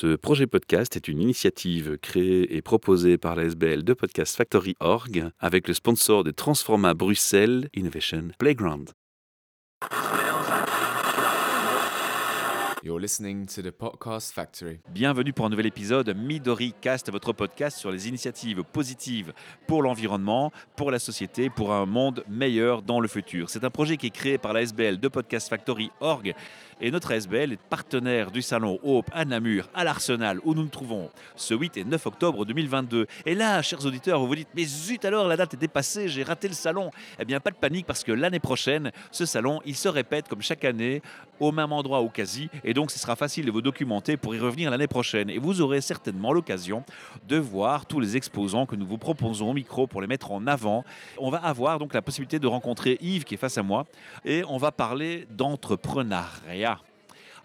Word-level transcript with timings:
Ce 0.00 0.14
projet 0.14 0.46
podcast 0.46 0.94
est 0.94 1.08
une 1.08 1.20
initiative 1.20 1.98
créée 1.98 2.54
et 2.54 2.62
proposée 2.62 3.18
par 3.18 3.34
la 3.34 3.42
SBL 3.46 3.82
de 3.82 3.94
Podcast 3.94 4.36
Factory 4.36 4.76
Org 4.78 5.28
avec 5.40 5.66
le 5.66 5.74
sponsor 5.74 6.22
de 6.22 6.30
Transforma 6.30 6.94
Bruxelles 6.94 7.68
Innovation 7.74 8.28
Playground. 8.38 8.90
You're 12.84 13.00
listening 13.00 13.46
to 13.46 13.60
the 13.60 13.72
Podcast 13.72 14.32
Factory. 14.32 14.78
Bienvenue 14.90 15.32
pour 15.32 15.46
un 15.46 15.48
nouvel 15.50 15.66
épisode 15.66 16.16
Midori 16.16 16.72
Cast, 16.80 17.10
votre 17.10 17.32
podcast 17.32 17.76
sur 17.76 17.90
les 17.90 18.08
initiatives 18.08 18.62
positives 18.62 19.32
pour 19.66 19.82
l'environnement, 19.82 20.52
pour 20.76 20.92
la 20.92 21.00
société, 21.00 21.50
pour 21.50 21.72
un 21.72 21.86
monde 21.86 22.22
meilleur 22.28 22.82
dans 22.82 23.00
le 23.00 23.08
futur. 23.08 23.50
C'est 23.50 23.64
un 23.64 23.70
projet 23.70 23.96
qui 23.96 24.06
est 24.06 24.10
créé 24.10 24.38
par 24.38 24.52
la 24.52 24.62
SBL 24.62 25.00
de 25.00 25.08
Podcast 25.08 25.48
Factory 25.48 25.90
Org 26.00 26.34
et 26.80 26.90
notre 26.90 27.10
SBL 27.10 27.52
est 27.52 27.60
partenaire 27.60 28.30
du 28.30 28.42
salon 28.42 28.78
Hope 28.82 29.10
à 29.12 29.24
Namur, 29.24 29.68
à 29.74 29.84
l'Arsenal, 29.84 30.40
où 30.44 30.54
nous 30.54 30.62
nous 30.62 30.68
trouvons 30.68 31.10
ce 31.36 31.54
8 31.54 31.76
et 31.76 31.84
9 31.84 32.06
octobre 32.06 32.44
2022. 32.44 33.06
Et 33.26 33.34
là, 33.34 33.62
chers 33.62 33.84
auditeurs, 33.84 34.20
vous 34.20 34.26
vous 34.26 34.36
dites, 34.36 34.48
mais 34.54 34.64
zut 34.64 35.04
alors, 35.04 35.28
la 35.28 35.36
date 35.36 35.54
est 35.54 35.58
dépassée, 35.58 36.08
j'ai 36.08 36.22
raté 36.22 36.48
le 36.48 36.54
salon. 36.54 36.90
Eh 37.18 37.24
bien, 37.24 37.40
pas 37.40 37.50
de 37.50 37.56
panique, 37.56 37.86
parce 37.86 38.04
que 38.04 38.12
l'année 38.12 38.40
prochaine, 38.40 38.92
ce 39.10 39.26
salon, 39.26 39.60
il 39.64 39.76
se 39.76 39.88
répète 39.88 40.28
comme 40.28 40.42
chaque 40.42 40.64
année, 40.64 41.02
au 41.40 41.52
même 41.52 41.72
endroit 41.72 42.02
ou 42.02 42.08
quasi, 42.08 42.48
et 42.64 42.74
donc 42.74 42.90
ce 42.90 42.98
sera 42.98 43.16
facile 43.16 43.46
de 43.46 43.50
vous 43.50 43.62
documenter 43.62 44.16
pour 44.16 44.34
y 44.34 44.38
revenir 44.38 44.70
l'année 44.70 44.88
prochaine. 44.88 45.30
Et 45.30 45.38
vous 45.38 45.60
aurez 45.60 45.80
certainement 45.80 46.32
l'occasion 46.32 46.84
de 47.28 47.36
voir 47.36 47.86
tous 47.86 48.00
les 48.00 48.16
exposants 48.16 48.66
que 48.66 48.76
nous 48.76 48.86
vous 48.86 48.98
proposons 48.98 49.50
au 49.50 49.54
micro 49.54 49.86
pour 49.86 50.00
les 50.00 50.06
mettre 50.06 50.32
en 50.32 50.46
avant. 50.46 50.84
On 51.18 51.30
va 51.30 51.38
avoir 51.38 51.78
donc 51.78 51.94
la 51.94 52.02
possibilité 52.02 52.38
de 52.38 52.46
rencontrer 52.46 52.98
Yves 53.00 53.24
qui 53.24 53.34
est 53.34 53.38
face 53.38 53.58
à 53.58 53.62
moi, 53.62 53.86
et 54.24 54.42
on 54.48 54.58
va 54.58 54.72
parler 54.72 55.26
d'entrepreneuriat. 55.30 56.67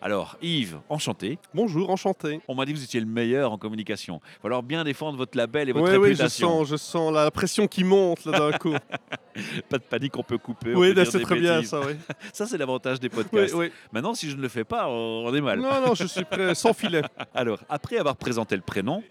Alors, 0.05 0.35
Yves, 0.41 0.80
enchanté. 0.89 1.39
Bonjour, 1.53 1.89
enchanté. 1.89 2.41
On 2.49 2.55
m'a 2.55 2.66
dit 2.66 2.73
que 2.73 2.77
vous 2.77 2.84
étiez 2.84 2.99
le 2.99 3.05
meilleur 3.05 3.53
en 3.53 3.57
communication. 3.57 4.20
Il 4.21 4.35
va 4.35 4.41
falloir 4.41 4.61
bien 4.61 4.84
défendre 4.84 5.17
votre 5.17 5.38
label 5.38 5.70
et 5.70 5.71
votre 5.71 5.85
Oui, 5.85 5.91
oui, 5.91 5.98
je 6.07 6.23
réputation. 6.23 6.50
sens, 6.59 6.67
je 6.67 6.75
sens 6.75 7.14
la 7.14 7.31
pression 7.31 7.67
qui 7.67 7.86
monte 7.86 8.25
là 8.25 8.38
d'un 8.38 8.52
coup. 8.58 8.73
Pas 9.69 9.77
de 9.77 9.83
panique, 9.83 10.17
on 10.17 10.23
peut 10.23 10.38
couper. 10.38 10.75
oui, 10.75 10.94
dire 10.94 11.08
c'est 11.09 11.22
très 11.22 11.39
bien 11.39 11.64
ça, 11.64 11.80
oui. 11.80 11.94
Ça, 12.33 12.45
c'est 12.45 12.58
l'avantage 12.58 13.00
des 13.00 13.08
oui, 13.08 13.23
podcasts. 13.23 13.53
oui. 13.53 13.72
Maintenant, 13.94 14.14
si 14.14 14.30
je 14.30 14.36
ne 14.36 14.42
le 14.42 14.50
fais 14.50 14.66
pas, 14.66 14.89
on 14.89 15.23
on 15.25 15.33
est 15.33 15.39
mal. 15.39 15.61
Non, 15.61 15.80
non, 15.80 15.95
je 15.95 16.03
suis 16.05 16.25
prêt, 16.25 16.53
sans 16.53 16.73
filet. 16.73 17.03
Alors, 17.33 17.59
après 17.70 17.97
avoir 17.97 18.17
présenté 18.17 18.58
le 18.58 18.61
prénom, 18.61 19.02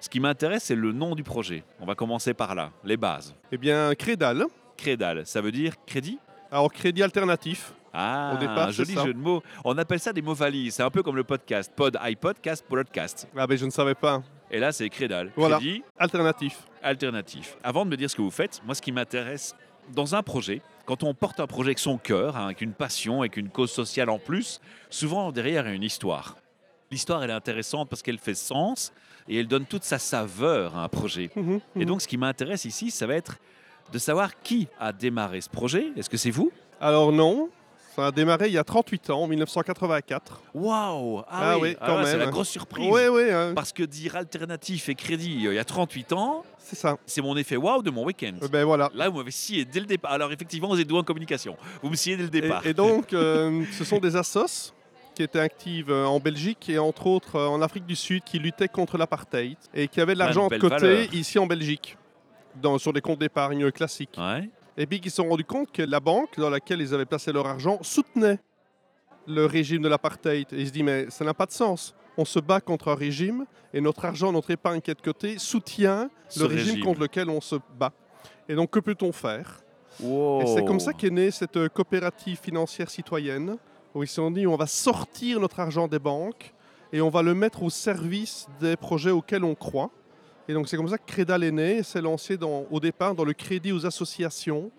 ce 0.00 0.08
qui 0.08 0.20
m'intéresse, 0.20 0.64
c'est 0.64 0.74
le 0.74 0.92
nom 0.92 1.14
du 1.14 1.22
projet. 1.22 1.64
On 1.80 1.84
va 1.84 1.94
commencer 1.94 2.32
par 2.32 2.54
là, 2.54 2.70
les 2.82 2.96
bases. 2.96 3.34
Eh 3.52 3.58
bien, 3.58 3.94
Crédal, 3.94 4.46
Crédal, 4.78 5.26
ça 5.26 5.42
veut 5.42 5.52
dire 5.52 5.74
crédit? 5.84 6.18
Alors 6.50 6.72
crédit 6.72 7.02
alternatif. 7.02 7.74
Ah, 7.92 8.32
Au 8.34 8.38
départ, 8.38 8.68
un 8.68 8.70
joli 8.70 8.94
ça. 8.94 9.04
jeu 9.04 9.12
de 9.14 9.18
mots. 9.18 9.42
On 9.64 9.76
appelle 9.78 9.98
ça 10.00 10.12
des 10.12 10.22
mots 10.22 10.34
valises. 10.34 10.74
C'est 10.74 10.82
un 10.82 10.90
peu 10.90 11.02
comme 11.02 11.16
le 11.16 11.24
podcast. 11.24 11.72
Pod, 11.74 11.98
iPodcast, 12.02 12.64
podcast. 12.66 13.28
Ah, 13.36 13.46
ben 13.46 13.58
je 13.58 13.64
ne 13.64 13.70
savais 13.70 13.94
pas. 13.96 14.22
Et 14.50 14.58
là, 14.60 14.70
c'est 14.72 14.88
Crédal. 14.88 15.32
Voilà. 15.36 15.56
Crédit 15.58 15.82
Alternatif. 15.98 16.58
alternatif. 16.82 17.56
Avant 17.62 17.84
de 17.84 17.90
me 17.90 17.96
dire 17.96 18.08
ce 18.10 18.16
que 18.16 18.22
vous 18.22 18.30
faites, 18.30 18.60
moi, 18.64 18.74
ce 18.74 18.82
qui 18.82 18.92
m'intéresse 18.92 19.54
dans 19.92 20.14
un 20.14 20.22
projet, 20.22 20.62
quand 20.86 21.02
on 21.02 21.14
porte 21.14 21.40
un 21.40 21.46
projet 21.46 21.68
avec 21.70 21.78
son 21.80 21.98
cœur, 21.98 22.36
hein, 22.36 22.46
avec 22.46 22.60
une 22.60 22.72
passion, 22.72 23.20
avec 23.20 23.36
une 23.36 23.48
cause 23.48 23.70
sociale 23.72 24.08
en 24.10 24.18
plus, 24.18 24.60
souvent 24.88 25.30
derrière 25.32 25.66
il 25.66 25.70
y 25.70 25.72
a 25.72 25.74
une 25.74 25.82
histoire. 25.82 26.36
L'histoire, 26.90 27.22
elle 27.22 27.30
est 27.30 27.34
intéressante 27.34 27.88
parce 27.88 28.02
qu'elle 28.02 28.18
fait 28.18 28.34
sens 28.34 28.92
et 29.28 29.38
elle 29.38 29.46
donne 29.46 29.66
toute 29.66 29.84
sa 29.84 29.98
saveur 29.98 30.76
à 30.76 30.82
un 30.84 30.88
projet. 30.88 31.30
Mhm, 31.36 31.60
Et 31.76 31.80
mhm. 31.80 31.84
donc, 31.86 32.02
ce 32.02 32.08
qui 32.08 32.16
m'intéresse 32.18 32.64
ici, 32.64 32.90
ça 32.90 33.06
va 33.06 33.14
être 33.14 33.36
de 33.92 33.98
savoir 33.98 34.40
qui 34.40 34.68
a 34.78 34.92
démarré 34.92 35.40
ce 35.40 35.48
projet. 35.48 35.88
Est-ce 35.96 36.10
que 36.10 36.16
c'est 36.16 36.30
vous? 36.30 36.50
Alors 36.80 37.12
non, 37.12 37.50
ça 37.96 38.06
a 38.06 38.12
démarré 38.12 38.46
il 38.48 38.52
y 38.54 38.58
a 38.58 38.64
38 38.64 39.10
ans, 39.10 39.22
en 39.22 39.26
1984. 39.26 40.42
Waouh 40.54 41.22
Ah 41.28 41.58
oui, 41.58 41.76
quand 41.78 41.96
là, 41.98 42.06
C'est 42.06 42.16
la 42.16 42.26
grosse 42.26 42.48
surprise. 42.48 42.88
Oui, 42.90 43.02
oui, 43.10 43.30
hein, 43.30 43.52
Parce 43.54 43.72
que 43.72 43.82
dire 43.82 44.16
alternatif 44.16 44.88
et 44.88 44.94
crédit 44.94 45.46
euh, 45.46 45.52
il 45.52 45.56
y 45.56 45.58
a 45.58 45.64
38 45.64 46.12
ans, 46.12 46.44
c'est 46.58 46.76
ça. 46.76 46.96
c'est 47.06 47.20
mon 47.22 47.36
effet 47.36 47.56
waouh 47.56 47.82
de 47.82 47.90
mon 47.90 48.04
week-end. 48.04 48.34
Eh 48.42 48.48
Ben 48.48 48.64
voilà. 48.64 48.90
Là, 48.94 49.08
vous 49.08 49.18
m'avez 49.18 49.30
scié 49.30 49.64
dès 49.64 49.80
le 49.80 49.86
départ. 49.86 50.12
Alors, 50.12 50.32
effectivement, 50.32 50.68
vous 50.68 50.80
êtes 50.80 50.86
doué 50.88 50.98
en 50.98 51.02
communication. 51.04 51.56
Vous 51.82 51.90
me 51.90 51.96
sciez 51.96 52.16
dès 52.16 52.22
le 52.24 52.28
départ. 52.30 52.64
Et, 52.64 52.70
et 52.70 52.74
donc, 52.74 53.12
euh, 53.12 53.64
ce 53.72 53.84
sont 53.84 53.98
des 53.98 54.14
assos 54.16 54.72
qui 55.14 55.24
étaient 55.24 55.40
actives 55.40 55.90
euh, 55.90 56.06
en 56.06 56.20
Belgique 56.20 56.68
et 56.68 56.78
entre 56.78 57.08
autres 57.08 57.38
en 57.40 57.60
Afrique 57.60 57.84
du 57.86 57.96
Sud 57.96 58.22
qui 58.24 58.38
luttaient 58.38 58.68
contre 58.68 58.96
l'apartheid 58.96 59.56
et 59.74 59.88
qui 59.88 60.00
avaient 60.00 60.14
de 60.14 60.20
Ah, 60.20 60.24
l'argent 60.26 60.46
de 60.48 60.56
côté 60.56 60.76
valeur. 60.76 61.14
ici 61.14 61.38
en 61.40 61.46
Belgique, 61.46 61.96
dans, 62.54 62.78
sur 62.78 62.92
des 62.92 63.00
comptes 63.00 63.18
d'épargne 63.18 63.70
classiques. 63.72 64.16
Ouais. 64.16 64.48
Et 64.80 64.86
puis 64.86 64.98
ils 65.04 65.10
se 65.10 65.16
sont 65.16 65.28
rendus 65.28 65.44
compte 65.44 65.70
que 65.70 65.82
la 65.82 66.00
banque 66.00 66.38
dans 66.38 66.48
laquelle 66.48 66.80
ils 66.80 66.94
avaient 66.94 67.04
placé 67.04 67.32
leur 67.32 67.46
argent 67.46 67.78
soutenait 67.82 68.38
le 69.26 69.44
régime 69.44 69.82
de 69.82 69.88
l'apartheid. 69.88 70.46
Et 70.52 70.60
ils 70.62 70.68
se 70.68 70.72
disent, 70.72 70.82
mais 70.82 71.10
ça 71.10 71.22
n'a 71.22 71.34
pas 71.34 71.44
de 71.44 71.52
sens. 71.52 71.94
On 72.16 72.24
se 72.24 72.38
bat 72.38 72.62
contre 72.62 72.88
un 72.88 72.94
régime 72.94 73.44
et 73.74 73.82
notre 73.82 74.06
argent, 74.06 74.32
notre 74.32 74.50
épargne 74.50 74.80
qui 74.80 74.90
est 74.90 74.94
de 74.94 75.02
côté 75.02 75.36
soutient 75.36 76.08
Ce 76.30 76.40
le 76.40 76.46
régime, 76.46 76.68
régime. 76.70 76.84
contre 76.84 77.00
lequel 77.00 77.28
on 77.28 77.42
se 77.42 77.56
bat. 77.78 77.92
Et 78.48 78.54
donc, 78.54 78.70
que 78.70 78.80
peut-on 78.80 79.12
faire? 79.12 79.60
Wow. 80.00 80.40
Et 80.40 80.46
c'est 80.46 80.64
comme 80.64 80.80
ça 80.80 80.94
qu'est 80.94 81.10
née 81.10 81.30
cette 81.30 81.58
euh, 81.58 81.68
coopérative 81.68 82.38
financière 82.40 82.88
citoyenne, 82.88 83.58
où 83.94 84.02
ils 84.02 84.08
se 84.08 84.14
sont 84.14 84.30
dit, 84.30 84.46
on 84.46 84.56
va 84.56 84.66
sortir 84.66 85.40
notre 85.40 85.60
argent 85.60 85.88
des 85.88 85.98
banques 85.98 86.54
et 86.90 87.02
on 87.02 87.10
va 87.10 87.20
le 87.20 87.34
mettre 87.34 87.62
au 87.62 87.68
service 87.68 88.48
des 88.60 88.76
projets 88.76 89.10
auxquels 89.10 89.44
on 89.44 89.54
croit. 89.54 89.90
Et 90.50 90.52
donc 90.52 90.68
c'est 90.68 90.76
comme 90.76 90.88
ça 90.88 90.98
que 90.98 91.06
Crédal 91.06 91.44
est 91.44 91.52
né 91.52 91.84
s'est 91.84 92.00
lancé 92.00 92.36
au 92.72 92.80
départ 92.80 93.14
dans 93.14 93.22
le 93.22 93.34
crédit 93.34 93.70
aux 93.70 93.86
associations. 93.86 94.72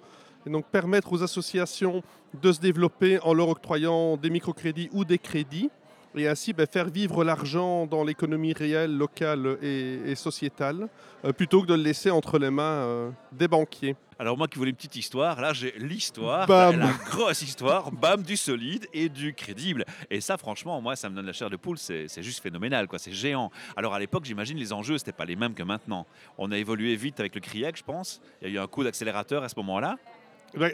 Et 0.45 0.49
donc 0.49 0.65
permettre 0.65 1.13
aux 1.13 1.23
associations 1.23 2.03
de 2.41 2.51
se 2.51 2.59
développer 2.59 3.19
en 3.19 3.33
leur 3.33 3.47
octroyant 3.47 4.17
des 4.17 4.29
microcrédits 4.29 4.89
ou 4.91 5.05
des 5.05 5.17
crédits. 5.17 5.69
Et 6.13 6.27
ainsi 6.27 6.51
ben, 6.51 6.67
faire 6.67 6.89
vivre 6.89 7.23
l'argent 7.23 7.85
dans 7.85 8.03
l'économie 8.03 8.51
réelle, 8.51 8.97
locale 8.97 9.57
et, 9.61 9.99
et 10.07 10.15
sociétale, 10.15 10.89
euh, 11.23 11.31
plutôt 11.31 11.61
que 11.61 11.67
de 11.67 11.73
le 11.73 11.83
laisser 11.83 12.11
entre 12.11 12.37
les 12.37 12.49
mains 12.49 12.63
euh, 12.63 13.09
des 13.31 13.47
banquiers. 13.47 13.95
Alors, 14.21 14.37
moi 14.37 14.47
qui 14.47 14.59
voulais 14.59 14.69
une 14.69 14.75
petite 14.75 14.95
histoire, 14.97 15.41
là, 15.41 15.51
j'ai 15.51 15.73
l'histoire, 15.79 16.45
Bam. 16.45 16.77
la 16.77 16.91
grosse 17.09 17.41
histoire, 17.41 17.91
bam, 17.91 18.21
du 18.21 18.37
solide 18.37 18.85
et 18.93 19.09
du 19.09 19.33
crédible. 19.33 19.83
Et 20.11 20.21
ça, 20.21 20.37
franchement, 20.37 20.79
moi, 20.79 20.95
ça 20.95 21.09
me 21.09 21.15
donne 21.15 21.25
la 21.25 21.33
chair 21.33 21.49
de 21.49 21.55
poule. 21.55 21.79
C'est 21.79 22.07
c'est 22.07 22.21
juste 22.21 22.39
phénoménal, 22.39 22.87
quoi. 22.87 22.99
C'est 22.99 23.13
géant. 23.13 23.49
Alors, 23.75 23.95
à 23.95 23.99
l'époque, 23.99 24.25
j'imagine, 24.25 24.59
les 24.59 24.73
enjeux, 24.73 24.99
c'était 24.99 25.11
pas 25.11 25.25
les 25.25 25.35
mêmes 25.35 25.55
que 25.55 25.63
maintenant. 25.63 26.05
On 26.37 26.51
a 26.51 26.57
évolué 26.59 26.95
vite 26.95 27.19
avec 27.19 27.33
le 27.33 27.41
CRIEC, 27.41 27.77
je 27.77 27.83
pense. 27.83 28.21
Il 28.43 28.49
y 28.49 28.51
a 28.51 28.53
eu 28.53 28.63
un 28.63 28.67
coup 28.67 28.83
d'accélérateur 28.83 29.41
à 29.41 29.49
ce 29.49 29.55
moment-là. 29.57 29.95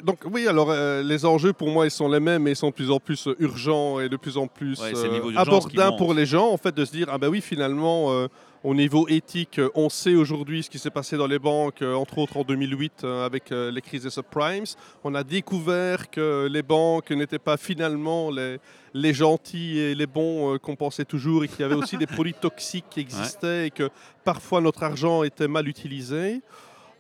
Donc 0.04 0.24
oui, 0.26 0.48
alors 0.48 0.72
euh, 0.72 1.04
les 1.04 1.24
enjeux 1.24 1.54
pour 1.54 1.70
moi 1.70 1.86
ils 1.86 1.92
sont 1.92 2.10
les 2.10 2.20
mêmes, 2.20 2.42
mais 2.44 2.54
ils 2.54 2.56
sont 2.56 2.70
de 2.70 2.74
plus 2.74 2.90
en 2.90 3.00
plus 3.00 3.28
euh, 3.28 3.36
urgents 3.38 4.00
et 4.00 4.10
de 4.10 4.18
plus 4.18 4.36
en 4.36 4.48
plus 4.48 4.80
Ouais, 4.80 4.92
euh, 4.96 5.34
abordables 5.36 5.98
pour 5.98 6.16
les 6.16 6.26
gens, 6.26 6.50
en 6.50 6.58
fait, 6.58 6.74
de 6.74 6.84
se 6.84 6.92
dire 6.92 7.08
ah 7.12 7.20
ben 7.20 7.28
oui 7.28 7.42
finalement 7.42 8.28
au 8.68 8.76
niveau 8.76 9.08
éthique, 9.08 9.60
euh, 9.60 9.70
on 9.76 9.88
sait 9.88 10.16
aujourd'hui 10.16 10.62
ce 10.62 10.70
qui 10.70 10.78
s'est 10.78 10.90
passé 10.90 11.16
dans 11.16 11.26
les 11.26 11.40
banques, 11.40 11.82
euh, 11.82 11.94
entre 11.94 12.18
autres 12.18 12.36
en 12.36 12.44
2008 12.44 13.06
euh, 13.06 13.26
avec 13.26 13.50
les 13.50 13.82
crises 13.82 14.04
des 14.04 14.10
subprimes. 14.10 14.66
On 15.06 15.16
a 15.16 15.24
découvert 15.24 16.10
que 16.10 16.50
les 16.52 16.64
banques 16.64 17.12
n'étaient 17.12 17.40
pas 17.40 17.56
finalement 17.56 18.30
les, 18.30 18.58
les 18.94 19.14
gentils 19.14 19.80
et 19.80 19.96
les 19.96 20.06
bons 20.06 20.58
qu'on 20.60 20.76
pensait 20.76 21.06
toujours, 21.06 21.46
et 21.46 21.48
qu'il 21.48 21.62
y 21.62 21.64
avait 21.64 21.76
aussi 21.76 21.98
des 21.98 22.08
produits 22.08 22.34
toxiques 22.42 22.88
qui 22.90 23.00
existaient 23.00 23.68
et 23.68 23.72
que 23.72 23.90
parfois 24.26 24.60
notre 24.60 24.84
argent 24.84 25.24
était 25.24 25.48
mal 25.48 25.70
utilisé. 25.70 26.42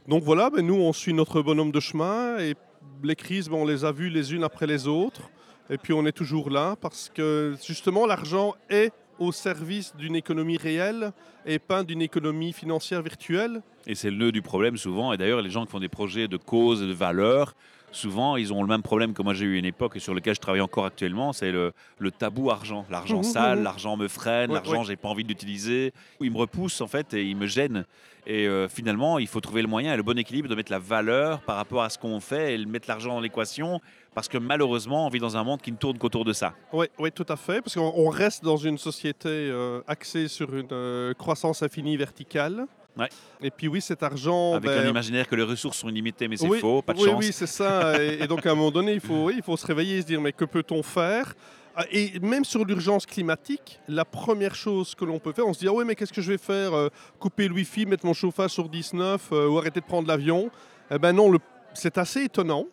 Donc 0.08 0.24
voilà, 0.24 0.50
ben 0.50 0.66
nous 0.66 0.76
on 0.76 0.94
suit 0.94 1.14
notre 1.14 1.42
bonhomme 1.42 1.72
de 1.72 1.82
chemin 1.82 2.38
et 2.40 2.56
les 3.04 3.18
crises, 3.18 3.50
ben, 3.50 3.58
on 3.58 3.66
les 3.66 3.84
a 3.84 3.92
vues 3.92 4.10
les 4.10 4.34
unes 4.34 4.46
après 4.46 4.68
les 4.68 4.88
autres. 4.88 5.30
Et 5.70 5.78
puis 5.78 5.92
on 5.92 6.06
est 6.06 6.14
toujours 6.14 6.50
là 6.50 6.78
parce 6.80 7.12
que 7.14 7.58
justement 7.62 8.06
l'argent 8.06 8.56
est 8.70 8.94
au 9.20 9.32
service 9.32 9.96
d'une 9.96 10.16
économie 10.16 10.58
réelle 10.58 11.12
et 11.46 11.60
pas 11.60 11.84
d'une 11.84 12.02
économie 12.02 12.54
financière 12.54 13.02
virtuelle. 13.02 13.62
Et 13.86 13.96
c'est 13.96 14.10
le 14.12 14.18
nœud 14.18 14.32
du 14.32 14.42
problème 14.42 14.78
souvent. 14.78 15.14
Et 15.14 15.18
d'ailleurs, 15.18 15.42
les 15.42 15.50
gens 15.50 15.66
qui 15.66 15.72
font 15.72 15.80
des 15.80 15.88
projets 15.90 16.28
de 16.28 16.38
cause 16.38 16.82
et 16.84 16.88
de 16.88 16.94
valeur, 16.94 17.56
souvent, 17.92 18.36
ils 18.36 18.52
ont 18.54 18.62
le 18.62 18.68
même 18.68 18.82
problème 18.84 19.14
que 19.14 19.22
moi 19.22 19.34
j'ai 19.34 19.46
eu 19.46 19.56
à 19.56 19.60
une 19.60 19.66
époque 19.66 19.96
et 19.96 20.00
sur 20.00 20.14
lequel 20.14 20.36
je 20.36 20.42
travaille 20.42 20.62
encore 20.62 20.86
actuellement, 20.86 21.32
c'est 21.34 21.52
le, 21.52 21.72
le 22.00 22.12
tabou 22.12 22.52
argent. 22.52 22.86
L'argent 22.90 23.18
Mhm, 23.18 23.24
sale, 23.24 23.58
mhm. 23.60 23.64
l'argent 23.64 23.98
me 23.98 24.08
freine, 24.08 24.50
Ouais, 24.52 24.56
l'argent 24.56 24.80
ouais. 24.80 24.86
j'ai 24.86 24.96
pas 24.98 25.08
envie 25.10 25.24
de 25.24 25.30
l'utiliser. 25.30 25.94
Il 26.20 26.32
me 26.32 26.38
repousse 26.38 26.82
en 26.82 26.88
fait 26.88 27.14
et 27.14 27.24
il 27.24 27.38
me 27.38 27.48
gêne. 27.48 27.86
Et 28.30 28.46
euh, 28.46 28.68
finalement, 28.68 29.20
il 29.20 29.28
faut 29.28 29.40
trouver 29.40 29.62
le 29.62 29.70
moyen 29.70 29.94
et 29.94 29.98
le 29.98 30.04
bon 30.04 30.18
équilibre 30.18 30.50
de 30.50 30.56
mettre 30.56 30.70
la 30.72 30.80
valeur 30.80 31.40
par 31.40 31.56
rapport 31.56 31.82
à 31.82 31.90
ce 31.90 31.98
qu'on 31.98 32.20
fait 32.20 32.56
et 32.56 32.58
de 32.58 32.66
mettre 32.66 32.90
l'argent 32.90 33.14
dans 33.14 33.22
l'équation 33.22 33.80
parce 34.18 34.30
que 34.30 34.40
malheureusement, 34.40 35.06
on 35.06 35.10
vit 35.10 35.20
dans 35.20 35.38
un 35.38 35.44
monde 35.44 35.62
qui 35.62 35.72
ne 35.72 35.78
tourne 35.78 36.00
qu'autour 36.00 36.26
de 36.26 36.34
ça. 36.34 36.56
Oui, 36.74 36.88
oui, 36.98 37.12
tout 37.12 37.26
à 37.30 37.36
fait, 37.36 37.62
parce 37.62 37.76
qu'on 37.76 37.94
on 37.96 38.10
reste 38.10 38.44
dans 38.44 38.58
une 38.58 38.80
société 38.80 39.30
euh, 39.30 39.82
axée 39.86 40.28
sur 40.28 40.56
une 40.56 40.66
euh, 40.72 41.14
croissance 41.14 41.62
infinie 41.62 41.96
verticale. 41.98 42.66
Ouais. 42.98 43.10
Et 43.44 43.52
puis 43.52 43.68
oui, 43.68 43.80
cet 43.80 44.02
argent... 44.02 44.56
Avec 44.56 44.72
ben, 44.72 44.88
un 44.88 44.90
imaginaire 44.90 45.28
que 45.28 45.36
les 45.36 45.44
ressources 45.44 45.78
sont 45.78 45.90
illimitées, 45.90 46.28
mais 46.28 46.36
c'est 46.36 46.48
oui, 46.48 46.58
faux, 46.58 46.82
pas 46.82 46.94
de 46.94 47.00
oui, 47.00 47.06
chance. 47.06 47.26
Oui, 47.26 47.32
c'est 47.32 47.46
ça. 47.46 48.04
et, 48.04 48.24
et 48.24 48.26
donc 48.26 48.44
à 48.48 48.54
un 48.54 48.56
moment 48.56 48.72
donné, 48.72 48.94
il 48.94 49.02
faut, 49.02 49.26
oui, 49.26 49.36
il 49.38 49.44
faut 49.44 49.56
se 49.56 49.68
réveiller 49.68 49.98
et 49.98 50.02
se 50.02 50.08
dire, 50.08 50.20
mais 50.20 50.32
que 50.32 50.46
peut-on 50.46 50.82
faire? 50.82 51.36
Ah, 51.76 51.86
Et 51.92 52.18
même 52.20 52.44
sur 52.44 52.66
l'urgence 52.66 53.06
climatique, 53.06 53.80
la 53.88 54.04
première 54.04 54.56
chose 54.56 54.96
que 54.96 55.06
l'on 55.06 55.20
peut 55.20 55.32
faire, 55.32 55.46
on 55.46 55.54
se 55.54 55.60
dit, 55.60 55.68
ah 55.68 55.74
oui, 55.74 55.84
mais 55.86 55.94
qu'est-ce 55.94 56.12
que 56.14 56.24
je 56.24 56.32
vais 56.32 56.40
faire 56.40 56.74
Euh, 56.74 56.90
Couper 57.20 57.48
le 57.48 57.54
Wi-Fi, 57.54 57.86
mettre 57.86 58.04
mon 58.08 58.14
chauffage 58.16 58.50
sur 58.50 58.68
19 58.68 59.30
euh, 59.32 59.48
ou 59.48 59.60
arrêter 59.60 59.80
de 59.80 59.86
prendre 59.86 60.08
l'avion? 60.08 60.50
Eh 60.90 60.98
ben 60.98 61.14
non, 61.14 61.30
le- 61.30 61.38
c'est 61.76 62.00
assez 62.00 62.24
étonnant. 62.24 62.66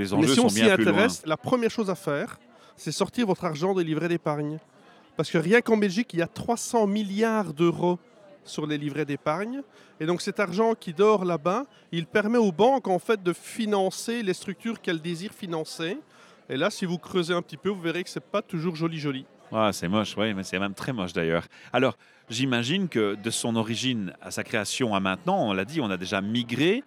Les 0.00 0.16
Mais 0.16 0.26
si 0.26 0.40
on 0.40 0.48
s'y 0.48 0.62
intéresse, 0.62 1.22
la 1.26 1.36
première 1.36 1.70
chose 1.70 1.90
à 1.90 1.94
faire, 1.94 2.38
c'est 2.76 2.92
sortir 2.92 3.26
votre 3.26 3.44
argent 3.44 3.74
des 3.74 3.84
livrets 3.84 4.08
d'épargne. 4.08 4.58
Parce 5.16 5.30
que 5.30 5.38
rien 5.38 5.60
qu'en 5.60 5.76
Belgique, 5.76 6.14
il 6.14 6.20
y 6.20 6.22
a 6.22 6.26
300 6.26 6.86
milliards 6.86 7.52
d'euros 7.52 7.98
sur 8.44 8.66
les 8.66 8.78
livrets 8.78 9.04
d'épargne. 9.04 9.62
Et 10.00 10.06
donc 10.06 10.22
cet 10.22 10.40
argent 10.40 10.74
qui 10.74 10.94
dort 10.94 11.26
là-bas, 11.26 11.66
il 11.92 12.06
permet 12.06 12.38
aux 12.38 12.52
banques 12.52 12.88
en 12.88 12.98
fait 12.98 13.22
de 13.22 13.34
financer 13.34 14.22
les 14.22 14.32
structures 14.32 14.80
qu'elles 14.80 15.02
désirent 15.02 15.34
financer. 15.34 15.98
Et 16.48 16.56
là, 16.56 16.70
si 16.70 16.86
vous 16.86 16.98
creusez 16.98 17.34
un 17.34 17.42
petit 17.42 17.58
peu, 17.58 17.68
vous 17.68 17.80
verrez 17.80 18.02
que 18.02 18.10
c'est 18.10 18.24
pas 18.24 18.42
toujours 18.42 18.76
joli 18.76 18.98
joli. 18.98 19.26
Ah, 19.52 19.70
c'est 19.72 19.88
moche, 19.88 20.16
oui, 20.16 20.32
mais 20.32 20.42
c'est 20.42 20.58
même 20.58 20.74
très 20.74 20.92
moche 20.92 21.12
d'ailleurs. 21.12 21.44
Alors, 21.72 21.96
j'imagine 22.28 22.88
que 22.88 23.14
de 23.14 23.30
son 23.30 23.56
origine 23.56 24.14
à 24.22 24.30
sa 24.30 24.44
création 24.44 24.94
à 24.94 25.00
maintenant, 25.00 25.48
on 25.48 25.52
l'a 25.52 25.64
dit, 25.64 25.80
on 25.80 25.90
a 25.90 25.96
déjà 25.96 26.20
migré. 26.20 26.82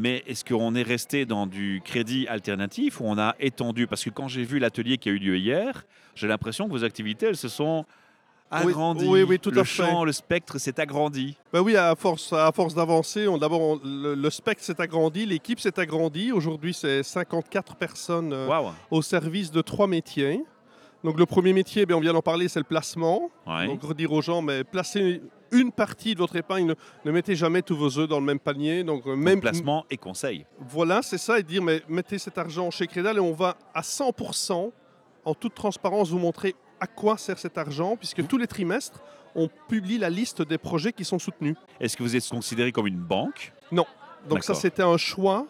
Mais 0.00 0.22
est-ce 0.28 0.44
qu'on 0.44 0.76
est 0.76 0.82
resté 0.82 1.26
dans 1.26 1.46
du 1.48 1.82
crédit 1.84 2.26
alternatif 2.28 3.00
ou 3.00 3.04
on 3.06 3.18
a 3.18 3.34
étendu? 3.40 3.88
Parce 3.88 4.04
que 4.04 4.10
quand 4.10 4.28
j'ai 4.28 4.44
vu 4.44 4.60
l'atelier 4.60 4.96
qui 4.96 5.08
a 5.08 5.12
eu 5.12 5.18
lieu 5.18 5.36
hier, 5.36 5.84
j'ai 6.14 6.28
l'impression 6.28 6.66
que 6.66 6.70
vos 6.70 6.84
activités, 6.84 7.26
elles 7.26 7.36
se 7.36 7.48
sont 7.48 7.84
Oui, 8.52 8.58
agrandies. 8.70 9.06
oui, 9.08 9.22
oui, 9.24 9.38
tout 9.40 9.50
le 9.50 9.60
à 9.60 9.64
fait. 9.64 9.82
champ, 9.82 10.04
le 10.04 10.12
spectre 10.12 10.58
s'est 10.58 10.78
agrandi. 10.80 11.36
Ben 11.52 11.60
oui, 11.62 11.76
à 11.76 11.96
force, 11.96 12.32
à 12.32 12.52
force 12.52 12.74
d'avancer, 12.76 13.26
d'abord 13.40 13.80
le, 13.84 14.14
le 14.14 14.30
spectre 14.30 14.62
s'est 14.62 14.80
agrandi, 14.80 15.26
l'équipe 15.26 15.58
s'est 15.58 15.80
agrandie. 15.80 16.30
Aujourd'hui, 16.30 16.72
c'est 16.74 17.02
54 17.02 17.74
personnes 17.74 18.32
euh, 18.32 18.48
au 18.92 19.02
service 19.02 19.50
de 19.50 19.60
trois 19.62 19.88
métiers. 19.88 20.40
Donc 21.02 21.18
le 21.18 21.26
premier 21.26 21.52
métier, 21.52 21.86
ben, 21.86 21.94
on 21.96 22.00
vient 22.00 22.12
d'en 22.12 22.22
parler, 22.22 22.46
c'est 22.46 22.60
le 22.60 22.64
placement. 22.64 23.30
Ouais. 23.48 23.66
Donc 23.66 23.82
redire 23.82 24.12
aux 24.12 24.22
gens, 24.22 24.42
mais 24.42 24.62
placez 24.62 25.20
une 25.52 25.72
partie 25.72 26.14
de 26.14 26.18
votre 26.18 26.36
épargne, 26.36 26.74
ne, 27.04 27.10
mettez 27.10 27.34
jamais 27.34 27.62
tous 27.62 27.76
vos 27.76 27.98
œufs 27.98 28.08
dans 28.08 28.20
le 28.20 28.26
même 28.26 28.38
panier. 28.38 28.84
Donc 28.84 29.06
euh, 29.06 29.10
Donc, 29.10 29.18
même 29.18 29.40
placement 29.40 29.84
et 29.90 29.96
conseil. 29.96 30.46
Voilà, 30.58 31.02
c'est 31.02 31.18
ça, 31.18 31.38
et 31.38 31.42
dire, 31.42 31.62
mais 31.62 31.82
mettez 31.88 32.18
cet 32.18 32.38
argent 32.38 32.70
chez 32.70 32.86
Crédal 32.86 33.16
et 33.16 33.20
on 33.20 33.32
va 33.32 33.56
à 33.74 33.80
100%, 33.80 34.70
en 35.24 35.34
toute 35.34 35.54
transparence, 35.54 36.10
vous 36.10 36.18
montrer 36.18 36.54
à 36.80 36.86
quoi 36.86 37.18
sert 37.18 37.38
cet 37.38 37.58
argent, 37.58 37.96
puisque 37.96 38.26
tous 38.26 38.38
les 38.38 38.46
trimestres, 38.46 39.00
on 39.34 39.48
publie 39.68 39.98
la 39.98 40.10
liste 40.10 40.42
des 40.42 40.58
projets 40.58 40.92
qui 40.92 41.04
sont 41.04 41.18
soutenus. 41.18 41.56
Est-ce 41.80 41.96
que 41.96 42.02
vous 42.02 42.16
êtes 42.16 42.28
considéré 42.28 42.72
comme 42.72 42.86
une 42.86 43.00
banque? 43.00 43.52
Donc 44.28 44.42
ça, 44.44 44.54
c'était 44.54 44.82
un 44.82 44.96
choix 44.96 45.46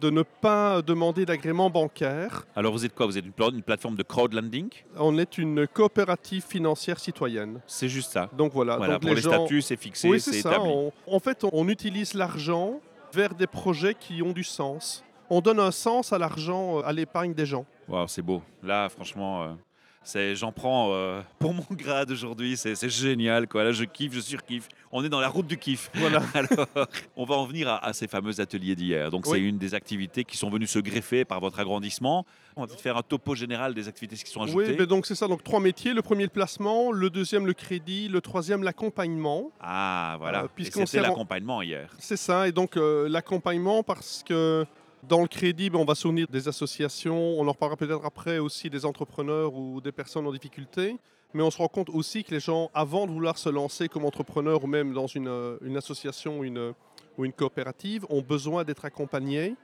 de 0.00 0.10
ne 0.10 0.22
pas 0.22 0.82
demander 0.82 1.24
d'agrément 1.26 1.70
bancaire. 1.70 2.44
Alors 2.56 2.72
vous 2.72 2.84
êtes 2.84 2.94
quoi? 2.94 3.06
Vous 3.06 3.16
êtes 3.18 3.24
une, 3.24 3.32
pla- 3.32 3.48
une 3.52 3.62
plateforme 3.62 3.94
de 3.96 4.02
crowdlending? 4.02 4.68
On 4.98 5.16
est 5.18 5.38
une 5.38 5.66
coopérative 5.66 6.44
financière 6.44 6.98
citoyenne. 6.98 7.60
C'est 7.66 7.88
juste 7.88 8.12
ça. 8.12 8.28
Donc 8.36 8.52
voilà. 8.52 8.76
Voilà, 8.76 8.94
donc 8.94 9.02
pour 9.02 9.14
les, 9.14 9.20
gens- 9.20 9.30
statuts, 9.32 9.62
c'est 9.62 9.76
fixé, 9.76 10.08
Oui, 10.08 10.20
c'est 10.20 10.38
établi. 10.38 10.58
On- 10.68 10.92
en 11.06 11.18
fait, 11.20 11.44
on 11.52 11.68
utilise 11.68 12.14
l'argent 12.14 12.80
vers 13.12 13.34
des 13.34 13.46
projets 13.46 13.94
qui 13.94 14.22
ont 14.22 14.32
du 14.32 14.44
sens. 14.44 15.04
On 15.30 15.40
donne 15.40 15.60
un 15.60 15.70
sens 15.70 16.12
à 16.12 16.18
l'argent, 16.18 16.78
euh, 16.78 16.82
à 16.84 16.92
l'épargne 16.92 17.32
des 17.34 17.46
gens. 17.46 17.64
Waouh, 17.88 18.08
c'est 18.08 18.22
beau. 18.22 18.42
Là, 18.62 18.88
franchement, 18.88 19.42
euh, 19.44 19.46
j'en 20.34 20.52
prends 20.52 20.90
euh, 20.92 21.20
pour 21.38 21.54
mon 21.54 21.66
grade 21.70 22.10
aujourd'hui. 22.10 22.56
C'est, 22.56 22.88
génial. 22.88 23.48
Quoi. 23.48 23.64
Là, 23.64 23.72
je 23.72 23.84
kiffe, 23.84 24.12
je 24.12 24.20
surkiffe. 24.20 24.68
On 24.90 25.04
est 25.04 25.08
dans 25.08 25.20
la 25.20 25.28
route 25.28 25.46
du 25.46 25.56
kiff. 25.56 25.90
Voilà. 25.94 26.22
Alors, 26.34 26.68
on 27.16 27.24
va 27.24 27.36
en 27.36 27.44
venir 27.44 27.68
à, 27.68 27.84
à 27.84 27.92
ces 27.92 28.08
fameux 28.08 28.40
ateliers 28.40 28.74
d'hier. 28.74 29.10
Donc, 29.10 29.26
c'est 29.26 29.40
une 29.40 29.58
des 29.58 29.74
activités 29.74 30.24
qui 30.24 30.36
sont 30.36 30.50
venues 30.50 30.66
se 30.66 30.78
greffer 30.78 31.24
par 31.24 31.40
votre 31.40 31.58
agrandissement. 31.60 32.26
On 32.56 32.62
va 32.62 32.66
peut-être 32.66 32.80
faire 32.80 32.96
un 32.96 33.02
topo 33.02 33.34
général 33.34 33.74
des 33.74 33.88
activités 33.88 34.22
qui 34.22 34.30
sont 34.30 34.42
ajoutées. 34.42 34.70
Oui, 34.70 34.76
ben 34.76 34.86
donc 34.86 35.06
c'est 35.06 35.14
ça. 35.14 35.26
Donc 35.26 35.42
trois 35.42 35.60
métiers. 35.60 35.94
Le 35.94 36.02
premier, 36.02 36.24
le 36.24 36.28
placement. 36.28 36.92
Le 36.92 37.08
deuxième, 37.08 37.46
le 37.46 37.54
crédit. 37.54 38.08
Le 38.08 38.20
troisième, 38.20 38.62
l'accompagnement. 38.62 39.50
Ah, 39.60 40.16
voilà. 40.18 40.44
Euh, 40.44 40.48
puisqu'on 40.54 40.84
c'était 40.84 41.02
l'accompagnement 41.02 41.62
hier. 41.62 41.94
C'est 41.98 42.16
ça. 42.16 42.48
Et 42.48 42.52
donc 42.52 42.76
euh, 42.76 43.08
l'accompagnement 43.08 43.82
parce 43.82 44.22
que 44.22 44.66
dans 45.02 45.20
le 45.20 45.26
crédit, 45.26 45.68
ben, 45.68 45.80
on 45.80 45.84
va 45.84 45.94
soutenir 45.94 46.28
des 46.28 46.46
associations. 46.48 47.38
On 47.38 47.46
en 47.48 47.52
reparlera 47.52 47.76
peut-être 47.76 48.04
après 48.04 48.38
aussi 48.38 48.70
des 48.70 48.84
entrepreneurs 48.84 49.54
ou 49.54 49.80
des 49.80 49.92
personnes 49.92 50.26
en 50.26 50.32
difficulté. 50.32 50.96
Mais 51.34 51.42
on 51.42 51.50
se 51.50 51.58
rend 51.58 51.68
compte 51.68 51.88
aussi 51.90 52.24
que 52.24 52.30
les 52.30 52.40
gens, 52.40 52.70
avant 52.74 53.06
de 53.06 53.12
vouloir 53.12 53.38
se 53.38 53.48
lancer 53.48 53.88
comme 53.88 54.04
entrepreneur 54.04 54.62
ou 54.62 54.66
même 54.66 54.92
dans 54.92 55.06
une, 55.06 55.28
euh, 55.28 55.76
association 55.76 56.40
ou 56.40 56.44
une, 56.44 56.72
ou 57.18 57.24
une 57.24 57.32
coopérative, 57.32 58.06
ont 58.10 58.20
besoin 58.20 58.64
d'être 58.64 58.84
accompagnés 58.84 59.56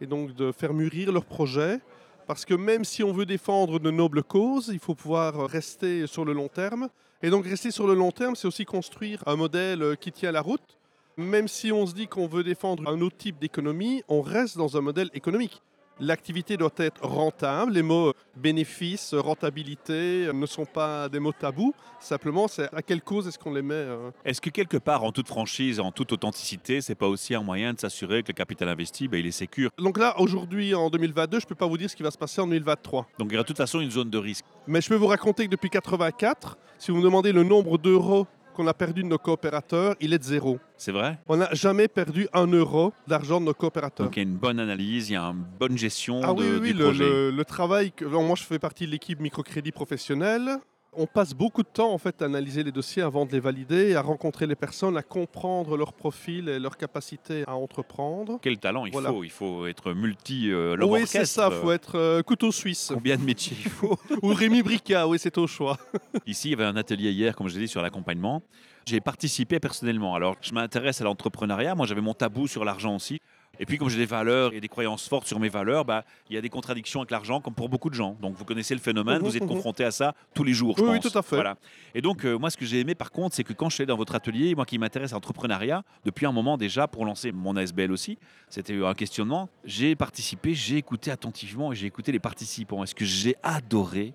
et 0.00 0.06
donc 0.06 0.34
de 0.34 0.52
faire 0.52 0.72
mûrir 0.72 1.12
leur 1.12 1.24
projet. 1.24 1.80
Parce 2.26 2.44
que 2.44 2.54
même 2.54 2.84
si 2.84 3.02
on 3.02 3.12
veut 3.12 3.26
défendre 3.26 3.78
de 3.78 3.90
nobles 3.90 4.22
causes, 4.22 4.70
il 4.72 4.78
faut 4.78 4.94
pouvoir 4.94 5.48
rester 5.48 6.06
sur 6.06 6.24
le 6.24 6.32
long 6.32 6.48
terme. 6.48 6.88
Et 7.22 7.30
donc 7.30 7.44
rester 7.44 7.70
sur 7.70 7.86
le 7.86 7.94
long 7.94 8.12
terme, 8.12 8.34
c'est 8.34 8.48
aussi 8.48 8.64
construire 8.64 9.22
un 9.26 9.36
modèle 9.36 9.82
euh, 9.82 9.94
qui 9.94 10.12
tient 10.12 10.32
la 10.32 10.40
route. 10.40 10.75
Même 11.18 11.48
si 11.48 11.72
on 11.72 11.86
se 11.86 11.94
dit 11.94 12.08
qu'on 12.08 12.26
veut 12.26 12.44
défendre 12.44 12.86
un 12.90 13.00
autre 13.00 13.16
type 13.16 13.38
d'économie, 13.38 14.02
on 14.06 14.20
reste 14.20 14.58
dans 14.58 14.76
un 14.76 14.82
modèle 14.82 15.08
économique. 15.14 15.62
L'activité 15.98 16.58
doit 16.58 16.74
être 16.76 17.02
rentable. 17.06 17.72
Les 17.72 17.80
mots 17.80 18.08
euh, 18.08 18.12
bénéfice, 18.36 19.14
euh, 19.14 19.20
rentabilité 19.20 20.26
euh, 20.26 20.34
ne 20.34 20.44
sont 20.44 20.66
pas 20.66 21.08
des 21.08 21.18
mots 21.18 21.32
tabous. 21.32 21.72
Simplement, 22.00 22.48
c'est 22.48 22.68
à 22.74 22.82
quelle 22.82 23.00
cause 23.00 23.26
est-ce 23.26 23.38
qu'on 23.38 23.54
les 23.54 23.62
met 23.62 23.72
euh, 23.72 24.10
Est-ce 24.26 24.42
que 24.42 24.50
quelque 24.50 24.76
part, 24.76 25.04
en 25.04 25.10
toute 25.10 25.26
franchise, 25.26 25.80
en 25.80 25.92
toute 25.92 26.12
authenticité, 26.12 26.82
c'est 26.82 26.94
pas 26.94 27.08
aussi 27.08 27.34
un 27.34 27.42
moyen 27.42 27.72
de 27.72 27.80
s'assurer 27.80 28.22
que 28.22 28.28
le 28.28 28.34
capital 28.34 28.68
investi, 28.68 29.08
ben, 29.08 29.18
il 29.18 29.26
est 29.26 29.30
sécure? 29.30 29.70
Donc 29.78 29.96
là, 29.96 30.20
aujourd'hui, 30.20 30.74
en 30.74 30.90
2022, 30.90 31.40
je 31.40 31.46
ne 31.46 31.48
peux 31.48 31.54
pas 31.54 31.66
vous 31.66 31.78
dire 31.78 31.88
ce 31.88 31.96
qui 31.96 32.02
va 32.02 32.10
se 32.10 32.18
passer 32.18 32.42
en 32.42 32.46
2023. 32.46 33.06
Donc 33.18 33.28
il 33.30 33.32
y 33.32 33.36
aura 33.36 33.44
de 33.44 33.48
toute 33.48 33.56
façon 33.56 33.80
une 33.80 33.90
zone 33.90 34.10
de 34.10 34.18
risque. 34.18 34.44
Mais 34.66 34.82
je 34.82 34.90
peux 34.90 34.96
vous 34.96 35.06
raconter 35.06 35.46
que 35.46 35.50
depuis 35.50 35.70
84, 35.70 36.58
si 36.78 36.90
vous 36.90 36.98
me 36.98 37.02
demandez 37.02 37.32
le 37.32 37.42
nombre 37.42 37.78
d'euros 37.78 38.26
qu'on 38.56 38.66
a 38.66 38.74
perdu 38.74 39.02
de 39.02 39.08
nos 39.08 39.18
coopérateurs, 39.18 39.94
il 40.00 40.12
est 40.12 40.18
de 40.18 40.24
zéro. 40.24 40.58
C'est 40.76 40.90
vrai? 40.92 41.18
On 41.28 41.36
n'a 41.36 41.48
jamais 41.52 41.86
perdu 41.86 42.26
un 42.32 42.46
euro 42.48 42.92
d'argent 43.06 43.40
de 43.40 43.46
nos 43.46 43.54
coopérateurs. 43.54 44.06
Donc 44.06 44.16
il 44.16 44.20
y 44.22 44.26
a 44.26 44.28
une 44.28 44.36
bonne 44.36 44.58
analyse, 44.58 45.10
il 45.10 45.12
y 45.12 45.16
a 45.16 45.22
une 45.22 45.44
bonne 45.60 45.78
gestion 45.78 46.20
Ah 46.24 46.32
de- 46.34 46.40
oui, 46.40 46.58
oui, 46.60 46.72
du 46.72 46.78
le, 46.78 46.84
projet. 46.86 47.04
le- 47.04 47.30
le 47.30 47.44
travail. 47.44 47.92
Que, 47.92 48.04
moi, 48.04 48.34
je 48.36 48.42
fais 48.42 48.58
partie 48.58 48.86
de 48.86 48.90
l'équipe 48.90 49.20
microcrédit 49.20 49.72
professionnel. 49.72 50.58
On 50.98 51.06
passe 51.06 51.34
beaucoup 51.34 51.62
de 51.62 51.68
temps 51.68 51.92
en 51.92 51.98
fait 51.98 52.22
à 52.22 52.24
analyser 52.24 52.62
les 52.64 52.72
dossiers 52.72 53.02
avant 53.02 53.26
de 53.26 53.32
les 53.32 53.40
valider, 53.40 53.94
à 53.94 54.00
rencontrer 54.00 54.46
les 54.46 54.54
personnes, 54.54 54.96
à 54.96 55.02
comprendre 55.02 55.76
leur 55.76 55.92
profil 55.92 56.48
et 56.48 56.58
leur 56.58 56.76
capacité 56.76 57.44
à 57.46 57.54
entreprendre. 57.54 58.38
Quel 58.40 58.58
talent 58.58 58.86
il 58.86 58.92
Voilà. 58.92 59.10
faut 59.10 59.22
Il 59.24 59.30
faut 59.30 59.66
être 59.66 59.92
multi 59.92 60.50
euh, 60.50 60.76
oui, 60.80 61.06
c'est 61.06 61.26
ça, 61.26 61.50
faut 61.50 61.72
être 61.72 61.96
euh, 61.96 62.22
couteau 62.22 62.50
suisse. 62.50 62.90
Combien 62.94 63.16
de 63.16 63.22
métiers 63.22 63.56
il 63.64 63.70
faut 63.70 63.98
Ou 64.22 64.32
Rémi 64.32 64.62
Brica, 64.62 65.06
oui, 65.06 65.18
c'est 65.18 65.36
au 65.36 65.46
choix. 65.46 65.76
Ici, 66.26 66.48
il 66.48 66.50
y 66.52 66.54
avait 66.54 66.64
un 66.64 66.76
atelier 66.76 67.10
hier, 67.12 67.36
comme 67.36 67.48
je 67.48 67.54
l'ai 67.54 67.62
dit, 67.66 67.68
sur 67.68 67.82
l'accompagnement. 67.82 68.42
J'ai 68.86 69.00
participé 69.00 69.58
personnellement. 69.58 70.14
Alors, 70.14 70.36
je 70.40 70.54
m'intéresse 70.54 71.00
à 71.00 71.04
l'entrepreneuriat. 71.04 71.74
Moi, 71.74 71.86
j'avais 71.86 72.00
mon 72.00 72.14
tabou 72.14 72.46
sur 72.46 72.64
l'argent 72.64 72.94
aussi. 72.94 73.20
Et 73.58 73.66
puis, 73.66 73.78
comme 73.78 73.88
j'ai 73.88 73.98
des 73.98 74.06
valeurs 74.06 74.52
et 74.52 74.60
des 74.60 74.68
croyances 74.68 75.08
fortes 75.08 75.26
sur 75.26 75.38
mes 75.40 75.48
valeurs, 75.48 75.84
bah, 75.84 76.04
il 76.28 76.34
y 76.34 76.38
a 76.38 76.40
des 76.40 76.48
contradictions 76.48 77.00
avec 77.00 77.10
l'argent, 77.10 77.40
comme 77.40 77.54
pour 77.54 77.68
beaucoup 77.68 77.90
de 77.90 77.94
gens. 77.94 78.16
Donc, 78.20 78.34
vous 78.36 78.44
connaissez 78.44 78.74
le 78.74 78.80
phénomène, 78.80 79.18
Mhm, 79.20 79.24
vous 79.28 79.36
êtes 79.36 79.42
mhm. 79.42 79.48
confronté 79.48 79.84
à 79.84 79.90
ça 79.90 80.14
tous 80.34 80.44
les 80.44 80.52
jours, 80.52 80.74
je 80.76 80.82
Oui, 80.82 80.90
oui, 80.92 81.00
pense. 81.00 81.12
tout 81.12 81.18
à 81.18 81.22
fait. 81.22 81.36
Voilà. 81.36 81.56
Et 81.94 82.00
donc, 82.00 82.24
euh, 82.24 82.38
moi, 82.38 82.50
ce 82.50 82.56
que 82.56 82.66
j'ai 82.66 82.80
aimé, 82.80 82.94
par 82.94 83.10
contre, 83.10 83.34
c'est 83.34 83.44
que 83.44 83.52
quand 83.52 83.68
je 83.68 83.74
suis 83.74 83.82
allé 83.82 83.88
dans 83.88 83.96
votre 83.96 84.14
atelier, 84.14 84.54
moi 84.54 84.64
qui 84.66 84.78
m'intéresse 84.78 85.12
à 85.12 85.16
l'entrepreneuriat, 85.16 85.82
depuis 86.04 86.26
un 86.26 86.32
moment 86.32 86.56
déjà, 86.56 86.86
pour 86.86 87.04
lancer 87.04 87.32
mon 87.32 87.56
ASBL 87.56 87.90
aussi, 87.92 88.18
c'était 88.48 88.82
un 88.84 88.94
questionnement. 88.94 89.48
J'ai 89.64 89.96
participé, 89.96 90.54
j'ai 90.54 90.76
écouté 90.76 91.10
attentivement 91.10 91.72
et 91.72 91.76
j'ai 91.76 91.86
écouté 91.86 92.12
les 92.12 92.18
participants. 92.20 92.82
Et 92.84 92.86
ce 92.86 92.94
que 92.94 93.04
j'ai 93.04 93.36
adoré, 93.42 94.14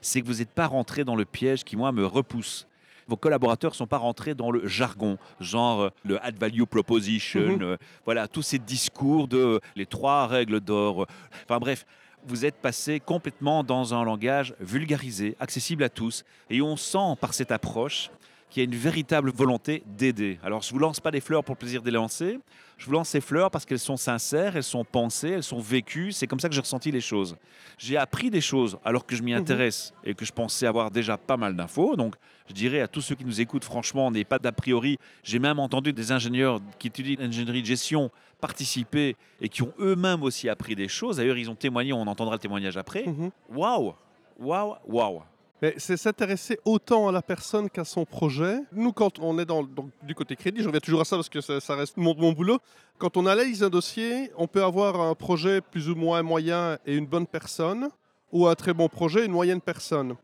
c'est 0.00 0.20
que 0.20 0.26
vous 0.26 0.36
n'êtes 0.38 0.50
pas 0.50 0.66
rentré 0.66 1.04
dans 1.04 1.16
le 1.16 1.24
piège 1.24 1.64
qui, 1.64 1.76
moi, 1.76 1.92
me 1.92 2.04
repousse. 2.06 2.66
Vos 3.12 3.18
collaborateurs 3.18 3.72
ne 3.72 3.76
sont 3.76 3.86
pas 3.86 3.98
rentrés 3.98 4.34
dans 4.34 4.50
le 4.50 4.66
jargon, 4.66 5.18
genre 5.38 5.82
euh, 5.82 5.90
le 6.02 6.24
add 6.24 6.38
value 6.38 6.62
proposition, 6.62 7.42
Mhm. 7.58 7.62
euh, 7.62 7.76
voilà, 8.06 8.26
tous 8.26 8.40
ces 8.40 8.58
discours 8.58 9.28
de 9.28 9.36
euh, 9.36 9.58
les 9.76 9.84
trois 9.84 10.26
règles 10.26 10.60
d'or. 10.60 11.06
Enfin 11.44 11.58
bref, 11.58 11.84
vous 12.24 12.46
êtes 12.46 12.54
passé 12.56 13.00
complètement 13.00 13.64
dans 13.64 13.92
un 13.92 14.02
langage 14.02 14.54
vulgarisé, 14.60 15.36
accessible 15.40 15.84
à 15.84 15.90
tous, 15.90 16.24
et 16.48 16.62
on 16.62 16.78
sent 16.78 17.16
par 17.20 17.34
cette 17.34 17.52
approche 17.52 18.10
qu'il 18.52 18.62
y 18.62 18.66
a 18.66 18.68
une 18.68 18.76
véritable 18.78 19.30
volonté 19.30 19.82
d'aider. 19.86 20.38
Alors, 20.44 20.60
je 20.60 20.68
ne 20.68 20.72
vous 20.72 20.78
lance 20.78 21.00
pas 21.00 21.10
des 21.10 21.20
fleurs 21.20 21.42
pour 21.42 21.54
le 21.54 21.58
plaisir 21.58 21.80
de 21.80 21.86
les 21.86 21.92
lancer, 21.96 22.38
je 22.76 22.84
vous 22.86 22.92
lance 22.92 23.08
ces 23.08 23.20
fleurs 23.22 23.50
parce 23.50 23.64
qu'elles 23.64 23.78
sont 23.78 23.96
sincères, 23.96 24.56
elles 24.56 24.62
sont 24.62 24.84
pensées, 24.84 25.30
elles 25.30 25.42
sont 25.42 25.60
vécues, 25.60 26.12
c'est 26.12 26.26
comme 26.26 26.38
ça 26.40 26.48
que 26.48 26.54
j'ai 26.54 26.60
ressenti 26.60 26.90
les 26.90 27.00
choses. 27.00 27.36
J'ai 27.78 27.96
appris 27.96 28.28
des 28.28 28.40
choses 28.42 28.76
alors 28.84 29.06
que 29.06 29.16
je 29.16 29.22
m'y 29.22 29.32
Mhm. 29.32 29.38
intéresse 29.40 29.94
et 30.04 30.14
que 30.14 30.24
je 30.26 30.32
pensais 30.32 30.66
avoir 30.66 30.90
déjà 30.90 31.16
pas 31.16 31.36
mal 31.38 31.56
d'infos, 31.56 31.96
donc 31.96 32.14
je 32.48 32.52
dirais 32.52 32.80
à 32.80 32.88
tous 32.88 33.00
ceux 33.00 33.14
qui 33.14 33.24
nous 33.24 33.40
écoutent, 33.40 33.64
franchement, 33.64 34.10
n'ayez 34.10 34.24
pas 34.26 34.38
d'a 34.38 34.52
priori. 34.52 34.98
J'ai 35.22 35.38
même 35.38 35.58
entendu 35.58 35.92
des 35.94 36.12
ingénieurs 36.12 36.60
qui 36.78 36.88
étudient 36.88 37.16
l'ingénierie 37.20 37.62
de 37.62 37.66
gestion 37.66 38.10
participer 38.40 39.16
et 39.40 39.48
qui 39.48 39.62
ont 39.62 39.72
eux-mêmes 39.78 40.22
aussi 40.22 40.48
appris 40.48 40.74
des 40.74 40.88
choses. 40.88 41.16
D'ailleurs, 41.16 41.38
ils 41.38 41.48
ont 41.48 41.54
témoigné, 41.54 41.92
on 41.92 42.02
entendra 42.06 42.34
le 42.34 42.40
témoignage 42.40 42.76
après. 42.76 43.04
Mhm. 43.06 43.30
Waouh 43.54 43.94
Waouh 44.40 44.74
Waouh 44.88 45.22
Mais 45.62 45.74
c'est 45.76 45.96
s'intéresser 45.96 46.58
autant 46.64 47.06
à 47.08 47.12
la 47.12 47.22
personne 47.22 47.70
qu'à 47.70 47.84
son 47.84 48.04
projet. 48.04 48.58
Nous, 48.72 48.92
quand 48.92 49.20
on 49.20 49.38
est 49.38 49.44
dans, 49.44 49.62
donc, 49.62 49.90
du 50.02 50.12
côté 50.14 50.34
crédit, 50.34 50.60
je 50.60 50.66
reviens 50.66 50.80
toujours 50.80 51.00
à 51.02 51.04
ça 51.04 51.14
parce 51.16 51.28
que 51.28 51.40
ça, 51.40 51.60
ça 51.60 51.76
reste 51.76 51.96
mon, 51.96 52.16
mon 52.16 52.32
boulot. 52.32 52.58
Quand 52.98 53.16
on 53.16 53.26
analyse 53.26 53.62
un 53.62 53.70
dossier, 53.70 54.32
on 54.36 54.48
peut 54.48 54.62
avoir 54.64 55.00
un 55.00 55.14
projet 55.14 55.60
plus 55.60 55.88
ou 55.88 55.94
moins 55.94 56.22
moyen 56.22 56.78
et 56.84 56.96
une 56.96 57.06
bonne 57.06 57.26
personne, 57.28 57.88
ou 58.32 58.48
un 58.48 58.54
très 58.56 58.74
bon 58.74 58.88
projet 58.88 59.22
et 59.22 59.24
une 59.26 59.32
moyenne 59.32 59.60
personne. 59.60 60.16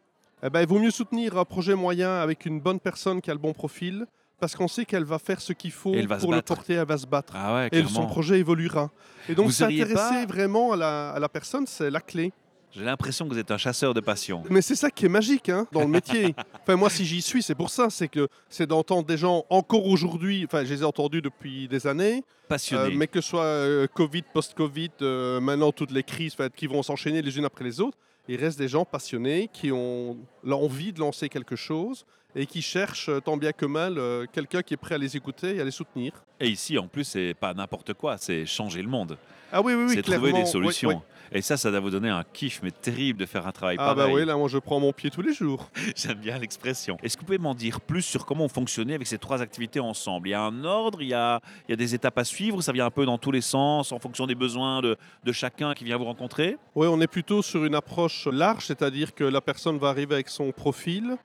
Eh 0.43 0.51
ben, 0.51 0.61
il 0.61 0.67
vaut 0.67 0.79
mieux 0.81 0.91
soutenir 0.91 1.39
un 1.39 1.45
projet 1.45 1.75
moyen 1.77 2.17
avec 2.21 2.45
une 2.45 2.61
bonne 2.61 2.81
personne 2.81 3.21
qui 3.21 3.31
a 3.31 3.35
le 3.35 3.41
bon 3.41 3.53
profil, 3.53 4.07
parce 4.41 4.55
qu'on 4.57 4.69
sait 4.69 4.85
qu'elle 4.85 5.05
va 5.05 5.19
faire 5.19 5.41
ce 5.41 5.53
qu'il 5.53 5.73
faut 5.73 5.93
pour 6.19 6.31
le 6.33 6.43
porter, 6.43 6.75
elle 6.75 6.87
va 6.87 6.97
se 6.99 7.07
battre. 7.07 7.33
Ah 7.37 7.55
ouais, 7.55 7.69
Et 7.73 7.85
son 7.85 8.07
projet 8.07 8.39
évoluera. 8.39 8.91
Et 9.29 9.35
donc 9.35 9.47
s'intéresser 9.53 9.95
pas- 9.95 10.27
vraiment 10.27 10.73
à 10.73 10.77
la, 10.77 11.11
à 11.11 11.19
la 11.19 11.29
personne, 11.29 11.67
c'est 11.67 11.91
la 11.91 12.01
clé. 12.01 12.33
J'ai 12.73 12.85
l'impression 12.85 13.27
que 13.27 13.33
vous 13.33 13.39
êtes 13.39 13.51
un 13.51 13.59
chasseur 13.59 13.95
de 13.95 14.01
passion. 14.01 14.43
Mais 14.51 14.63
c'est 14.63 14.75
ça 14.75 14.91
qui 14.91 15.07
est 15.07 15.09
magique 15.09 15.49
hein, 15.49 15.67
dans 15.73 15.81
le 15.81 15.89
métier. 15.89 16.35
enfin, 16.63 16.77
moi, 16.77 16.91
si 16.91 17.05
j'y 17.05 17.23
suis, 17.23 17.43
c'est 17.43 17.55
pour 17.55 17.71
ça. 17.71 17.89
C'est 17.91 18.09
que 18.09 18.29
c'est 18.49 18.67
d'entendre 18.67 19.07
des 19.07 19.17
gens 19.17 19.45
encore 19.49 19.87
aujourd'hui. 19.87 20.45
Enfin, 20.45 20.65
je 20.65 20.75
les 20.75 20.83
ai 20.83 20.85
entendus 20.85 21.23
depuis 21.23 21.69
des 21.69 21.87
années. 21.87 22.25
Euh, 22.73 22.91
mais 22.95 23.07
que 23.07 23.21
ce 23.21 23.29
soit 23.29 23.43
euh, 23.43 23.87
Covid, 23.93 24.23
post-Covid, 24.33 24.91
euh, 25.03 25.41
maintenant 25.41 25.73
toutes 25.73 25.91
les 25.91 26.03
crises 26.03 26.37
qui 26.57 26.67
vont 26.67 26.83
s'enchaîner 26.83 27.21
les 27.21 27.37
unes 27.37 27.45
après 27.45 27.65
les 27.65 27.81
autres, 27.81 27.99
il 28.27 28.37
reste 28.37 28.59
des 28.59 28.69
gens 28.69 28.85
passionnés 28.85 29.49
qui 29.53 29.73
ont 29.73 30.17
l'envie 30.45 30.93
de 30.93 31.01
lancer 31.01 31.29
quelque 31.29 31.57
chose 31.57 32.05
et 32.37 32.47
qui 32.47 32.63
cherchent 32.63 33.09
euh, 33.09 33.21
tant 33.21 33.37
bien 33.37 33.53
que 33.53 33.67
mal 33.67 33.99
euh, 33.99 34.27
quelqu'un 34.33 34.63
qui 34.63 34.75
est 34.75 34.79
prêt 34.79 34.95
à 34.95 34.99
les 34.99 35.17
écouter 35.17 35.57
et 35.57 35.61
à 35.61 35.65
les 35.65 35.71
soutenir. 35.71 36.13
Et 36.41 36.49
ici, 36.49 36.79
en 36.79 36.87
plus, 36.87 37.05
c'est 37.05 37.35
pas 37.35 37.55
n'importe 37.55 37.95
quoi, 37.95 38.17
c'est 38.19 38.47
changer 38.47 38.83
le 38.83 38.89
monde. 38.89 39.17
Ah 39.53 39.63
oui, 39.63 39.73
oui, 39.75 39.85
oui, 39.89 39.95
c'est 39.95 40.03
trouver 40.03 40.33
des 40.33 40.45
solutions. 40.45 40.91
oui. 40.91 40.97
Et 41.31 41.43
ça, 41.43 41.59
ça 41.59 41.71
doit 41.71 41.81
vous 41.81 41.91
donner 41.91 42.09
un 42.09 42.25
kiff, 42.33 42.61
mais 42.63 42.71
terrible 42.71 43.19
de 43.21 43.27
faire 43.27 43.47
un 43.47 43.53
travail 43.53 43.77
Ah 43.79 43.95
bah 43.95 44.03
pareil. 44.05 44.15
oui, 44.15 44.25
là, 44.25 44.35
moi, 44.37 44.49
je 44.49 44.57
prends 44.57 44.81
mon 44.81 44.95
pied 44.95 45.11
tous 45.11 45.21
les 45.21 45.35
jours. 45.35 45.71
J'aime 45.97 46.19
bien 46.19 46.39
l'expression. 46.39 46.97
Est-ce 47.03 47.17
que 47.17 47.21
vous 47.21 47.27
pouvez 47.27 47.39
m'en 47.39 47.55
dire 47.55 47.83
plus 47.83 48.01
sur 48.01 48.25
comment 48.25 48.45
on 48.45 48.49
fonctionnait 48.49 48.95
avec 48.95 49.07
ces 49.07 49.19
trois 49.19 49.43
activités 49.43 49.81
ensemble? 49.81 50.29
Il 50.29 50.31
y 50.31 50.35
a 50.35 50.43
un 50.43 50.65
ordre, 50.65 51.03
il 51.03 51.09
y 51.09 51.15
a, 51.15 51.41
il 51.67 51.73
y 51.73 51.75
a 51.75 51.77
des 51.77 51.95
étapes 51.95 52.17
à 52.17 52.25
suivre, 52.25 52.63
ça 52.63 52.73
vient 52.73 52.87
un 52.87 52.91
peu 52.91 53.05
dans 53.05 53.19
tous 53.19 53.31
les 53.31 53.43
sens, 53.43 53.93
en 53.93 53.99
fonction 53.99 54.27
des 54.27 54.35
besoins 54.35 54.81
de, 54.81 54.97
de 55.25 55.33
chacun 55.33 55.75
qui 55.75 55.85
vient 55.85 55.99
vous 55.99 56.05
rencontrer? 56.05 56.57
Oui, 56.75 56.87
on 56.87 57.01
est 57.03 57.07
plutôt 57.07 57.43
sur 57.43 57.63
une 57.65 57.75
approche 57.75 58.27
large, 58.27 58.65
c'est-à-dire 58.67 59.15
que 59.15 59.25
la 59.25 59.43
personne 59.43 59.77
va 59.79 59.89
arriver 59.89 60.15
avec 60.15 60.29
son 60.31 60.51
profil. 60.53 61.17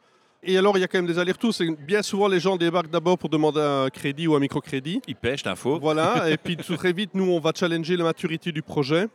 Et 0.46 0.58
alors, 0.58 0.78
il 0.78 0.82
y 0.82 0.84
a 0.84 0.88
quand 0.88 0.98
même 0.98 1.08
des 1.08 1.20
allers-retours. 1.20 1.54
Bien 1.80 2.02
souvent, 2.02 2.28
les 2.28 2.40
gens 2.40 2.58
débarquent 2.58 2.90
d'abord 2.90 3.18
pour 3.18 3.30
demander 3.30 3.62
un 3.62 3.90
crédit 3.90 4.28
ou 4.28 4.36
un 4.36 4.40
microcrédit. 4.40 5.02
Il 5.08 5.16
pêche 5.16 5.46
l'info. 5.46 5.80
Voilà, 5.80 6.30
et 6.32 6.38
puis 6.38 6.58
tout 6.58 6.76
très 6.76 6.92
vite, 6.92 7.12
nous, 7.14 7.32
on 7.32 7.40
va 7.40 7.52
challenger 7.56 7.96
la 7.96 8.04
maturité 8.04 8.52
du 8.52 8.62
projet. 8.62 9.08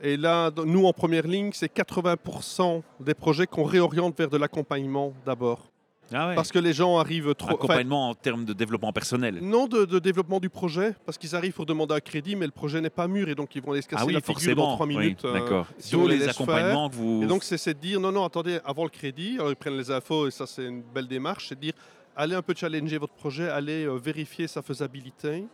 Et 0.00 0.16
là, 0.16 0.50
nous, 0.64 0.86
en 0.86 0.92
première 0.92 1.26
ligne, 1.26 1.50
c'est 1.54 1.72
80% 1.72 2.82
des 3.00 3.14
projets 3.14 3.46
qu'on 3.46 3.64
réoriente 3.64 4.18
vers 4.18 4.28
de 4.28 4.36
l'accompagnement 4.36 5.14
d'abord. 5.24 5.70
Ah 6.12 6.28
ouais. 6.28 6.34
Parce 6.36 6.52
que 6.52 6.58
les 6.58 6.72
gens 6.72 6.98
arrivent 6.98 7.34
trop... 7.34 7.50
Accompagnement 7.54 8.10
en 8.10 8.14
termes 8.14 8.44
de 8.44 8.52
développement 8.52 8.92
personnel. 8.92 9.40
non 9.42 9.66
de, 9.66 9.84
de 9.84 9.98
développement 9.98 10.38
du 10.40 10.48
projet, 10.48 10.94
parce 11.04 11.18
qu'ils 11.18 11.34
arrivent 11.34 11.52
pour 11.54 11.66
demander 11.66 11.94
un 11.94 12.00
crédit, 12.00 12.36
mais 12.36 12.46
le 12.46 12.52
projet 12.52 12.80
n'est 12.80 12.90
pas 12.90 13.08
mûr, 13.08 13.28
et 13.28 13.34
donc 13.34 13.54
ils 13.56 13.62
vont 13.62 13.72
aller 13.72 13.82
se 13.82 13.88
casser 13.88 14.02
Ah 14.02 14.06
oui, 14.06 14.12
la 14.12 14.20
figure 14.20 14.34
forcément. 14.34 14.66
dans 14.68 14.74
trois 14.74 14.86
Oui, 14.86 14.96
minutes. 14.96 15.24
euh, 15.24 15.32
D'accord. 15.32 15.66
si 15.78 15.92
D'où 15.92 16.06
les 16.06 16.28
accompagnements 16.28 16.88
que 16.88 16.94
vous. 16.94 17.22
Et 17.22 17.26
donc, 17.26 17.42
c'est 17.44 17.58
c'est 17.58 17.74
de 17.74 17.80
dire 17.80 17.98
non, 18.00 18.12
non, 18.12 18.24
attendez, 18.24 18.58
avant 18.64 18.84
le 18.84 18.90
crédit, 18.90 19.34
alors 19.36 19.50
ils 19.50 19.56
prennent 19.56 19.76
les 19.76 19.90
infos 19.90 20.28
et 20.28 20.30
ça, 20.30 20.46
c'est 20.46 20.64
une 20.66 20.82
belle 20.82 21.08
démarche, 21.08 21.48
c'est 21.48 21.54
de 21.56 21.60
dire 21.60 21.74
allez 22.14 22.34
un 22.34 22.42
peu 22.42 22.54
challenger 22.56 22.98
votre 22.98 23.12
projet, 23.14 23.48
allez 23.48 23.84
euh, 23.84 23.96
vérifier 23.96 24.46
sa 24.46 24.62
faisabilité. 24.62 25.44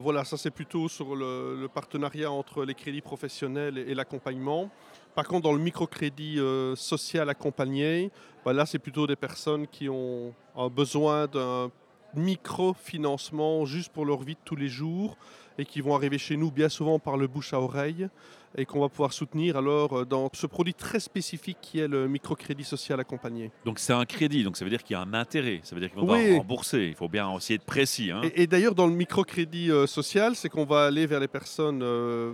Voilà, 0.00 0.24
ça, 0.24 0.36
c'est 0.36 0.50
plutôt 0.50 0.88
sur 0.88 1.14
le, 1.14 1.68
partenariat 1.72 2.30
entre 2.30 2.64
les 2.64 2.74
crédits 2.74 3.00
professionnels 3.00 3.78
et, 3.78 3.94
l'accompagnement. 3.94 4.70
Par 5.14 5.26
contre, 5.26 5.42
dans 5.42 5.52
le 5.52 5.60
microcrédit 5.60 6.40
euh, 6.40 6.74
social 6.74 7.28
accompagné, 7.30 8.10
bah 8.44 8.52
là, 8.52 8.66
c'est 8.66 8.80
plutôt 8.80 9.06
des 9.06 9.16
personnes 9.16 9.68
qui 9.68 9.88
ont 9.88 10.34
besoin 10.72 11.26
d'un 11.26 11.70
microfinancement 12.16 13.64
juste 13.64 13.92
pour 13.92 14.04
leur 14.04 14.22
vie 14.22 14.34
de 14.34 14.40
tous 14.44 14.56
les 14.56 14.68
jours 14.68 15.16
et 15.58 15.64
qui 15.64 15.80
vont 15.80 15.94
arriver 15.94 16.18
chez 16.18 16.36
nous 16.36 16.50
bien 16.50 16.68
souvent 16.68 16.98
par 16.98 17.16
le 17.16 17.26
bouche 17.26 17.52
à 17.54 17.60
oreille 17.60 18.08
et 18.56 18.64
qu'on 18.66 18.80
va 18.80 18.88
pouvoir 18.88 19.12
soutenir 19.12 19.56
alors 19.56 20.00
euh, 20.00 20.04
dans 20.04 20.28
ce 20.32 20.46
produit 20.46 20.74
très 20.74 21.00
spécifique 21.00 21.58
qui 21.60 21.78
est 21.80 21.88
le 21.88 22.06
microcrédit 22.08 22.64
social 22.64 23.00
accompagné. 23.00 23.50
Donc 23.64 23.78
c'est 23.78 23.92
un 23.92 24.04
crédit, 24.04 24.44
donc 24.44 24.56
ça 24.56 24.64
veut 24.64 24.70
dire 24.70 24.82
qu'il 24.82 24.94
y 24.94 24.96
a 24.96 25.02
un 25.02 25.14
intérêt, 25.14 25.60
ça 25.64 25.74
veut 25.74 25.80
dire 25.80 25.90
Oui. 25.96 26.02
devoir 26.02 26.20
rembourser. 26.38 26.86
Il 26.88 26.94
faut 26.94 27.08
bien 27.08 27.28
aussi 27.30 27.54
être 27.54 27.64
précis. 27.64 28.10
hein. 28.10 28.20
Et, 28.22 28.42
et 28.42 28.46
d'ailleurs, 28.46 28.74
dans 28.74 28.86
le 28.86 28.94
microcrédit 28.94 29.70
euh, 29.70 29.86
social, 29.86 30.34
c'est 30.36 30.48
qu'on 30.48 30.64
va 30.64 30.86
aller 30.86 31.06
vers 31.06 31.20
les 31.20 31.28
personnes 31.28 31.80
euh, 31.82 32.32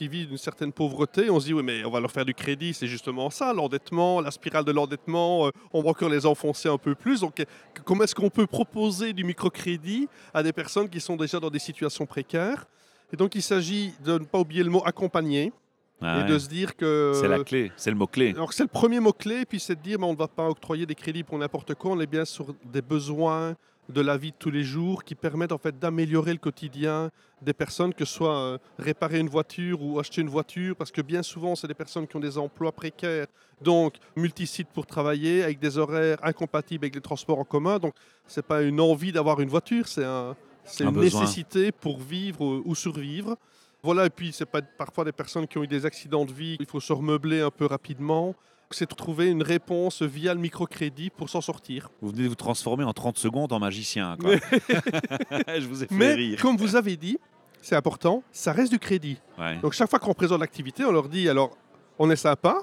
qui 0.00 0.08
vivent 0.08 0.30
une 0.30 0.38
certaine 0.38 0.72
pauvreté. 0.72 1.28
On 1.28 1.38
se 1.38 1.44
dit, 1.44 1.52
oui, 1.52 1.62
mais 1.62 1.84
on 1.84 1.90
va 1.90 2.00
leur 2.00 2.10
faire 2.10 2.24
du 2.24 2.32
crédit, 2.32 2.72
c'est 2.72 2.86
justement 2.86 3.28
ça, 3.28 3.52
l'endettement, 3.52 4.22
la 4.22 4.30
spirale 4.30 4.64
de 4.64 4.72
l'endettement, 4.72 5.46
euh, 5.46 5.50
on 5.74 5.82
va 5.82 5.90
encore 5.90 6.08
les 6.08 6.24
enfoncer 6.24 6.70
un 6.70 6.78
peu 6.78 6.94
plus. 6.94 7.20
Donc, 7.20 7.38
euh, 7.38 7.44
comment 7.84 8.04
est-ce 8.04 8.14
qu'on 8.14 8.30
peut 8.30 8.46
proposer 8.46 9.12
du 9.12 9.24
microcrédit 9.24 10.08
à 10.32 10.42
des 10.42 10.54
personnes 10.54 10.88
qui 10.88 11.00
sont 11.00 11.16
déjà 11.16 11.38
dans 11.38 11.50
des 11.50 11.58
situations 11.58 12.06
précaires? 12.06 12.64
Et 13.12 13.16
donc, 13.18 13.34
il 13.34 13.42
s'agit 13.42 13.92
de 14.02 14.14
ne 14.14 14.24
pas 14.24 14.38
oublier 14.38 14.62
le 14.64 14.70
mot 14.70 14.80
accompagner 14.86 15.52
Ah 16.00 16.20
et 16.20 16.22
ouais. 16.22 16.28
de 16.30 16.38
se 16.38 16.48
dire 16.48 16.76
que... 16.76 17.12
C'est 17.20 17.28
la 17.28 17.44
clé, 17.44 17.70
c'est 17.76 17.90
le 17.90 17.96
mot-clé. 17.96 18.30
Alors 18.30 18.54
c'est 18.54 18.62
le 18.62 18.70
premier 18.70 19.00
mot-clé, 19.00 19.44
puis 19.44 19.60
c'est 19.60 19.74
de 19.74 19.82
dire 19.82 19.98
mais 19.98 20.06
on 20.06 20.12
ne 20.12 20.16
va 20.16 20.28
pas 20.28 20.48
octroyer 20.48 20.86
des 20.86 20.94
crédits 20.94 21.24
pour 21.24 21.36
n'importe 21.36 21.74
quoi, 21.74 21.90
on 21.90 22.00
est 22.00 22.06
bien 22.06 22.24
sur 22.24 22.46
des 22.64 22.80
besoins 22.80 23.54
de 23.90 24.00
la 24.00 24.16
vie 24.16 24.30
de 24.30 24.36
tous 24.38 24.50
les 24.50 24.62
jours 24.64 25.04
qui 25.04 25.14
permettent 25.14 25.52
en 25.52 25.58
fait 25.58 25.78
d'améliorer 25.78 26.32
le 26.32 26.38
quotidien 26.38 27.10
des 27.42 27.52
personnes, 27.52 27.92
que 27.94 28.04
ce 28.04 28.14
soit 28.14 28.38
euh, 28.38 28.58
réparer 28.78 29.18
une 29.18 29.28
voiture 29.28 29.82
ou 29.82 29.98
acheter 29.98 30.20
une 30.20 30.28
voiture, 30.28 30.76
parce 30.76 30.90
que 30.90 31.00
bien 31.02 31.22
souvent 31.22 31.54
c'est 31.56 31.66
des 31.68 31.74
personnes 31.74 32.06
qui 32.06 32.16
ont 32.16 32.20
des 32.20 32.38
emplois 32.38 32.72
précaires, 32.72 33.26
donc 33.60 33.94
multisites 34.16 34.68
pour 34.68 34.86
travailler, 34.86 35.42
avec 35.42 35.58
des 35.58 35.78
horaires 35.78 36.18
incompatibles 36.22 36.84
avec 36.84 36.94
les 36.94 37.00
transports 37.00 37.38
en 37.38 37.44
commun, 37.44 37.78
donc 37.78 37.94
c'est 38.26 38.44
pas 38.46 38.62
une 38.62 38.80
envie 38.80 39.12
d'avoir 39.12 39.40
une 39.40 39.48
voiture, 39.48 39.88
c'est 39.88 40.04
un, 40.04 40.36
une 40.80 40.90
besoin. 40.90 41.20
nécessité 41.22 41.72
pour 41.72 41.98
vivre 41.98 42.40
ou- 42.42 42.62
ou 42.64 42.74
survivre. 42.74 43.36
Voilà, 43.82 44.04
et 44.04 44.10
puis 44.10 44.30
c'est 44.32 44.44
pas 44.44 44.60
parfois 44.60 45.04
des 45.06 45.12
personnes 45.12 45.46
qui 45.48 45.56
ont 45.56 45.62
eu 45.62 45.66
des 45.66 45.86
accidents 45.86 46.26
de 46.26 46.32
vie, 46.32 46.56
il 46.60 46.66
faut 46.66 46.80
se 46.80 46.92
remeubler 46.92 47.40
un 47.40 47.50
peu 47.50 47.64
rapidement. 47.64 48.34
C'est 48.72 48.88
de 48.88 48.94
trouver 48.94 49.26
une 49.28 49.42
réponse 49.42 50.02
via 50.02 50.32
le 50.32 50.38
microcrédit 50.40 51.10
pour 51.10 51.28
s'en 51.28 51.40
sortir. 51.40 51.88
Vous 52.00 52.10
venez 52.10 52.22
de 52.24 52.28
vous 52.28 52.34
transformer 52.36 52.84
en 52.84 52.92
30 52.92 53.18
secondes 53.18 53.52
en 53.52 53.58
magicien. 53.58 54.16
quoi. 54.20 54.30
Je 55.58 55.66
vous 55.66 55.82
ai 55.82 55.86
fait 55.88 55.94
Mais 55.94 56.14
rire. 56.14 56.38
comme 56.40 56.56
vous 56.56 56.76
avez 56.76 56.96
dit, 56.96 57.18
c'est 57.62 57.74
important, 57.74 58.22
ça 58.30 58.52
reste 58.52 58.70
du 58.70 58.78
crédit. 58.78 59.18
Ouais. 59.38 59.56
Donc 59.58 59.72
chaque 59.72 59.90
fois 59.90 59.98
qu'on 59.98 60.14
présente 60.14 60.40
l'activité, 60.40 60.84
on 60.84 60.92
leur 60.92 61.08
dit 61.08 61.28
alors 61.28 61.56
on 61.98 62.10
est 62.10 62.16
sympa, 62.16 62.58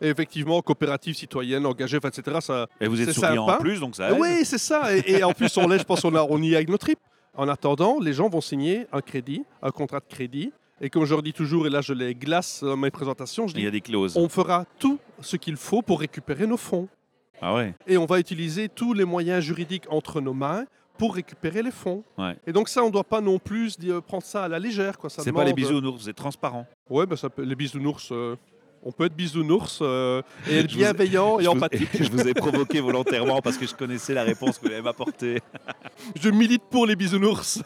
et 0.00 0.08
effectivement 0.08 0.62
coopérative 0.62 1.14
citoyenne, 1.14 1.66
engagée, 1.66 1.98
etc. 2.02 2.38
Ça... 2.40 2.66
Et 2.80 2.88
vous 2.88 3.00
êtes 3.00 3.12
souriant 3.12 3.46
sympa. 3.46 3.58
en 3.58 3.60
plus, 3.60 3.80
donc 3.80 3.94
ça 3.96 4.10
aide. 4.12 4.16
Oui, 4.18 4.44
c'est 4.44 4.58
ça. 4.58 4.96
Et, 4.96 5.18
et 5.18 5.22
en 5.24 5.32
plus, 5.32 5.54
on, 5.58 5.68
je 5.76 5.82
pense 5.84 6.00
qu'on 6.00 6.14
a- 6.14 6.26
on 6.28 6.40
y 6.42 6.52
est 6.54 6.56
avec 6.56 6.70
nos 6.70 6.78
tripes. 6.78 6.98
En 7.36 7.48
attendant, 7.48 7.98
les 8.00 8.12
gens 8.14 8.28
vont 8.30 8.40
signer 8.40 8.86
un 8.92 9.02
crédit, 9.02 9.44
un 9.62 9.70
contrat 9.70 10.00
de 10.00 10.06
crédit. 10.08 10.52
Et 10.80 10.88
comme 10.88 11.04
je 11.04 11.10
leur 11.12 11.22
dis 11.22 11.34
toujours, 11.34 11.66
et 11.66 11.70
là 11.70 11.82
je 11.82 11.92
les 11.92 12.14
glace 12.14 12.64
dans 12.64 12.76
mes 12.78 12.90
présentations, 12.90 13.46
je 13.46 13.52
Il 13.54 13.58
y 13.58 13.60
dis 13.62 13.66
a 13.68 13.70
des 13.70 13.82
clauses. 13.82 14.16
on 14.16 14.30
fera 14.30 14.64
tout 14.78 14.89
ce 15.20 15.36
qu'il 15.36 15.56
faut 15.56 15.82
pour 15.82 16.00
récupérer 16.00 16.46
nos 16.46 16.56
fonds. 16.56 16.88
Ah 17.42 17.54
ouais. 17.54 17.74
Et 17.86 17.96
on 17.96 18.06
va 18.06 18.18
utiliser 18.20 18.68
tous 18.68 18.92
les 18.92 19.04
moyens 19.04 19.42
juridiques 19.44 19.84
entre 19.88 20.20
nos 20.20 20.34
mains 20.34 20.64
pour 20.98 21.14
récupérer 21.14 21.62
les 21.62 21.70
fonds. 21.70 22.04
Ouais. 22.18 22.36
Et 22.46 22.52
donc 22.52 22.68
ça, 22.68 22.82
on 22.82 22.88
ne 22.88 22.92
doit 22.92 23.04
pas 23.04 23.22
non 23.22 23.38
plus 23.38 23.78
dire- 23.78 24.02
prendre 24.02 24.22
ça 24.24 24.44
à 24.44 24.48
la 24.48 24.58
légère. 24.58 24.98
Quoi. 24.98 25.08
Ça 25.08 25.22
C'est 25.22 25.32
pas 25.32 25.44
les 25.44 25.52
demande- 25.54 25.70
bisounours, 25.70 26.02
vous 26.02 26.08
êtes 26.10 26.16
transparent. 26.16 26.66
Ouais, 26.90 27.06
bah, 27.06 27.16
ça 27.16 27.30
peut- 27.30 27.42
les 27.42 27.54
bisounours, 27.54 28.10
euh, 28.12 28.36
on 28.82 28.92
peut 28.92 29.04
être 29.06 29.14
bisounours 29.16 29.78
euh, 29.80 30.20
et 30.48 30.58
être 30.58 30.70
vous 30.70 30.76
bienveillant 30.76 31.38
et 31.40 31.44
Je 31.44 31.48
vous- 31.48 31.56
empathique. 31.56 31.88
Je 32.04 32.10
vous 32.10 32.28
ai 32.28 32.34
provoqué 32.34 32.80
volontairement 32.80 33.40
parce 33.40 33.56
que 33.56 33.66
je 33.66 33.74
connaissais 33.74 34.12
la 34.12 34.24
réponse 34.24 34.58
que 34.58 34.66
vous 34.66 34.72
allez 34.74 34.82
m'apporter. 34.82 35.40
Je 36.20 36.28
milite 36.28 36.64
pour 36.70 36.84
les 36.86 36.96
bisounours. 36.96 37.62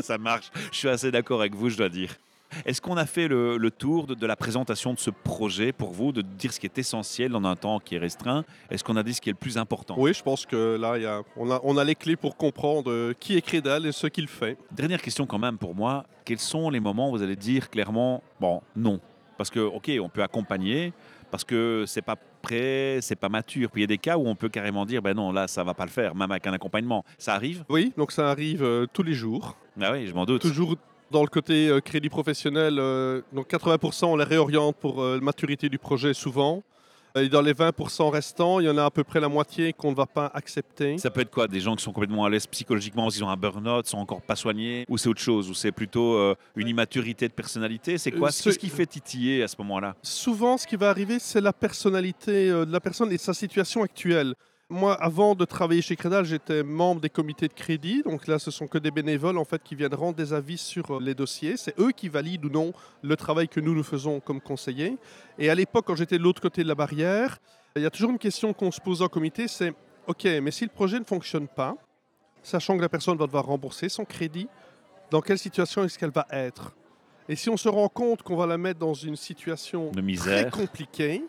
Ça 0.00 0.16
marche. 0.16 0.50
Je 0.72 0.78
suis 0.78 0.88
assez 0.88 1.10
d'accord 1.10 1.40
avec 1.40 1.54
vous, 1.54 1.68
je 1.68 1.76
dois 1.76 1.90
dire. 1.90 2.14
Est-ce 2.64 2.80
qu'on 2.80 2.96
a 2.96 3.06
fait 3.06 3.28
le, 3.28 3.56
le 3.56 3.70
tour 3.70 4.06
de, 4.06 4.14
de 4.14 4.26
la 4.26 4.36
présentation 4.36 4.94
de 4.94 4.98
ce 4.98 5.10
projet 5.10 5.72
pour 5.72 5.90
vous, 5.90 6.12
de 6.12 6.22
dire 6.22 6.52
ce 6.52 6.60
qui 6.60 6.66
est 6.66 6.78
essentiel 6.78 7.30
dans 7.32 7.44
un 7.44 7.56
temps 7.56 7.78
qui 7.78 7.94
est 7.94 7.98
restreint? 7.98 8.44
Est-ce 8.70 8.82
qu'on 8.82 8.96
a 8.96 9.02
dit 9.02 9.14
ce 9.14 9.20
qui 9.20 9.28
est 9.28 9.32
le 9.32 9.38
plus 9.38 9.58
important? 9.58 9.94
Oui, 9.98 10.14
je 10.14 10.22
pense 10.22 10.46
que 10.46 10.76
là, 10.76 10.96
il 10.96 11.02
y 11.02 11.06
a, 11.06 11.22
on, 11.36 11.50
a, 11.50 11.60
on 11.62 11.76
a 11.76 11.84
les 11.84 11.94
clés 11.94 12.16
pour 12.16 12.36
comprendre 12.36 12.90
euh, 12.90 13.12
qui 13.18 13.36
est 13.36 13.40
Crédal 13.40 13.86
et 13.86 13.92
ce 13.92 14.06
qu'il 14.06 14.28
fait. 14.28 14.56
Dernière 14.70 15.02
question 15.02 15.26
quand 15.26 15.38
même 15.38 15.58
pour 15.58 15.74
moi. 15.74 16.04
Quels 16.24 16.38
sont 16.38 16.70
les 16.70 16.80
moments 16.80 17.10
où 17.10 17.12
vous 17.16 17.22
allez 17.22 17.36
dire 17.36 17.70
clairement, 17.70 18.22
bon, 18.40 18.60
non? 18.76 19.00
Parce 19.36 19.50
que, 19.50 19.60
ok, 19.60 19.90
on 20.02 20.08
peut 20.08 20.22
accompagner, 20.22 20.92
parce 21.30 21.44
que 21.44 21.84
c'est 21.86 22.02
pas 22.02 22.16
prêt, 22.42 22.98
c'est 23.02 23.14
pas 23.14 23.28
mature. 23.28 23.70
Puis 23.70 23.82
il 23.82 23.84
y 23.84 23.84
a 23.84 23.86
des 23.86 23.98
cas 23.98 24.16
où 24.16 24.26
on 24.26 24.34
peut 24.34 24.48
carrément 24.48 24.84
dire, 24.84 25.00
ben 25.00 25.14
non, 25.14 25.30
là, 25.30 25.46
ça 25.46 25.62
va 25.62 25.74
pas 25.74 25.84
le 25.84 25.90
faire, 25.90 26.14
même 26.16 26.30
avec 26.30 26.46
un 26.48 26.52
accompagnement. 26.52 27.04
Ça 27.18 27.34
arrive? 27.34 27.64
Oui, 27.68 27.92
donc 27.96 28.10
ça 28.10 28.30
arrive 28.30 28.64
euh, 28.64 28.86
tous 28.92 29.04
les 29.04 29.14
jours. 29.14 29.56
Ah 29.80 29.92
oui, 29.92 30.08
je 30.08 30.12
m'en 30.12 30.24
doute. 30.24 30.42
Toujours 30.42 30.74
dans 31.10 31.22
le 31.22 31.28
côté 31.28 31.68
euh, 31.68 31.80
crédit 31.80 32.08
professionnel, 32.08 32.76
euh, 32.78 33.22
donc 33.32 33.48
80% 33.50 34.06
on 34.06 34.16
les 34.16 34.24
réoriente 34.24 34.76
pour 34.76 35.02
euh, 35.02 35.14
la 35.16 35.20
maturité 35.22 35.68
du 35.68 35.78
projet 35.78 36.14
souvent. 36.14 36.62
Et 37.16 37.28
dans 37.30 37.40
les 37.40 37.54
20% 37.54 38.10
restants, 38.10 38.60
il 38.60 38.66
y 38.66 38.70
en 38.70 38.76
a 38.76 38.84
à 38.84 38.90
peu 38.90 39.02
près 39.02 39.18
la 39.18 39.28
moitié 39.28 39.72
qu'on 39.72 39.90
ne 39.90 39.96
va 39.96 40.04
pas 40.06 40.30
accepter. 40.34 40.98
Ça 40.98 41.10
peut 41.10 41.22
être 41.22 41.30
quoi 41.30 41.48
Des 41.48 41.58
gens 41.58 41.74
qui 41.74 41.82
sont 41.82 41.90
complètement 41.92 42.24
à 42.26 42.30
l'aise 42.30 42.46
psychologiquement 42.46 43.04
parce 43.04 43.14
qu'ils 43.16 43.24
ont 43.24 43.30
un 43.30 43.36
burn-out, 43.36 43.86
sont 43.86 43.98
encore 43.98 44.20
pas 44.20 44.36
soignés 44.36 44.84
Ou 44.88 44.98
c'est 44.98 45.08
autre 45.08 45.20
chose 45.20 45.48
Ou 45.50 45.54
c'est 45.54 45.72
plutôt 45.72 46.14
euh, 46.14 46.34
une 46.54 46.68
immaturité 46.68 47.26
de 47.26 47.32
personnalité? 47.32 47.96
C'est 47.98 48.12
quoi? 48.12 48.28
Euh, 48.28 48.30
ce- 48.30 48.50
qui 48.50 48.68
fait 48.68 48.86
titiller 48.86 49.42
à 49.42 49.48
ce 49.48 49.56
moment-là? 49.58 49.96
Souvent, 50.02 50.58
ce 50.58 50.66
qui 50.66 50.76
va 50.76 50.90
arriver, 50.90 51.18
c'est 51.18 51.40
la 51.40 51.52
personnalité 51.54 52.50
de 52.50 52.70
la 52.70 52.78
personne 52.80 53.10
et 53.10 53.18
sa 53.18 53.32
situation 53.34 53.82
actuelle. 53.82 54.34
Moi, 54.70 54.92
avant 54.94 55.34
de 55.34 55.46
travailler 55.46 55.80
chez 55.80 55.96
Crédal, 55.96 56.26
j'étais 56.26 56.62
membre 56.62 57.00
des 57.00 57.08
comités 57.08 57.48
de 57.48 57.54
crédit. 57.54 58.02
Donc 58.02 58.26
là, 58.26 58.38
ce 58.38 58.50
sont 58.50 58.66
que 58.66 58.76
des 58.76 58.90
bénévoles 58.90 59.38
en 59.38 59.44
fait 59.46 59.62
qui 59.62 59.74
viennent 59.74 59.94
rendre 59.94 60.16
des 60.16 60.34
avis 60.34 60.58
sur 60.58 60.96
euh, 60.96 61.00
les 61.00 61.14
dossiers. 61.14 61.56
C'est 61.56 61.78
eux 61.80 61.90
qui 61.90 62.10
valident 62.10 62.44
ou 62.44 62.50
non 62.50 62.72
le 63.02 63.16
travail 63.16 63.48
que 63.48 63.60
nous 63.60 63.74
nous 63.74 63.82
faisons 63.82 64.20
comme 64.20 64.42
conseillers. 64.42 64.98
Et 65.38 65.48
à 65.48 65.54
l'époque, 65.54 65.86
quand 65.86 65.96
j'étais 65.96 66.18
de 66.18 66.22
l'autre 66.22 66.42
côté 66.42 66.64
de 66.64 66.68
la 66.68 66.74
barrière, 66.74 67.38
il 67.76 67.82
y 67.82 67.86
a 67.86 67.90
toujours 67.90 68.10
une 68.10 68.18
question 68.18 68.52
qu'on 68.52 68.70
se 68.70 68.80
pose 68.80 69.00
en 69.00 69.08
comité, 69.08 69.48
c'est 69.48 69.72
OK, 70.06 70.24
mais 70.24 70.50
si 70.50 70.64
le 70.64 70.70
projet 70.70 70.98
ne 70.98 71.04
fonctionne 71.04 71.48
pas, 71.48 71.74
sachant 72.42 72.76
que 72.76 72.82
la 72.82 72.90
personne 72.90 73.16
va 73.16 73.24
devoir 73.26 73.46
rembourser 73.46 73.88
son 73.88 74.04
crédit, 74.04 74.48
dans 75.10 75.22
quelle 75.22 75.38
situation 75.38 75.82
est-ce 75.82 75.98
qu'elle 75.98 76.10
va 76.10 76.26
être? 76.30 76.76
Et 77.26 77.36
si 77.36 77.48
on 77.48 77.56
se 77.56 77.70
rend 77.70 77.88
compte 77.88 78.22
qu'on 78.22 78.36
va 78.36 78.46
la 78.46 78.58
mettre 78.58 78.80
dans 78.80 78.94
une 78.94 79.16
situation 79.16 79.86
De 79.86 79.92
très 79.92 80.02
misère 80.02 80.50
compliquée, 80.50 81.22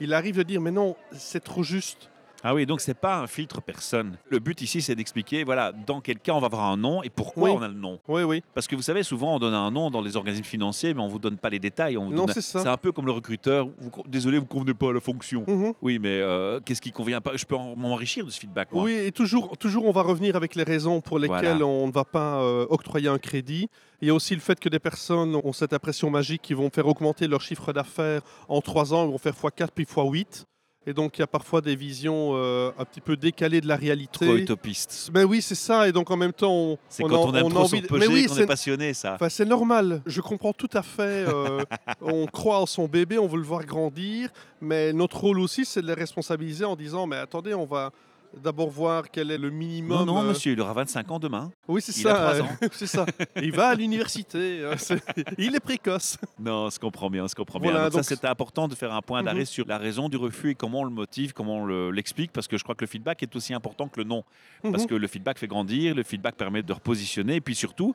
il 0.00 0.14
arrive 0.14 0.36
de 0.36 0.42
dire 0.44 0.60
mais 0.60 0.70
non, 0.70 0.94
c'est 1.12 1.42
trop 1.42 1.64
juste. 1.64 2.08
Ah 2.44 2.54
oui, 2.54 2.66
donc 2.66 2.80
c'est 2.80 2.94
pas 2.94 3.18
un 3.18 3.26
filtre 3.26 3.60
personne. 3.60 4.16
Le 4.28 4.38
but 4.38 4.62
ici, 4.62 4.80
c'est 4.80 4.94
d'expliquer, 4.94 5.42
voilà, 5.42 5.72
dans 5.72 6.00
quel 6.00 6.20
cas 6.20 6.32
on 6.32 6.38
va 6.38 6.46
avoir 6.46 6.66
un 6.66 6.76
nom 6.76 7.02
et 7.02 7.10
pourquoi 7.10 7.50
Oui. 7.50 7.56
on 7.58 7.62
a 7.62 7.68
le 7.68 7.74
nom. 7.74 7.98
Oui, 8.06 8.22
oui. 8.22 8.42
Parce 8.54 8.68
que 8.68 8.76
vous 8.76 8.82
savez, 8.82 9.02
souvent 9.02 9.34
on 9.34 9.38
donne 9.40 9.54
un 9.54 9.70
nom 9.72 9.90
dans 9.90 10.00
les 10.00 10.16
organismes 10.16 10.44
financiers, 10.44 10.94
mais 10.94 11.00
on 11.00 11.08
vous 11.08 11.18
donne 11.18 11.36
pas 11.36 11.50
les 11.50 11.58
détails. 11.58 11.96
on 11.98 12.04
vous 12.06 12.10
Non, 12.14 12.26
donne- 12.26 12.34
c'est 12.34 12.40
ça. 12.40 12.60
C'est 12.62 12.68
un 12.68 12.76
peu 12.76 12.92
comme 12.92 13.06
le 13.06 13.12
recruteur. 13.12 13.68
Vous, 13.78 13.90
désolé, 14.06 14.38
vous 14.38 14.46
convenez 14.46 14.74
pas 14.74 14.90
à 14.90 14.92
la 14.92 15.00
fonction. 15.00 15.44
Mhm. 15.48 15.72
Oui, 15.82 15.98
mais 15.98 16.20
euh, 16.20 16.60
qu'est-ce 16.64 16.80
qui 16.80 16.92
convient 16.92 17.20
pas? 17.20 17.32
Je 17.36 17.44
peux 17.44 17.56
en- 17.56 17.74
m'enrichir 17.74 18.24
de 18.24 18.30
ce 18.30 18.38
feedback. 18.38 18.70
moi. 18.72 18.84
Oui, 18.84 18.92
et 18.92 19.10
toujours, 19.10 19.56
toujours, 19.58 19.86
on 19.86 19.92
va 19.92 20.02
revenir 20.02 20.36
avec 20.36 20.54
les 20.54 20.62
raisons 20.62 21.00
pour 21.00 21.18
lesquelles 21.18 21.56
Voilà. 21.58 21.66
on 21.66 21.88
ne 21.88 21.92
va 21.92 22.04
pas 22.04 22.40
euh, 22.42 22.66
octroyer 22.70 23.08
un 23.08 23.18
crédit. 23.18 23.68
Il 24.00 24.06
y 24.06 24.10
a 24.12 24.14
aussi 24.14 24.34
le 24.34 24.40
fait 24.40 24.60
que 24.60 24.68
des 24.68 24.78
personnes 24.78 25.34
ont 25.34 25.52
cette 25.52 25.72
impression 25.72 26.08
magique 26.08 26.42
qu'ils 26.42 26.56
vont 26.56 26.70
faire 26.70 26.86
augmenter 26.86 27.26
leur 27.26 27.40
chiffre 27.40 27.72
d'affaires 27.72 28.20
en 28.48 28.60
3 28.60 28.94
ans, 28.94 29.04
ils 29.06 29.10
vont 29.10 29.18
faire 29.18 29.34
x4 29.34 29.68
puis 29.74 29.84
x8. 29.86 30.44
Et 30.86 30.94
donc, 30.94 31.18
il 31.18 31.20
y 31.20 31.22
a 31.22 31.26
parfois 31.26 31.60
des 31.60 31.76
visions 31.76 32.30
euh, 32.34 32.70
un 32.78 32.84
petit 32.84 33.02
peu 33.02 33.14
décalées 33.16 33.60
de 33.60 33.68
la 33.68 33.76
réalité. 33.76 34.24
Trop 34.26 34.36
utopiste. 34.36 35.10
Ben 35.12 35.24
oui, 35.24 35.42
c'est 35.42 35.54
ça. 35.54 35.86
Et 35.86 35.92
donc, 35.92 36.10
en 36.10 36.16
même 36.16 36.32
temps, 36.32 36.52
on, 36.54 36.78
C'est 36.88 37.02
quand 37.02 37.14
a- 37.14 37.18
on 37.18 37.34
aime 37.34 37.44
on 37.44 37.48
a 37.48 37.50
trop 37.50 37.60
envie 37.64 37.68
son 37.76 37.82
de- 37.82 37.86
projet 37.86 38.08
Mais 38.08 38.14
oui, 38.14 38.26
qu'on 38.26 38.36
est 38.38 38.46
passionné, 38.46 38.94
ça. 38.94 39.14
Enfin, 39.14 39.28
c'est 39.28 39.44
normal, 39.44 40.00
je 40.06 40.20
comprends 40.22 40.54
tout 40.54 40.70
à 40.72 40.82
fait. 40.82 41.26
euh, 41.28 41.62
on 42.00 42.24
croit 42.26 42.60
en 42.60 42.66
son 42.66 42.86
bébé, 42.86 43.18
on 43.18 43.26
veut 43.26 43.36
le 43.36 43.42
voir 43.44 43.64
grandir, 43.66 44.30
mais 44.62 44.92
notre 44.94 45.18
rôle 45.18 45.40
aussi, 45.40 45.66
c'est 45.66 45.82
de 45.82 45.86
les 45.88 45.94
responsabiliser 45.94 46.64
en 46.64 46.74
disant 46.76 47.06
Mais 47.06 47.16
attendez, 47.16 47.52
on 47.52 47.66
va 47.66 47.90
d'abord 48.36 48.68
voir 48.70 49.10
quel 49.10 49.30
est 49.30 49.38
le 49.38 49.50
minimum. 49.50 49.98
Non, 49.98 50.04
non, 50.06 50.20
euh, 50.22 50.28
monsieur, 50.28 50.52
il 50.52 50.60
aura 50.60 50.72
25 50.72 51.10
ans 51.10 51.18
demain. 51.18 51.50
Oui, 51.66 51.80
c'est 51.82 51.96
il 51.96 52.02
ça. 52.02 52.10
a 52.10 52.14
trois 52.14 52.34
euh, 52.34 52.42
ans. 52.42 52.68
c'est 52.72 52.86
ça. 52.86 53.06
Il 53.36 53.52
va 53.52 53.68
à 53.68 53.74
l'université. 53.74 54.62
c'est- 54.76 55.02
il 55.38 55.54
est 55.54 55.60
précoce. 55.60 56.18
Non, 56.38 56.66
on 56.66 56.70
se 56.70 56.78
comprend 56.78 57.10
bien, 57.10 57.24
on 57.24 57.28
se 57.28 57.34
comprend 57.34 57.58
Voilà, 57.58 57.74
bien. 57.78 57.84
Donc, 57.84 57.92
donc 57.94 58.04
ça, 58.04 58.14
c'était 58.14 58.28
important 58.28 58.68
de 58.68 58.74
faire 58.74 58.92
un 58.92 59.02
point 59.02 59.22
d'arrêt 59.22 59.40
Mhm. 59.40 59.46
sur 59.46 59.66
la 59.66 59.78
raison 59.78 60.08
du 60.08 60.16
refus 60.16 60.50
et 60.50 60.54
comment 60.54 60.80
on 60.80 60.84
le 60.84 60.90
motive, 60.90 61.32
comment 61.32 61.58
on 61.58 61.64
le- 61.66 61.90
l'explique, 61.90 62.32
parce 62.32 62.46
que 62.48 62.56
je 62.58 62.62
crois 62.62 62.74
que 62.74 62.84
le 62.84 62.88
feedback 62.88 63.22
est 63.22 63.34
aussi 63.36 63.54
important 63.54 63.88
que 63.88 63.98
le 64.00 64.04
nom. 64.04 64.24
Parce 64.62 64.82
Mhm. 64.82 64.88
que 64.88 64.94
le 64.94 65.06
feedback 65.06 65.38
fait 65.38 65.46
grandir, 65.48 65.94
le 65.94 66.02
feedback 66.02 66.36
permet 66.36 66.62
de 66.62 66.72
repositionner, 66.72 67.36
et 67.36 67.40
puis 67.40 67.54
surtout, 67.54 67.94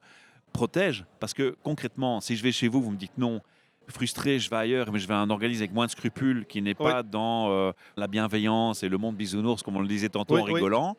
protège. 0.52 1.06
Parce 1.20 1.34
que 1.34 1.56
concrètement, 1.64 2.22
si 2.22 2.36
je 2.36 2.44
vais 2.44 2.52
chez 2.52 2.68
vous, 2.68 2.82
vous 2.82 2.92
me 2.92 2.98
dites 2.98 3.18
non, 3.18 3.42
frustré, 3.88 4.40
je 4.40 4.50
vais 4.50 4.56
ailleurs, 4.56 4.92
mais 4.92 5.00
je 5.00 5.08
vais 5.08 5.14
à 5.14 5.20
un 5.20 5.30
organisme 5.30 5.62
avec 5.64 5.74
moins 5.74 5.86
de 5.86 5.92
scrupules, 5.92 6.46
qui 6.48 6.62
n'est 6.62 6.74
pas 6.76 7.04
dans 7.04 7.50
euh, 7.52 7.72
la 7.98 8.08
bienveillance 8.08 8.84
et 8.84 8.90
le 8.90 8.98
monde 8.98 9.16
bisounours, 9.16 9.62
comme 9.64 9.76
on 9.78 9.82
le 9.82 9.88
disait 9.88 10.10
tantôt 10.10 10.36
Oui, 10.36 10.42
en 10.42 10.46
oui. 10.46 10.54
rigolant. 10.56 10.98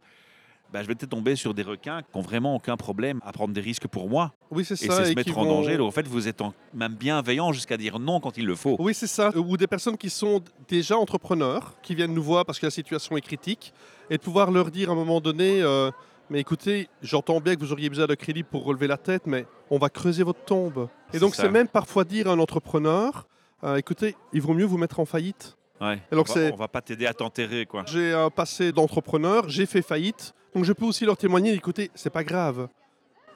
bah, 0.72 0.82
je 0.82 0.88
vais 0.88 0.94
peut-être 0.96 1.10
tomber 1.10 1.36
sur 1.36 1.54
des 1.54 1.62
requins 1.62 2.02
qui 2.02 2.08
n'ont 2.16 2.22
vraiment 2.22 2.56
aucun 2.56 2.76
problème 2.76 3.20
à 3.24 3.30
prendre 3.32 3.54
des 3.54 3.60
risques 3.60 3.86
pour 3.86 4.08
moi 4.10 4.32
Oui, 4.50 4.64
c'est 4.64 4.74
et 4.74 4.88
ça. 4.88 4.96
c'est 4.98 5.04
se 5.06 5.12
et 5.12 5.14
mettre 5.14 5.38
en 5.38 5.44
vont- 5.44 5.50
danger. 5.62 5.76
Donc 5.76 5.88
en 5.88 5.92
fait, 5.92 6.06
vous 6.08 6.26
êtes 6.26 6.40
en- 6.40 6.52
même 6.74 6.94
bienveillant 6.94 7.52
jusqu'à 7.52 7.76
dire 7.76 7.98
non 8.00 8.18
quand 8.20 8.36
il 8.38 8.44
le 8.46 8.54
faut. 8.56 8.74
Oui, 8.80 8.92
c'est 8.92 9.06
ça. 9.06 9.30
Ou 9.36 9.56
des 9.56 9.66
personnes 9.68 9.96
qui 9.96 10.10
sont 10.10 10.42
déjà 10.68 10.96
entrepreneurs, 10.98 11.74
qui 11.82 11.94
viennent 11.94 12.12
nous 12.14 12.22
voir 12.24 12.44
parce 12.44 12.58
que 12.58 12.66
la 12.66 12.70
situation 12.70 13.16
est 13.16 13.20
critique, 13.20 13.72
et 14.10 14.16
de 14.18 14.22
pouvoir 14.22 14.50
leur 14.50 14.70
dire 14.70 14.90
à 14.90 14.92
un 14.92 14.96
moment 14.96 15.20
donné, 15.20 15.62
euh, 15.62 15.90
mais 16.30 16.40
écoutez, 16.40 16.88
j'entends 17.02 17.40
bien 17.40 17.54
que 17.54 17.60
vous 17.60 17.72
auriez 17.72 17.88
besoin 17.88 18.06
de 18.06 18.14
crédit 18.14 18.42
pour 18.42 18.64
relever 18.64 18.86
la 18.86 18.96
tête, 18.96 19.22
mais 19.26 19.46
on 19.70 19.78
va 19.78 19.88
creuser 19.90 20.22
votre 20.22 20.44
tombe. 20.44 20.88
Et 21.12 21.18
donc 21.18 21.34
c'est 21.34 21.50
même 21.50 21.68
parfois 21.68 22.04
dire 22.04 22.28
à 22.28 22.32
un 22.32 22.38
entrepreneur, 22.38 23.26
euh, 23.62 23.76
écoutez, 23.76 24.16
il 24.32 24.40
vaut 24.42 24.54
mieux 24.54 24.64
vous 24.64 24.78
mettre 24.78 25.00
en 25.00 25.04
faillite. 25.04 25.56
Ouais. 25.80 26.00
Alors 26.12 26.24
on, 26.28 26.32
c'est- 26.32 26.48
va, 26.48 26.54
on 26.54 26.58
va 26.58 26.68
pas 26.68 26.80
t'aider 26.80 27.06
à 27.06 27.14
t'enterrer, 27.14 27.66
quoi. 27.66 27.84
J'ai 27.86 28.12
un 28.12 28.30
passé 28.30 28.72
d'entrepreneur, 28.72 29.48
j'ai 29.48 29.66
fait 29.66 29.82
faillite, 29.82 30.32
donc 30.54 30.64
je 30.64 30.72
peux 30.72 30.84
aussi 30.86 31.04
leur 31.04 31.16
témoigner, 31.16 31.52
écoutez, 31.52 31.90
c'est 31.94 32.10
pas 32.10 32.24
grave. 32.24 32.68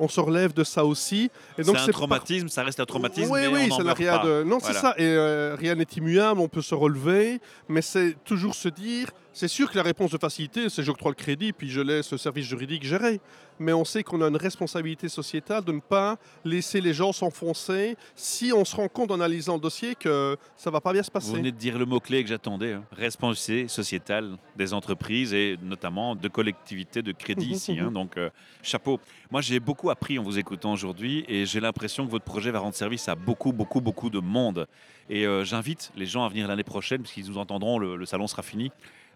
On 0.00 0.06
se 0.06 0.20
relève 0.20 0.52
de 0.54 0.62
ça 0.62 0.84
aussi. 0.84 1.28
Et 1.58 1.64
donc 1.64 1.74
C'est 1.76 1.82
un 1.82 1.86
par- 1.86 1.92
traumatisme, 1.94 2.46
ça 2.48 2.62
reste 2.62 2.78
un 2.78 2.84
traumatisme, 2.84 3.32
oui, 3.32 3.40
mais 3.42 3.48
oui, 3.48 3.68
on 3.72 3.78
ça 3.78 3.82
n'a 3.82 3.94
rien 3.94 4.18
pas. 4.18 4.24
de. 4.24 4.42
Non, 4.44 4.60
c'est 4.60 4.72
ça. 4.72 4.94
Et 4.96 5.02
euh, 5.04 5.56
rien 5.58 5.74
n'est 5.74 5.88
immuable, 5.96 6.38
on 6.40 6.46
peut 6.46 6.62
se 6.62 6.76
relever, 6.76 7.40
mais 7.68 7.82
c'est 7.82 8.16
toujours 8.24 8.54
se 8.54 8.68
dire. 8.68 9.10
C'est 9.38 9.46
sûr 9.46 9.70
que 9.70 9.76
la 9.76 9.84
réponse 9.84 10.10
de 10.10 10.18
facilité, 10.18 10.68
c'est 10.68 10.82
j'octroie 10.82 11.12
le 11.12 11.14
crédit, 11.14 11.52
puis 11.52 11.70
je 11.70 11.80
laisse 11.80 12.10
le 12.10 12.18
service 12.18 12.44
juridique 12.44 12.82
gérer. 12.82 13.20
Mais 13.60 13.72
on 13.72 13.84
sait 13.84 14.02
qu'on 14.02 14.20
a 14.20 14.26
une 14.26 14.36
responsabilité 14.36 15.08
sociétale 15.08 15.62
de 15.64 15.70
ne 15.70 15.78
pas 15.78 16.16
laisser 16.44 16.80
les 16.80 16.92
gens 16.92 17.12
s'enfoncer 17.12 17.96
si 18.16 18.52
on 18.52 18.64
se 18.64 18.74
rend 18.74 18.88
compte 18.88 19.12
en 19.12 19.14
analysant 19.14 19.54
le 19.54 19.60
dossier 19.60 19.94
que 19.94 20.36
ça 20.56 20.72
va 20.72 20.80
pas 20.80 20.92
bien 20.92 21.04
se 21.04 21.08
Vous 21.08 21.12
passer. 21.12 21.32
venez 21.36 21.52
de 21.52 21.56
dire 21.56 21.78
le 21.78 21.84
mot-clé 21.84 22.24
que 22.24 22.28
j'attendais. 22.30 22.72
hein. 22.72 22.84
Responsabilité 22.90 23.68
sociétale 23.68 24.36
des 24.56 24.74
entreprises 24.74 25.32
et 25.32 25.56
notamment 25.62 26.16
de 26.16 26.26
collectivités 26.26 27.02
de 27.02 27.12
crédit 27.12 27.50
ici. 27.52 27.78
hein. 27.78 27.92
Donc, 27.92 28.16
euh, 28.16 28.30
chapeau. 28.64 28.98
Moi, 29.30 29.40
j'ai 29.40 29.60
beaucoup 29.60 29.90
appris 29.90 30.18
en 30.18 30.24
vous 30.24 30.36
écoutant 30.40 30.72
aujourd'hui 30.72 31.24
et 31.28 31.46
j'ai 31.46 31.60
l'impression 31.60 32.04
que 32.06 32.10
votre 32.10 32.24
projet 32.24 32.50
va 32.50 32.58
rendre 32.58 32.74
service 32.74 33.08
à 33.08 33.14
beaucoup, 33.14 33.52
beaucoup, 33.52 33.80
beaucoup 33.80 34.10
de 34.10 34.18
monde. 34.18 34.66
Et 35.08 35.26
euh, 35.28 35.44
j'invite 35.44 35.92
les 35.96 36.06
gens 36.06 36.24
à 36.24 36.28
venir 36.28 36.48
l'année 36.48 36.64
prochaine, 36.64 37.02
puisqu'ils 37.02 37.28
nous 37.30 37.38
entendront, 37.38 37.78
le, 37.78 37.94
le 37.94 38.04
salon 38.06 38.26
sera 38.26 38.42
fini, 38.42 38.70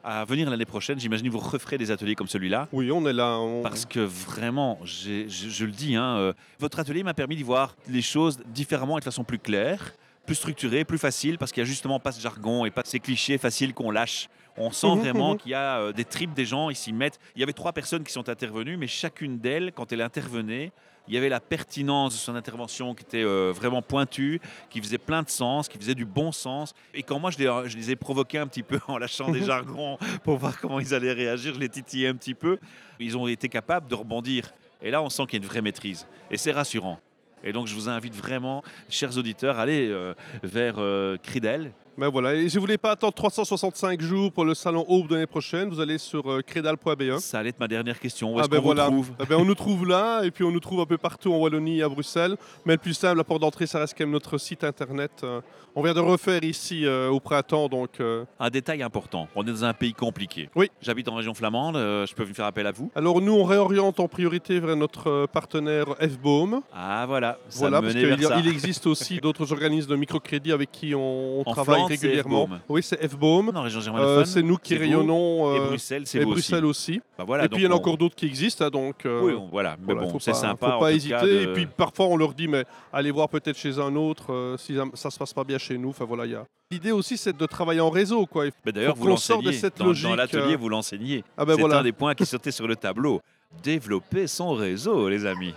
à 0.05 0.25
venir 0.25 0.49
l'année 0.51 0.65
prochaine. 0.65 0.99
J'imagine 0.99 1.27
que 1.27 1.33
vous 1.33 1.39
referez 1.39 1.79
des 1.79 1.91
ateliers 1.91 2.15
comme 2.15 2.27
celui-là. 2.29 2.69
Oui, 2.73 2.91
on 2.91 3.07
est 3.07 3.13
là. 3.13 3.39
on- 3.39 3.63
Parce 3.63 3.85
que 3.87 4.01
vraiment, 4.01 4.79
je 4.85 5.65
le 5.65 5.71
dis, 5.73 5.95
hein, 5.97 6.17
euh, 6.19 6.33
votre 6.59 6.79
atelier 6.79 7.03
m'a 7.03 7.15
permis 7.15 7.37
d'y 7.37 7.43
voir 7.43 7.77
les 7.89 8.03
choses 8.03 8.39
différemment 8.47 8.99
et 8.99 9.01
de 9.01 9.05
façon 9.05 9.25
plus 9.25 9.39
claire, 9.39 9.93
plus 10.27 10.35
structurée, 10.35 10.85
plus 10.85 10.99
facile, 10.99 11.39
parce 11.39 11.53
qu'il 11.53 11.63
n'y 11.63 11.69
a 11.69 11.71
justement 11.71 11.99
pas 12.01 12.13
ce 12.13 12.21
jargon 12.21 12.65
et 12.65 12.71
pas 12.71 12.83
ces 12.85 13.01
clichés 13.01 13.39
faciles 13.39 13.75
qu'on 13.75 13.91
lâche. 13.91 14.29
On 14.57 14.71
sent 14.71 14.89
Mhm, 14.95 14.99
vraiment 15.01 15.31
mhm. 15.33 15.39
qu'il 15.39 15.51
y 15.53 15.55
a 15.55 15.79
euh, 15.79 15.93
des 15.93 16.05
tripes 16.05 16.35
des 16.35 16.45
gens, 16.45 16.69
ils 16.69 16.77
s'y 16.77 16.93
mettent. 16.93 17.19
Il 17.35 17.41
y 17.41 17.43
avait 17.43 17.53
trois 17.55 17.73
personnes 17.73 18.05
qui 18.05 18.13
sont 18.13 18.29
intervenues, 18.29 18.77
mais 18.77 18.87
chacune 18.87 19.39
d'elles, 19.39 19.73
quand 19.73 19.93
elle 19.93 20.03
intervenait, 20.03 20.73
il 21.09 21.15
y 21.15 21.17
avait 21.17 21.29
la 21.29 21.41
pertinence 21.41 22.15
de 22.15 22.19
son 22.19 22.35
intervention 22.35 22.95
qui 22.95 23.03
était 23.03 23.25
euh, 23.25 23.53
vraiment 23.55 23.83
pointue, 23.83 24.41
qui 24.71 24.81
faisait 24.81 24.99
plein 24.99 25.23
de 25.23 25.29
sens, 25.29 25.69
qui 25.69 25.79
faisait 25.79 25.95
du 25.95 26.05
bon 26.05 26.33
sens. 26.33 26.75
Et 26.95 27.03
quand 27.03 27.19
moi, 27.19 27.31
je 27.31 27.39
les, 27.39 27.69
je 27.69 27.77
les 27.77 27.91
ai 27.91 27.97
provoqués 27.97 28.39
un 28.39 28.47
petit 28.47 28.63
peu 28.63 28.79
en 28.89 28.99
lâchant 28.99 29.31
des 29.31 29.43
jargons 29.43 29.99
pour 30.23 30.37
voir 30.37 30.61
comment 30.61 30.81
ils 30.81 30.95
allaient 30.95 31.13
réagir, 31.13 31.55
je 31.55 31.61
les 31.61 31.69
titillais 31.69 32.09
un 32.09 32.15
petit 32.15 32.35
peu, 32.35 32.59
ils 33.01 33.17
ont 33.17 33.27
été 33.27 33.49
capables 33.49 33.89
de 33.89 33.95
rebondir. 33.95 34.53
Et 34.81 34.91
là, 34.91 35.03
on 35.03 35.11
sent 35.11 35.25
qu'il 35.27 35.39
y 35.39 35.43
a 35.43 35.45
une 35.45 35.51
vraie 35.51 35.63
maîtrise. 35.63 36.07
Et 36.31 36.37
c'est 36.37 36.53
rassurant. 36.53 36.99
Et 37.45 37.53
donc, 37.53 37.67
je 37.67 37.75
vous 37.75 37.89
invite 37.89 38.15
vraiment, 38.15 38.63
chers 38.89 39.17
auditeurs, 39.17 39.59
à 39.59 39.63
aller 39.63 39.89
euh, 39.89 40.15
vers 40.43 40.77
euh, 40.79 41.17
Cridel. 41.23 41.73
Ben 41.99 42.09
voilà. 42.09 42.35
Et 42.35 42.49
si 42.49 42.57
vous 42.57 42.63
voulez 42.63 42.79
pas 42.79 42.93
attendre 42.93 43.13
365 43.13 44.01
jours 44.01 44.33
pour 44.33 44.45
le 44.45 44.55
salon 44.55 44.85
Aube 44.89 45.09
de 45.09 45.15
l'année 45.15 45.27
prochaine, 45.27 45.69
vous 45.69 45.79
allez 45.81 45.99
sur 45.99 46.31
euh, 46.31 46.41
credal.be. 46.41 47.19
Ça 47.19 47.39
allait 47.39 47.51
être 47.51 47.61
ma 47.61 47.69
dernière 47.69 48.01
question. 48.01 48.35
Où 48.35 48.41
Ah 48.41 48.49
ben 48.49 48.61
voilà. 48.61 48.89
vous 48.89 49.03
trouve 49.03 49.11
Eh 49.21 49.27
ben, 49.27 49.37
on 49.37 49.45
nous 49.45 49.55
trouve 49.55 49.87
là 49.87 50.23
et 50.25 50.31
puis 50.31 50.43
on 50.43 50.51
nous 50.51 50.61
trouve 50.61 50.81
un 50.81 50.87
peu 50.87 50.97
partout 50.97 51.33
en 51.35 51.39
Wallonie 51.39 51.81
et 51.81 51.83
à 51.83 51.89
Bruxelles. 51.89 52.37
Mais 52.65 52.75
le 52.75 52.79
plus 52.79 52.95
simple, 52.95 53.19
la 53.19 53.25
porte 53.25 53.43
d'entrée, 53.43 53.67
ça 53.67 53.81
reste 53.81 53.95
quand 53.97 54.05
même 54.05 54.13
notre 54.13 54.39
site 54.39 54.65
internet. 54.65 55.11
Euh, 55.23 55.41
On 55.75 55.83
vient 55.83 55.93
de 55.95 56.01
refaire 56.01 56.43
ici 56.45 56.87
euh, 56.87 57.09
au 57.11 57.21
printemps, 57.21 57.69
donc 57.69 58.01
euh, 58.01 58.25
Un 58.41 58.49
détail 58.51 58.83
important. 58.83 59.29
On 59.35 59.43
est 59.43 59.51
dans 59.51 59.65
un 59.65 59.75
pays 59.75 59.93
compliqué. 59.93 60.49
Oui. 60.57 60.71
J'habite 60.81 61.09
en 61.09 61.15
région 61.15 61.35
flamande. 61.35 61.77
je 61.77 62.15
peux 62.15 62.25
vous 62.25 62.35
faire 62.35 62.47
appel 62.47 62.67
à 62.67 62.73
vous. 62.73 62.91
alors 62.95 63.21
nous 63.21 63.33
on 63.35 63.45
réoriente 63.45 64.01
en 64.01 64.09
priorité 64.09 64.61
vers 64.61 64.77
notre 64.77 65.27
partenaire 65.27 65.87
FBOM. 66.01 66.63
Ah, 66.73 67.05
voilà. 67.07 67.39
Ça 67.49 67.69
Voilà, 67.69 67.83
parce 67.83 67.95
qu'il 67.95 68.49
existe 68.49 68.87
aussi 68.87 69.21
d'autres 69.23 69.53
organismes 69.53 69.91
de 69.91 69.97
microcrédit 69.97 70.53
avec 70.53 70.71
qui 70.73 70.95
on, 70.95 71.41
on 71.41 71.45
travaille 71.45 71.77
Flandre, 71.77 71.82
régulièrement. 71.87 72.49
Oui, 72.69 72.83
c'est 72.83 73.01
région 73.01 73.97
Euh, 73.97 74.25
c'est 74.25 74.43
nous 74.43 74.57
qui 74.57 74.77
rayonnons. 74.77 75.55
Et 75.55 75.59
euh, 75.59 75.67
Bruxelles, 75.67 76.03
c'est 76.07 76.25
Bruxelles 76.25 76.65
aussi. 76.65 77.01
Bah, 77.19 77.45
et 77.45 77.49
puis 77.49 77.63
il 77.63 77.65
y 77.65 77.67
en 77.67 77.73
a 77.73 77.75
encore 77.75 77.97
d'autres 77.97 78.15
qui 78.15 78.27
existent, 78.27 78.65
hein, 78.65 78.71
donc. 78.71 79.07
euh, 79.07 79.39
voilà. 79.51 79.77
Mais 79.87 79.95
bon, 79.95 80.19
c'est 80.19 80.35
sympa. 80.35 80.73
Faut 80.73 80.81
pas 80.81 80.93
hésiter. 80.93 81.43
Et 81.43 81.47
puis 81.49 81.67
parfois 81.67 82.07
on 82.07 82.17
leur 82.17 82.35
dit 82.35 82.49
mais 82.49 82.65
allez 82.93 83.11
voir 83.11 83.29
peut-être 83.29 83.59
chez 83.59 83.79
un 83.79 83.95
autre 83.97 84.57
si 84.59 84.75
ça, 84.77 84.85
ça 84.95 85.11
se 85.11 85.19
passe 85.19 85.33
pas 85.33 85.45
bien 85.45 85.59
chez 85.59 85.79
nous. 85.79 85.91
Enfin 85.91 86.05
voilà, 86.05 86.27
il 86.27 86.33
y 86.33 86.35
a. 86.35 86.45
L'idée 86.71 86.93
aussi 86.93 87.19
c'est 87.19 87.37
de 87.37 87.47
travailler 87.47 87.81
en 87.81 87.91
réseau 87.91 88.27
quoi. 88.27 88.47
Mais 88.65 88.73
d'ailleurs, 88.73 88.97
vous 88.97 89.07
l'enseignez. 89.07 89.61
Dans, 89.77 89.93
dans 89.93 90.15
l'atelier, 90.17 90.57
vous 90.57 90.69
l'enseignez. 90.69 91.25
Ah 91.37 91.45
ben 91.45 91.55
c'est 91.55 91.61
voilà. 91.61 91.79
un 91.81 91.83
des 91.83 91.93
points 91.93 92.15
qui 92.15 92.25
sautait 92.27 92.51
sur 92.51 92.67
le 92.67 92.77
tableau. 92.77 93.21
Développer 93.63 94.27
son 94.27 94.53
réseau, 94.53 95.09
les 95.09 95.27
amis. 95.27 95.55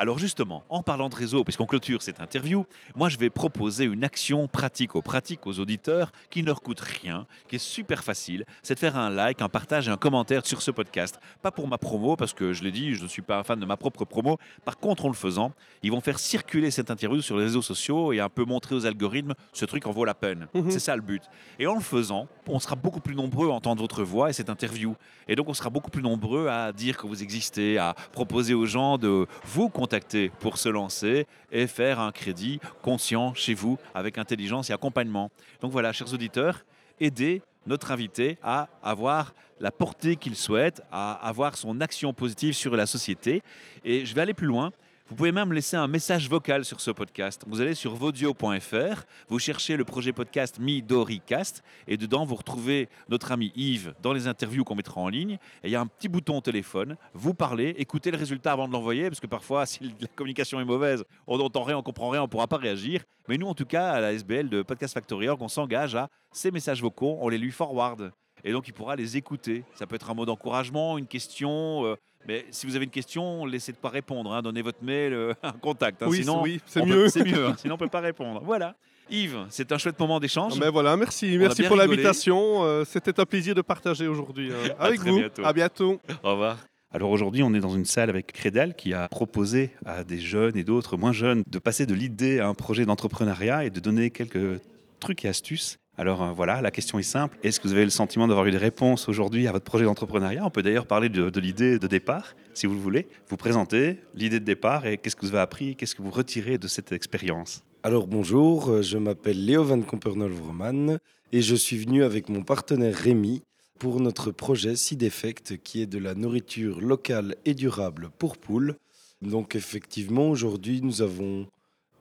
Alors 0.00 0.20
justement, 0.20 0.62
en 0.68 0.84
parlant 0.84 1.08
de 1.08 1.16
réseau, 1.16 1.42
puisqu'on 1.42 1.66
clôture 1.66 2.02
cette 2.02 2.20
interview, 2.20 2.64
moi 2.94 3.08
je 3.08 3.18
vais 3.18 3.30
proposer 3.30 3.84
une 3.84 4.04
action 4.04 4.46
pratique 4.46 4.94
aux 4.94 5.02
pratiques 5.02 5.44
aux 5.44 5.58
auditeurs 5.58 6.12
qui 6.30 6.42
ne 6.42 6.46
leur 6.46 6.62
coûte 6.62 6.78
rien, 6.78 7.26
qui 7.48 7.56
est 7.56 7.58
super 7.58 8.04
facile, 8.04 8.44
c'est 8.62 8.74
de 8.74 8.78
faire 8.78 8.96
un 8.96 9.10
like, 9.10 9.42
un 9.42 9.48
partage 9.48 9.88
et 9.88 9.90
un 9.90 9.96
commentaire 9.96 10.46
sur 10.46 10.62
ce 10.62 10.70
podcast. 10.70 11.18
Pas 11.42 11.50
pour 11.50 11.66
ma 11.66 11.78
promo, 11.78 12.14
parce 12.14 12.32
que 12.32 12.52
je 12.52 12.62
l'ai 12.62 12.70
dit, 12.70 12.94
je 12.94 13.02
ne 13.02 13.08
suis 13.08 13.22
pas 13.22 13.40
un 13.40 13.42
fan 13.42 13.58
de 13.58 13.66
ma 13.66 13.76
propre 13.76 14.04
promo. 14.04 14.38
Par 14.64 14.78
contre, 14.78 15.04
en 15.04 15.08
le 15.08 15.14
faisant, 15.14 15.52
ils 15.82 15.90
vont 15.90 16.00
faire 16.00 16.20
circuler 16.20 16.70
cette 16.70 16.92
interview 16.92 17.20
sur 17.20 17.36
les 17.36 17.44
réseaux 17.44 17.62
sociaux 17.62 18.12
et 18.12 18.20
un 18.20 18.28
peu 18.28 18.44
montrer 18.44 18.76
aux 18.76 18.86
algorithmes 18.86 19.34
ce 19.52 19.64
truc 19.64 19.84
en 19.88 19.90
vaut 19.90 20.04
la 20.04 20.14
peine. 20.14 20.46
Mhm. 20.54 20.70
C'est 20.70 20.78
ça 20.78 20.94
le 20.94 21.02
but. 21.02 21.24
Et 21.58 21.66
en 21.66 21.74
le 21.74 21.80
faisant, 21.80 22.28
on 22.48 22.58
sera 22.58 22.76
beaucoup 22.76 23.00
plus 23.00 23.14
nombreux 23.14 23.48
à 23.48 23.52
entendre 23.52 23.80
votre 23.80 24.02
voix 24.02 24.30
et 24.30 24.32
cette 24.32 24.50
interview. 24.50 24.94
Et 25.28 25.36
donc, 25.36 25.48
on 25.48 25.54
sera 25.54 25.70
beaucoup 25.70 25.90
plus 25.90 26.02
nombreux 26.02 26.48
à 26.48 26.72
dire 26.72 26.96
que 26.96 27.06
vous 27.06 27.22
existez, 27.22 27.78
à 27.78 27.94
proposer 28.12 28.54
aux 28.54 28.66
gens 28.66 28.98
de 28.98 29.26
vous 29.44 29.68
contacter 29.68 30.30
pour 30.40 30.58
se 30.58 30.68
lancer 30.68 31.26
et 31.52 31.66
faire 31.66 32.00
un 32.00 32.12
crédit 32.12 32.60
conscient 32.82 33.34
chez 33.34 33.54
vous 33.54 33.78
avec 33.94 34.18
intelligence 34.18 34.70
et 34.70 34.72
accompagnement. 34.72 35.30
Donc 35.60 35.72
voilà, 35.72 35.92
chers 35.92 36.12
auditeurs, 36.12 36.64
aidez 37.00 37.42
notre 37.66 37.90
invité 37.90 38.38
à 38.42 38.68
avoir 38.82 39.34
la 39.60 39.70
portée 39.70 40.16
qu'il 40.16 40.36
souhaite, 40.36 40.82
à 40.90 41.12
avoir 41.12 41.56
son 41.56 41.80
action 41.80 42.12
positive 42.12 42.54
sur 42.54 42.76
la 42.76 42.86
société. 42.86 43.42
Et 43.84 44.06
je 44.06 44.14
vais 44.14 44.22
aller 44.22 44.34
plus 44.34 44.46
loin. 44.46 44.72
Vous 45.08 45.16
pouvez 45.16 45.32
même 45.32 45.54
laisser 45.54 45.78
un 45.78 45.86
message 45.86 46.28
vocal 46.28 46.66
sur 46.66 46.82
ce 46.82 46.90
podcast. 46.90 47.42
Vous 47.46 47.62
allez 47.62 47.74
sur 47.74 47.94
vodio.fr, 47.94 49.04
vous 49.30 49.38
cherchez 49.38 49.78
le 49.78 49.84
projet 49.86 50.12
podcast 50.12 50.58
MiDoriCast 50.58 51.62
et 51.86 51.96
dedans 51.96 52.26
vous 52.26 52.34
retrouvez 52.34 52.90
notre 53.08 53.32
ami 53.32 53.50
Yves 53.56 53.94
dans 54.02 54.12
les 54.12 54.26
interviews 54.26 54.64
qu'on 54.64 54.74
mettra 54.74 55.00
en 55.00 55.08
ligne. 55.08 55.38
Et 55.64 55.68
il 55.68 55.70
y 55.70 55.76
a 55.76 55.80
un 55.80 55.86
petit 55.86 56.08
bouton 56.08 56.42
téléphone, 56.42 56.98
vous 57.14 57.32
parlez, 57.32 57.74
écoutez 57.78 58.10
le 58.10 58.18
résultat 58.18 58.52
avant 58.52 58.68
de 58.68 58.72
l'envoyer 58.74 59.08
parce 59.08 59.20
que 59.20 59.26
parfois 59.26 59.64
si 59.66 59.80
la 59.98 60.08
communication 60.08 60.60
est 60.60 60.66
mauvaise, 60.66 61.02
on 61.26 61.38
n'entend 61.38 61.62
rien, 61.62 61.78
on 61.78 61.82
comprend 61.82 62.10
rien, 62.10 62.20
on 62.20 62.24
ne 62.24 62.30
pourra 62.30 62.46
pas 62.46 62.58
réagir. 62.58 63.02
Mais 63.28 63.38
nous 63.38 63.46
en 63.46 63.54
tout 63.54 63.64
cas 63.64 63.92
à 63.92 64.00
la 64.00 64.12
SBL 64.12 64.50
de 64.50 64.60
Podcast 64.60 64.92
Factory 64.92 65.30
on 65.30 65.48
s'engage 65.48 65.94
à 65.94 66.10
ces 66.32 66.50
messages 66.50 66.82
vocaux, 66.82 67.16
on 67.22 67.30
les 67.30 67.38
lui 67.38 67.50
forward. 67.50 68.12
Et 68.44 68.52
donc, 68.52 68.68
il 68.68 68.72
pourra 68.72 68.94
les 68.94 69.16
écouter. 69.16 69.64
Ça 69.74 69.86
peut 69.86 69.96
être 69.96 70.10
un 70.10 70.14
mot 70.14 70.24
d'encouragement, 70.24 70.96
une 70.96 71.08
question. 71.08 71.84
euh, 71.86 71.96
mais 72.26 72.44
si 72.50 72.66
vous 72.66 72.76
avez 72.76 72.84
une 72.84 72.90
question, 72.90 73.46
laissez 73.46 73.72
de 73.72 73.76
pas 73.76 73.88
répondre. 73.90 74.32
hein. 74.32 74.42
Donnez 74.42 74.62
votre 74.62 74.82
mail, 74.82 75.12
euh, 75.12 75.34
un 75.42 75.52
contact. 75.52 76.02
hein. 76.02 76.06
Oui, 76.08 76.18
Sinon, 76.18 76.42
oui, 76.42 76.60
c'est 76.66 76.84
mieux. 76.84 77.08
C'est 77.08 77.24
mieux. 77.24 77.46
hein. 77.46 77.54
Sinon, 77.58 77.74
on 77.74 77.78
peut 77.78 77.88
pas 77.88 78.00
répondre. 78.00 78.40
Voilà. 78.44 78.74
Yves, 79.10 79.46
c'est 79.48 79.72
un 79.72 79.78
chouette 79.78 79.98
moment 79.98 80.20
d'échange. 80.20 80.58
Mais 80.60 80.68
voilà, 80.68 80.94
merci, 80.96 81.38
merci 81.38 81.62
pour 81.62 81.78
rigolé. 81.78 81.96
l'invitation. 81.96 82.62
euh, 82.64 82.84
C'était 82.84 83.18
un 83.18 83.24
plaisir 83.24 83.54
de 83.54 83.62
partager 83.62 84.06
aujourd'hui 84.06 84.50
euh, 84.50 84.68
À 84.78 84.84
avec 84.86 85.00
très 85.00 85.10
vous. 85.10 85.18
bientôt. 85.18 85.44
À 85.46 85.52
bientôt. 85.54 86.00
Au 86.22 86.32
revoir. 86.32 86.58
Alors 86.92 87.10
aujourd'hui, 87.10 87.42
on 87.42 87.52
est 87.54 87.60
dans 87.60 87.74
une 87.74 87.84
salle 87.86 88.10
avec 88.10 88.32
Crédal 88.32 88.74
qui 88.74 88.92
a 88.94 89.08
proposé 89.08 89.70
à 89.86 90.04
des 90.04 90.18
jeunes 90.18 90.56
et 90.56 90.64
d'autres 90.64 90.96
moins 90.96 91.12
jeunes 91.12 91.42
de 91.46 91.58
passer 91.58 91.84
de 91.86 91.94
l'idée 91.94 92.38
à 92.40 92.48
un 92.48 92.54
projet 92.54 92.84
d'entrepreneuriat 92.86 93.64
et 93.64 93.70
de 93.70 93.78
donner 93.80 94.10
quelques 94.10 94.60
trucs 95.00 95.24
et 95.24 95.28
astuces. 95.28 95.78
Alors 95.98 96.22
euh, 96.22 96.30
voilà, 96.30 96.62
la 96.62 96.70
question 96.70 97.00
est 97.00 97.02
simple. 97.02 97.36
Est-ce 97.42 97.58
que 97.58 97.66
vous 97.66 97.74
avez 97.74 97.82
le 97.82 97.90
sentiment 97.90 98.28
d'avoir 98.28 98.46
eu 98.46 98.52
des 98.52 98.56
réponses 98.56 99.08
aujourd'hui 99.08 99.48
à 99.48 99.52
votre 99.52 99.64
projet 99.64 99.84
d'entrepreneuriat? 99.84 100.46
On 100.46 100.50
peut 100.50 100.62
d'ailleurs 100.62 100.86
parler 100.86 101.08
de, 101.08 101.40
l'idée 101.40 101.80
de 101.80 101.86
départ, 101.88 102.36
si 102.54 102.66
vous 102.66 102.74
le 102.74 102.80
voulez. 102.80 103.08
Vous 103.28 103.36
présentez 103.36 103.98
l'idée 104.14 104.38
de 104.38 104.44
départ 104.44 104.86
et 104.86 104.96
qu'est-ce 104.96 105.16
que 105.16 105.22
vous 105.22 105.32
avez 105.32 105.40
appris, 105.40 105.74
qu'est-ce 105.74 105.96
que 105.96 106.02
vous 106.02 106.12
retirez 106.12 106.56
de 106.56 106.68
cette 106.68 106.92
expérience? 106.92 107.64
Alors 107.82 108.06
bonjour, 108.06 108.70
euh, 108.70 108.82
je 108.82 108.96
m'appelle 108.96 109.44
Léo 109.44 109.64
Van 109.64 109.80
Kompernol-Vroman 109.80 110.98
et 111.32 111.42
je 111.42 111.54
suis 111.56 111.78
venu 111.78 112.04
avec 112.04 112.28
mon 112.28 112.44
partenaire 112.44 112.94
Rémi 112.94 113.42
pour 113.80 114.00
notre 114.00 114.30
projet 114.30 114.76
Seed 114.76 115.02
Effect 115.02 115.56
qui 115.64 115.82
est 115.82 115.86
de 115.86 115.98
la 115.98 116.14
nourriture 116.14 116.80
locale 116.80 117.34
et 117.44 117.54
durable 117.54 118.10
pour 118.18 118.36
poules. 118.36 118.76
Donc 119.20 119.56
effectivement 119.56 120.30
aujourd'hui 120.30 120.80
nous 120.80 121.02
avons 121.02 121.48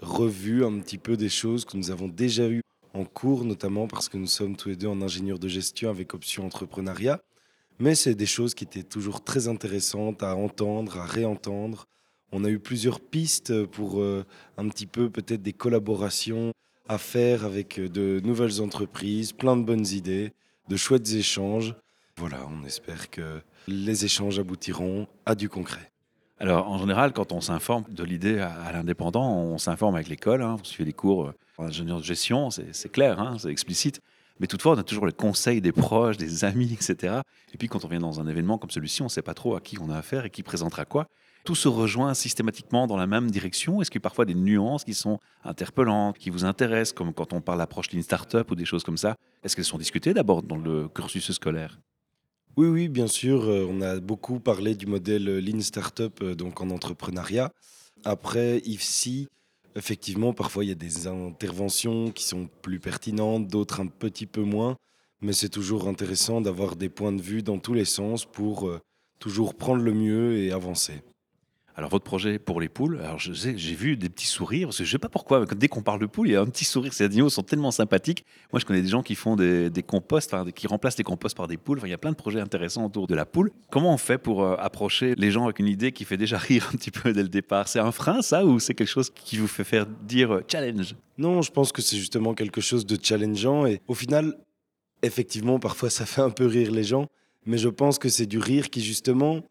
revu 0.01 0.63
un 0.63 0.77
petit 0.79 0.99
peu 0.99 1.17
des 1.17 1.29
choses 1.29 1.65
que 1.65 1.77
nous 1.77 1.89
avons 1.89 2.07
déjà 2.07 2.47
eues 2.47 2.61
en 2.93 3.05
cours, 3.05 3.45
notamment 3.45 3.87
parce 3.87 4.09
que 4.09 4.17
nous 4.17 4.27
sommes 4.27 4.55
tous 4.55 4.69
les 4.69 4.75
deux 4.75 4.87
en 4.87 5.01
ingénieur 5.01 5.39
de 5.39 5.47
gestion 5.47 5.89
avec 5.89 6.13
option 6.13 6.45
entrepreneuriat. 6.45 7.21
Mais 7.79 7.95
c'est 7.95 8.15
des 8.15 8.25
choses 8.25 8.55
qui 8.55 8.63
étaient 8.63 8.83
toujours 8.83 9.23
très 9.23 9.47
intéressantes 9.47 10.23
à 10.23 10.35
entendre, 10.35 10.97
à 10.97 11.05
réentendre. 11.05 11.87
On 12.31 12.43
a 12.43 12.49
eu 12.49 12.59
plusieurs 12.59 12.99
pistes 12.99 13.65
pour 13.65 14.01
euh, 14.01 14.25
un 14.57 14.67
petit 14.67 14.87
peu 14.87 15.09
peut-être 15.09 15.41
des 15.41 15.53
collaborations 15.53 16.51
à 16.89 16.97
faire 16.97 17.45
avec 17.45 17.79
euh, 17.79 17.87
de 17.87 18.19
nouvelles 18.23 18.61
entreprises, 18.61 19.31
plein 19.31 19.55
de 19.55 19.63
bonnes 19.63 19.87
idées, 19.87 20.33
de 20.69 20.75
chouettes 20.75 21.11
échanges. 21.13 21.75
Voilà, 22.17 22.39
on 22.49 22.65
espère 22.65 23.09
que 23.09 23.41
les 23.67 24.05
échanges 24.05 24.39
aboutiront 24.39 25.07
à 25.25 25.35
du 25.35 25.49
concret. 25.49 25.91
Alors 26.39 26.69
en 26.69 26.77
général, 26.77 27.13
quand 27.13 27.31
on 27.31 27.41
s'informe 27.41 27.85
de 27.89 28.03
l'idée 28.03 28.39
à, 28.39 28.71
l'indépendant, 28.71 29.35
on 29.35 29.57
s'informe 29.57 29.95
avec 29.95 30.07
l'école, 30.07 30.41
hein, 30.41 30.57
on 30.59 30.63
suit 30.63 30.85
les 30.85 30.93
cours 30.93 31.27
euh, 31.27 31.33
ingénieur 31.57 31.99
de 31.99 32.03
gestion, 32.03 32.49
c'est 32.49 32.91
clair, 32.91 33.19
hein, 33.19 33.37
c'est 33.39 33.49
explicite. 33.49 34.01
Mais 34.39 34.45
toutefois, 34.47 34.73
on 34.73 34.77
a 34.77 34.83
toujours 34.83 35.07
les 35.07 35.13
conseils 35.13 35.61
des 35.61 35.71
proches, 35.71 36.17
des 36.17 36.45
amis, 36.45 36.71
etc. 36.71 37.21
Et 37.53 37.57
puis 37.57 37.67
quand 37.67 37.83
on 37.85 37.87
vient 37.87 37.99
dans 37.99 38.19
un 38.19 38.27
événement 38.27 38.59
comme 38.59 38.69
celui-ci, 38.69 39.01
on 39.01 39.05
ne 39.05 39.09
sait 39.09 39.23
pas 39.23 39.33
trop 39.33 39.55
à 39.55 39.61
qui 39.61 39.79
on 39.79 39.89
a 39.89 39.97
affaire 39.97 40.25
et 40.25 40.29
qui 40.29 40.43
présentera 40.43 40.85
quoi. 40.85 41.07
Tout 41.43 41.55
se 41.55 41.67
rejoint 41.67 42.13
systématiquement 42.13 42.87
dans 42.87 42.97
la 42.97 43.07
même 43.07 43.31
direction. 43.31 43.81
Est-ce 43.81 43.89
qu'il 43.89 43.99
y 43.99 44.01
a 44.01 44.07
parfois 44.09 44.25
des 44.25 44.35
nuances 44.35 44.83
qui 44.83 44.93
sont 44.93 45.17
interpellantes, 45.43 46.17
qui 46.17 46.29
vous 46.29 46.45
intéressent, 46.45 46.93
comme 46.93 47.13
quand 47.13 47.33
on 47.33 47.41
parle 47.41 47.59
d'approche 47.59 47.91
Lean 47.93 48.01
Startup 48.01 48.49
ou 48.51 48.55
des 48.55 48.65
choses 48.65 48.83
comme 48.83 48.97
ça? 48.97 49.15
Est-ce 49.43 49.55
qu'elles 49.55 49.65
sont 49.65 49.77
discutées 49.77 50.13
d'abord 50.13 50.43
dans 50.43 50.57
le 50.57 50.87
cursus 50.89 51.31
scolaire? 51.31 51.79
Oui, 52.57 52.67
oui, 52.67 52.87
bien 52.89 53.07
sûr. 53.07 53.43
euh, 53.45 53.67
On 53.69 53.81
a 53.81 53.99
beaucoup 53.99 54.39
parlé 54.39 54.75
du 54.75 54.87
modèle 54.87 55.29
euh, 55.29 55.39
Lean 55.39 55.61
Startup 55.61 56.13
euh, 56.21 56.35
donc 56.35 56.59
en 56.59 56.69
entrepreneuriat. 56.69 57.51
Après, 58.03 58.59
ici, 58.65 59.27
effectivement, 59.77 60.33
parfois 60.33 60.65
il 60.65 60.69
y 60.69 60.71
a 60.71 60.75
des 60.75 61.07
interventions 61.07 62.11
qui 62.11 62.23
sont 62.23 62.49
plus 62.61 62.79
pertinentes, 62.79 63.47
d'autres 63.47 63.79
un 63.79 63.87
petit 63.87 64.25
peu 64.25 64.41
moins. 64.41 64.75
Mais 65.21 65.33
c'est 65.33 65.49
toujours 65.49 65.87
intéressant 65.87 66.41
d'avoir 66.41 66.75
des 66.75 66.89
points 66.89 67.13
de 67.13 67.21
vue 67.21 67.41
dans 67.41 67.59
tous 67.59 67.73
les 67.73 67.85
sens 67.85 68.25
pour 68.25 68.67
euh, 68.67 68.79
toujours 69.19 69.55
prendre 69.55 69.81
le 69.81 69.93
mieux 69.93 70.37
et 70.37 70.51
avancer. 70.51 71.01
Alors 71.77 71.91
votre 71.91 72.05
projet 72.05 72.39
pour 72.39 72.59
les 72.59 72.69
poules, 72.69 72.99
alors 73.03 73.19
j'ai 73.19 73.53
vu 73.53 73.97
des 73.97 74.09
petits 74.09 74.25
sourires, 74.25 74.71
je 74.71 74.83
sais 74.83 74.97
pas 74.97 75.09
pourquoi, 75.09 75.41
mais 75.41 75.45
dès 75.55 75.67
qu'on 75.67 75.83
parle 75.83 75.99
de 75.99 76.07
poules, 76.07 76.27
il 76.27 76.31
y 76.31 76.35
a 76.35 76.41
un 76.41 76.47
petit 76.47 76.65
sourire, 76.65 76.91
ces 76.91 77.03
animaux 77.03 77.29
sont 77.29 77.43
tellement 77.43 77.69
sympathiques. 77.69 78.25
Moi 78.51 78.59
je 78.59 78.65
connais 78.65 78.81
des 78.81 78.87
gens 78.87 79.03
qui 79.03 79.13
font 79.13 79.35
des, 79.35 79.69
des 79.69 79.83
composts, 79.83 80.33
enfin, 80.33 80.49
qui 80.49 80.65
remplacent 80.65 80.97
les 80.97 81.03
composts 81.03 81.37
par 81.37 81.47
des 81.47 81.57
poules, 81.57 81.77
Enfin, 81.77 81.85
il 81.85 81.91
y 81.91 81.93
a 81.93 81.99
plein 81.99 82.09
de 82.09 82.15
projets 82.15 82.39
intéressants 82.39 82.83
autour 82.83 83.05
de 83.05 83.13
la 83.13 83.27
poule. 83.27 83.51
Comment 83.69 83.93
on 83.93 83.97
fait 83.97 84.17
pour 84.17 84.43
euh, 84.43 84.55
approcher 84.57 85.13
les 85.17 85.29
gens 85.29 85.43
avec 85.43 85.59
une 85.59 85.67
idée 85.67 85.91
qui 85.91 86.03
fait 86.03 86.17
déjà 86.17 86.37
rire 86.39 86.67
un 86.73 86.77
petit 86.77 86.89
peu 86.89 87.13
dès 87.13 87.21
le 87.21 87.29
départ? 87.29 87.67
C'est 87.67 87.79
un 87.79 87.91
frein 87.91 88.23
ça, 88.23 88.43
ou 88.43 88.59
c'est 88.59 88.73
quelque 88.73 88.87
chose 88.87 89.11
qui 89.11 89.37
vous 89.37 89.47
fait 89.47 89.63
faire 89.63 89.85
dire 89.85 90.33
euh, 90.33 90.43
challenge? 90.51 90.95
Non, 91.19 91.43
je 91.43 91.51
pense 91.51 91.71
que 91.71 91.83
c'est 91.83 91.97
justement 91.97 92.33
quelque 92.33 92.59
chose 92.59 92.87
de 92.87 92.97
challengeant 92.99 93.67
et 93.67 93.81
au 93.87 93.93
final, 93.93 94.35
effectivement, 95.03 95.59
parfois 95.59 95.91
ça 95.91 96.07
fait 96.07 96.21
un 96.21 96.31
peu 96.31 96.47
rire 96.47 96.71
les 96.71 96.83
gens, 96.83 97.05
mais 97.45 97.59
je 97.59 97.69
pense 97.69 97.99
que 97.99 98.09
c'est 98.09 98.25
du 98.25 98.39
rire 98.39 98.71
qui 98.71 98.81
justement 98.81 99.43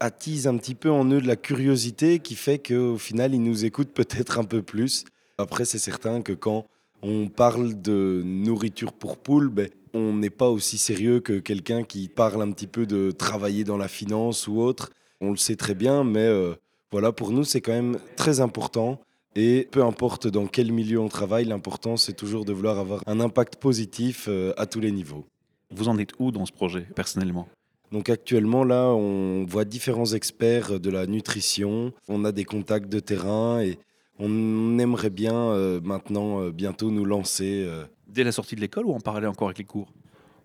attise 0.00 0.46
un 0.46 0.56
petit 0.56 0.74
peu 0.74 0.90
en 0.90 1.04
eux 1.10 1.20
de 1.20 1.26
la 1.26 1.36
curiosité 1.36 2.18
qui 2.18 2.34
fait 2.34 2.58
qu'au 2.58 2.98
final, 2.98 3.34
ils 3.34 3.42
nous 3.42 3.64
écoutent 3.64 3.92
peut-être 3.94 4.38
un 4.38 4.44
peu 4.44 4.62
plus. 4.62 5.04
Après, 5.38 5.64
c'est 5.64 5.78
certain 5.78 6.22
que 6.22 6.32
quand 6.32 6.66
on 7.02 7.28
parle 7.28 7.80
de 7.80 8.22
nourriture 8.24 8.92
pour 8.92 9.18
poules, 9.18 9.48
ben, 9.48 9.68
on 9.92 10.14
n'est 10.14 10.30
pas 10.30 10.48
aussi 10.48 10.78
sérieux 10.78 11.20
que 11.20 11.38
quelqu'un 11.38 11.84
qui 11.84 12.08
parle 12.08 12.42
un 12.42 12.50
petit 12.50 12.66
peu 12.66 12.86
de 12.86 13.10
travailler 13.10 13.64
dans 13.64 13.76
la 13.76 13.88
finance 13.88 14.48
ou 14.48 14.60
autre. 14.60 14.90
On 15.20 15.30
le 15.30 15.36
sait 15.36 15.56
très 15.56 15.74
bien, 15.74 16.04
mais 16.04 16.26
euh, 16.26 16.54
voilà, 16.90 17.12
pour 17.12 17.30
nous, 17.30 17.44
c'est 17.44 17.60
quand 17.60 17.72
même 17.72 17.98
très 18.16 18.40
important. 18.40 19.00
Et 19.36 19.68
peu 19.70 19.84
importe 19.84 20.28
dans 20.28 20.46
quel 20.46 20.70
milieu 20.70 21.00
on 21.00 21.08
travaille, 21.08 21.44
l'important 21.44 21.96
c'est 21.96 22.12
toujours 22.12 22.44
de 22.44 22.52
vouloir 22.52 22.78
avoir 22.78 23.02
un 23.06 23.18
impact 23.18 23.56
positif 23.56 24.26
euh, 24.28 24.52
à 24.56 24.66
tous 24.66 24.78
les 24.78 24.92
niveaux. 24.92 25.26
Vous 25.72 25.88
en 25.88 25.98
êtes 25.98 26.12
où 26.20 26.30
dans 26.30 26.46
ce 26.46 26.52
projet, 26.52 26.86
personnellement? 26.94 27.48
Donc 27.94 28.10
actuellement 28.10 28.64
là, 28.64 28.88
on 28.88 29.44
voit 29.44 29.64
différents 29.64 30.14
experts 30.14 30.80
de 30.80 30.90
la 30.90 31.06
nutrition, 31.06 31.92
on 32.08 32.24
a 32.24 32.32
des 32.32 32.44
contacts 32.44 32.88
de 32.88 32.98
terrain 32.98 33.60
et 33.60 33.78
on 34.18 34.80
aimerait 34.80 35.10
bien 35.10 35.36
euh, 35.36 35.80
maintenant 35.80 36.40
euh, 36.40 36.50
bientôt 36.50 36.90
nous 36.90 37.04
lancer 37.04 37.64
euh, 37.64 37.84
Dès 38.08 38.24
la 38.24 38.32
sortie 38.32 38.56
de 38.56 38.60
l'école 38.60 38.86
ou 38.86 38.94
en 38.94 38.98
parallèle 38.98 39.28
encore 39.28 39.46
avec 39.46 39.58
les 39.58 39.64
cours? 39.64 39.92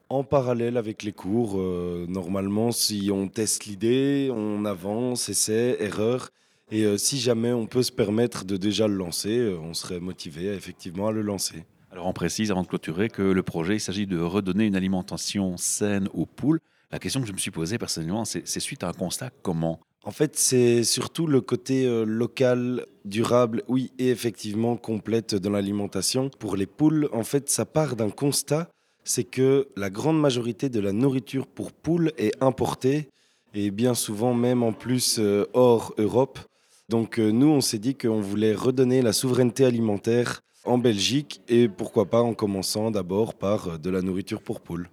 En 0.10 0.24
parallèle 0.24 0.78
avec 0.78 1.02
les 1.02 1.12
cours. 1.12 1.58
normalement, 2.08 2.72
si 2.72 3.10
on 3.12 3.28
teste 3.28 3.66
l'idée, 3.66 4.32
on 4.32 4.64
avance, 4.66 5.30
essai, 5.30 5.76
erreur. 5.80 6.30
Et 6.72 6.98
si 6.98 7.20
jamais 7.20 7.52
on 7.52 7.66
peut 7.66 7.84
se 7.84 7.92
permettre 7.92 8.46
de 8.46 8.58
déjà 8.58 8.88
le 8.88 8.96
lancer, 8.96 9.56
on 9.62 9.74
serait 9.74 10.00
motivé 10.00 10.54
effectivement 10.54 11.08
à 11.08 11.12
le 11.12 11.22
lancer. 11.22 11.64
Alors 11.92 12.08
on 12.08 12.14
précise 12.14 12.50
avant 12.50 12.64
de 12.64 12.68
clôturer 12.68 13.10
que 13.10 13.22
le 13.22 13.44
projet, 13.44 13.76
il 13.76 13.80
s'agit 13.80 14.08
de 14.08 14.20
redonner 14.20 14.66
une 14.66 14.76
alimentation 14.76 15.58
saine 15.58 16.08
aux 16.14 16.26
poules. 16.26 16.60
La 16.92 16.98
question 16.98 17.22
que 17.22 17.28
je 17.28 17.34
me 17.34 17.38
suis 17.38 17.52
posée 17.52 17.78
personnellement, 17.78 18.26
c'est 18.26 18.60
suite 18.60 18.84
à 18.84 18.90
un 18.90 18.94
constat 18.94 19.30
comment? 19.44 19.80
En 20.04 20.12
fait, 20.12 20.36
c'est 20.38 20.84
surtout 20.84 21.28
le 21.28 21.40
côté 21.40 21.86
euh, 21.86 22.04
local, 22.04 22.86
durable, 23.06 23.64
oui, 23.68 23.92
et 24.00 24.10
effectivement 24.10 24.76
complète 24.76 25.36
dans 25.36 25.52
l'alimentation. 25.52 26.30
Pour 26.40 26.56
les 26.56 26.66
poules, 26.66 27.10
en 27.12 27.24
fait, 27.24 27.50
ça 27.50 27.66
part 27.66 27.96
d'un 27.96 28.10
constat, 28.10 28.70
c'est 29.04 29.26
que 29.26 29.68
la 29.76 29.90
grande 29.90 30.20
majorité 30.20 30.70
de 30.70 30.80
la 30.80 30.94
nourriture 30.94 31.46
pour 31.46 31.74
poules 31.74 32.12
est 32.18 32.32
importée, 32.42 33.10
et 33.54 33.72
bien 33.72 33.94
souvent 33.94 34.34
même 34.34 34.64
en 34.64 34.72
plus 34.72 35.18
euh, 35.20 35.46
hors 35.54 35.94
Europe. 35.98 36.40
Donc 36.88 37.20
euh, 37.20 37.30
nous, 37.30 37.48
on 37.48 37.62
s'est 37.62 37.78
dit 37.78 37.96
qu'on 37.96 38.22
voulait 38.22 38.56
redonner 38.56 39.02
la 39.04 39.14
souveraineté 39.14 39.64
alimentaire 39.66 40.42
en 40.64 40.80
Belgique, 40.80 41.42
et 41.50 41.68
pourquoi 41.68 42.06
pas 42.06 42.22
en 42.22 42.34
commençant 42.34 42.90
d'abord 42.90 43.36
par 43.36 43.78
de 43.78 43.90
la 43.92 44.02
nourriture 44.02 44.42
pour 44.42 44.62
poules. 44.62 44.90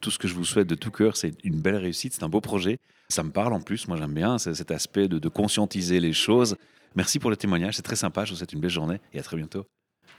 Tout 0.00 0.10
ce 0.10 0.18
que 0.18 0.28
je 0.28 0.34
vous 0.34 0.44
souhaite 0.44 0.68
de 0.68 0.74
tout 0.74 0.90
cœur, 0.90 1.16
c'est 1.16 1.34
une 1.44 1.60
belle 1.60 1.76
réussite, 1.76 2.14
c'est 2.14 2.22
un 2.22 2.28
beau 2.28 2.40
projet. 2.40 2.78
Ça 3.08 3.22
me 3.22 3.30
parle 3.30 3.52
en 3.52 3.60
plus, 3.60 3.88
moi 3.88 3.96
j'aime 3.96 4.14
bien 4.14 4.38
cet 4.38 4.70
aspect 4.70 5.08
de, 5.08 5.28
conscientiser 5.28 6.00
les 6.00 6.12
choses. 6.12 6.56
Merci 6.94 7.18
pour 7.18 7.30
le 7.30 7.36
témoignage, 7.36 7.76
c'est 7.76 7.82
très 7.82 7.96
sympa, 7.96 8.24
je 8.24 8.32
vous 8.32 8.36
souhaite 8.36 8.52
une 8.52 8.60
belle 8.60 8.70
journée 8.70 9.00
et 9.12 9.18
à 9.18 9.22
très 9.22 9.36
bientôt. 9.36 9.66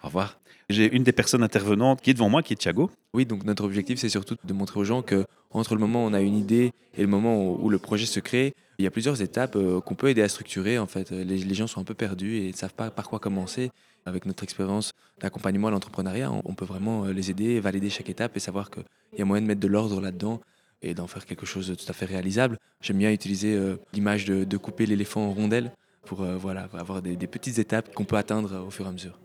Au 0.04 0.08
revoir. 0.08 0.40
J'ai 0.70 0.94
une 0.94 1.04
des 1.04 1.12
personnes 1.12 1.44
intervenantes 1.44 2.02
qui 2.02 2.12
est 2.12 2.14
devant 2.14 2.30
moi, 2.30 2.44
qui 2.44 2.54
est 2.54 2.56
Thiago. 2.56 2.90
Oui, 3.14 3.26
donc 3.26 3.44
notre 3.44 3.64
objectif, 3.66 4.00
c'est 4.00 4.10
surtout 4.10 4.36
de 4.44 4.54
montrer 4.54 4.80
aux 4.80 4.86
gens 4.86 5.02
que 5.02 5.26
entre 5.52 5.76
le 5.76 5.82
moment 5.82 6.06
où 6.06 6.08
on 6.08 6.14
a 6.14 6.22
une 6.22 6.38
idée 6.38 6.72
et 6.98 7.02
le 7.02 7.08
moment 7.08 7.54
où, 7.54 7.70
le 7.70 7.78
projet 7.78 8.06
se 8.06 8.22
crée, 8.22 8.54
il 8.80 8.84
y 8.84 8.88
a 8.88 8.92
plusieurs 8.92 9.22
étapes 9.22 9.58
euh, 9.58 9.82
qu'on 9.82 9.96
peut 9.96 10.08
aider 10.08 10.22
à 10.22 10.30
structurer. 10.30 10.80
En 10.80 10.88
fait, 10.88 11.12
les 11.12 11.54
gens 11.54 11.68
sont 11.68 11.82
un 11.82 11.84
peu 11.84 11.94
perdus 11.94 12.38
et 12.38 12.48
ne 12.48 12.56
savent 12.56 12.74
pas 12.74 12.90
par 12.90 13.10
quoi 13.10 13.20
commencer. 13.20 13.70
Avec 14.06 14.26
notre 14.26 14.44
expérience 14.44 14.94
d'accompagnement 15.20 15.68
à 15.68 15.72
l'entrepreneuriat, 15.72 16.32
on, 16.32 16.56
peut 16.56 16.66
vraiment 16.66 17.06
euh, 17.06 17.14
les 17.14 17.30
aider, 17.30 17.60
valider 17.60 17.90
chaque 17.90 18.10
étape 18.10 18.36
et 18.36 18.40
savoir 18.40 18.72
qu'il 18.72 18.84
y 19.18 19.22
a 19.22 19.26
moyen 19.26 19.42
de 19.44 19.48
mettre 19.48 19.60
de 19.60 19.68
l'ordre 19.68 20.02
là-dedans 20.02 20.42
et 20.82 20.96
d'en 20.96 21.06
faire 21.06 21.26
quelque 21.26 21.46
chose 21.46 21.68
de 21.68 21.76
tout 21.76 21.86
à 21.88 21.94
fait 21.94 22.06
réalisable. 22.06 22.58
J'aime 22.82 22.98
bien 22.98 23.12
utiliser 23.12 23.56
euh, 23.56 23.78
l'image 23.94 24.26
de, 24.26 24.58
couper 24.58 24.88
l'éléphant 24.88 25.28
en 25.28 25.34
rondelles 25.34 25.72
pour 26.04 26.22
euh, 26.22 26.36
voilà, 26.36 26.68
avoir 26.74 27.04
des, 27.04 27.16
petites 27.28 27.60
étapes 27.60 27.94
qu'on 27.94 28.06
peut 28.06 28.18
atteindre 28.18 28.66
au 28.66 28.72
fur 28.72 28.86
et 28.86 28.90
à 28.90 28.92
mesure. 28.92 29.20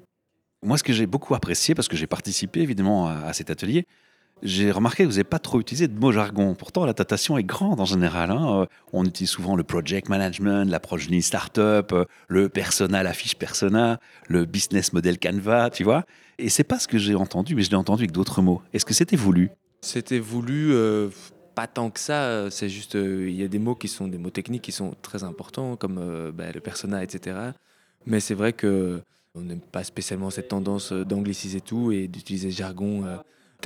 Moi, 0.63 0.77
ce 0.77 0.85
que 0.85 0.93
j'ai 0.93 1.07
beaucoup 1.07 1.35
apprécié, 1.35 1.75
parce 1.75 1.89
que 1.89 1.97
j'ai 1.97 2.07
participé 2.07 2.61
évidemment 2.61 3.09
à 3.09 3.33
cet 3.33 3.51
atelier, 3.51 3.87
j'ai 4.43 4.71
remarqué 4.71 5.03
que 5.03 5.09
vous 5.09 5.15
n'avez 5.15 5.25
pas 5.25 5.39
trop 5.39 5.61
utilisé 5.61 5.89
de 5.89 5.99
mots 5.99 6.13
jargon. 6.13 6.55
Pourtant, 6.55 6.85
la 6.85 6.93
datation 6.93 7.39
est 7.39 7.45
grande 7.45 7.81
en 7.81 7.85
général. 7.85 8.31
hein. 8.31 8.61
Euh, 8.63 8.67
On 8.93 9.05
utilise 9.05 9.31
souvent 9.31 9.57
le 9.57 9.65
project 9.65 10.09
management, 10.09 10.71
l'approche 10.71 11.09
lean 11.09 11.23
startup, 11.23 11.93
euh, 11.93 12.05
le 12.29 12.49
persona, 12.49 13.03
la 13.03 13.13
fiche 13.15 13.37
persona, 13.37 13.99
le 14.29 14.45
business 14.45 14.93
model 14.93 15.19
Canva, 15.19 15.71
tu 15.71 15.85
vois. 15.85 16.05
Et 16.39 16.51
c'est 16.51 16.65
pas 16.65 16.79
ce 16.79 16.87
que 16.87 16.99
j'ai 16.99 17.15
entendu, 17.15 17.55
mais 17.55 17.63
je 17.63 17.71
l'ai 17.71 17.77
entendu 17.77 18.03
avec 18.03 18.13
d'autres 18.13 18.43
mots. 18.43 18.61
Est-ce 18.75 18.85
que 18.85 18.93
c'était 18.95 19.17
voulu? 19.17 19.51
C'était 19.81 20.19
voulu, 20.19 20.73
euh, 20.75 21.09
pas 21.55 21.67
tant 21.67 21.89
que 21.91 21.99
ça. 21.99 22.51
C'est 22.51 22.69
juste, 22.69 22.95
il 22.95 23.35
y 23.35 23.43
a 23.43 23.49
des 23.49 23.59
mots 23.59 23.75
qui 23.75 23.89
sont 23.89 24.07
des 24.07 24.19
mots 24.19 24.31
techniques 24.31 24.63
qui 24.63 24.73
sont 24.73 24.95
très 25.01 25.25
importants, 25.25 25.77
comme 25.77 26.33
bah, 26.35 26.53
le 26.53 26.61
persona, 26.61 27.03
etc. 27.03 27.39
Mais 28.05 28.21
c'est 28.21 28.35
vrai 28.35 28.53
que 28.53 29.01
on 29.35 29.41
n'aime 29.41 29.61
pas 29.61 29.85
spécialement 29.85 30.31
cette 30.31 30.49
tendance 30.49 30.93
d'angliciser 30.93 31.61
tout 31.63 31.93
et 31.93 32.07
d'utiliser 32.09 32.51
jargon. 32.51 33.05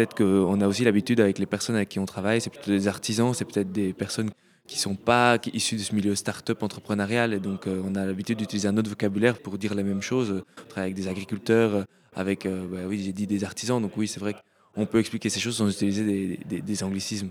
Peut-être 0.01 0.17
qu'on 0.17 0.59
a 0.63 0.67
aussi 0.67 0.83
l'habitude 0.83 1.21
avec 1.21 1.39
les 1.39 1.45
personnes 1.45 1.77
avec 1.77 1.91
qui 1.91 1.99
on 1.99 2.07
travaille, 2.07 2.41
c'est 2.41 2.49
plutôt 2.49 2.71
des 2.71 2.89
artisans, 2.89 3.35
c'est 3.35 3.45
peut-être 3.45 3.71
des 3.71 3.93
personnes 3.93 4.31
qui 4.67 4.79
sont 4.79 4.95
pas 4.95 5.37
issues 5.53 5.77
de 5.77 5.83
ce 5.83 5.95
milieu 5.95 6.15
start-up 6.15 6.63
entrepreneurial 6.63 7.35
et 7.35 7.39
donc 7.39 7.67
euh, 7.67 7.83
on 7.85 7.95
a 7.95 8.07
l'habitude 8.07 8.39
d'utiliser 8.39 8.67
un 8.67 8.79
autre 8.79 8.89
vocabulaire 8.89 9.39
pour 9.39 9.59
dire 9.59 9.75
la 9.75 9.83
même 9.83 10.01
chose. 10.01 10.43
On 10.57 10.69
travaille 10.71 10.93
avec 10.93 10.95
des 10.95 11.07
agriculteurs, 11.07 11.75
euh, 11.75 11.83
avec, 12.15 12.47
euh, 12.47 12.67
bah 12.67 12.79
oui, 12.87 13.03
j'ai 13.05 13.13
dit 13.13 13.27
des 13.27 13.45
artisans, 13.45 13.83
donc 13.83 13.95
oui, 13.99 14.09
c'est 14.09 14.21
vrai 14.21 14.35
qu'on 14.75 14.87
peut 14.87 15.01
expliquer 15.01 15.29
ces 15.29 15.39
choses 15.39 15.57
sans 15.57 15.69
utiliser 15.69 16.39
des, 16.47 16.83
anglicismes. 16.83 17.29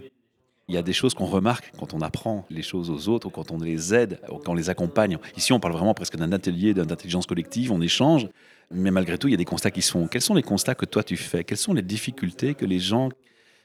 Il 0.68 0.76
y 0.76 0.78
a 0.78 0.84
des 0.84 0.94
choses 0.94 1.16
qu'on 1.16 1.26
remarque 1.26 1.72
quand 1.80 1.96
on 1.96 2.02
apprend 2.02 2.46
les 2.52 2.62
choses 2.62 2.92
aux 2.92 3.10
autres 3.10 3.30
ou 3.30 3.32
quand 3.32 3.50
on 3.50 3.58
les 3.58 3.96
aide, 3.96 4.20
ou 4.30 4.38
quand 4.38 4.52
on 4.52 4.54
les 4.54 4.70
accompagne. 4.70 5.18
Ici, 5.36 5.54
on 5.54 5.60
parle 5.60 5.74
vraiment 5.74 5.96
presque 5.96 6.18
d'un 6.18 6.32
atelier, 6.34 6.76
d'intelligence 6.76 7.26
collective, 7.26 7.72
on 7.72 7.82
échange. 7.82 8.28
Mais 8.72 8.92
malgré 8.92 9.18
tout, 9.18 9.28
il 9.28 9.32
y 9.32 9.34
a 9.34 9.38
des 9.38 9.46
constats 9.46 9.72
qui 9.72 9.82
se 9.82 9.92
font. 9.92 10.08
Quels 10.08 10.22
sont 10.22 10.36
les 10.36 10.44
constats 10.44 10.76
que 10.76 10.86
toi 10.86 11.04
tu 11.04 11.18
fais? 11.18 11.44
Quelles 11.44 11.58
sont 11.58 11.74
les 11.74 11.82
difficultés 11.82 12.54
que 12.54 12.66
les 12.66 12.80
gens 12.80 13.10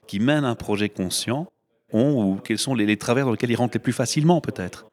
qui 0.06 0.18
mènent 0.20 0.44
un 0.44 0.54
projet 0.54 0.88
conscient 0.88 1.50
ont 1.92 2.22
ou 2.22 2.36
quels 2.36 2.58
sont 2.58 2.74
les, 2.74 2.96
travers 2.96 3.26
dans 3.26 3.32
lesquels 3.32 3.50
ils 3.50 3.56
rentrent 3.56 3.76
les 3.76 3.82
plus 3.82 3.92
facilement 3.92 4.40
peut-être? 4.40 4.86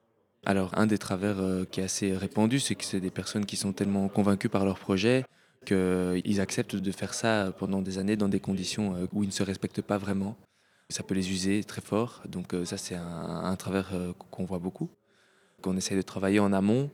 Alors, 0.46 0.78
un 0.78 0.88
des 0.88 0.98
travers 0.98 1.40
euh, 1.40 1.66
qui 1.66 1.82
est 1.82 1.84
assez 1.84 2.16
répandu, 2.16 2.60
c'est 2.60 2.76
que 2.76 2.84
c'est 2.84 3.00
des 3.00 3.12
personnes 3.12 3.46
qui 3.46 3.58
sont 3.58 3.74
tellement 3.74 4.08
convaincues 4.10 4.50
par 4.50 4.66
leur 4.66 4.80
projet 4.80 5.24
qu'ils 5.66 6.42
acceptent 6.42 6.76
de 6.76 6.92
faire 6.92 7.14
ça 7.14 7.54
pendant 7.60 7.84
des 7.84 8.00
années 8.00 8.16
dans 8.16 8.28
des 8.28 8.40
conditions 8.40 8.96
euh, 8.96 9.06
où 9.14 9.24
ils 9.24 9.28
ne 9.28 9.32
se 9.32 9.44
respectent 9.44 9.84
pas 9.84 10.00
vraiment. 10.00 10.36
Ça 10.90 11.04
peut 11.04 11.14
les 11.14 11.32
user 11.32 11.64
très 11.64 11.82
fort. 11.82 12.24
Donc 12.28 12.54
euh, 12.54 12.66
ça, 12.66 12.78
c'est 12.78 12.96
un, 12.96 13.56
travers 13.56 13.94
qu'on 14.32 14.44
voit 14.44 14.60
beaucoup, 14.60 14.90
qu'on 15.62 15.78
essaie 15.78 15.96
de 15.96 16.02
travailler 16.02 16.40
en 16.40 16.52
amont. 16.52 16.90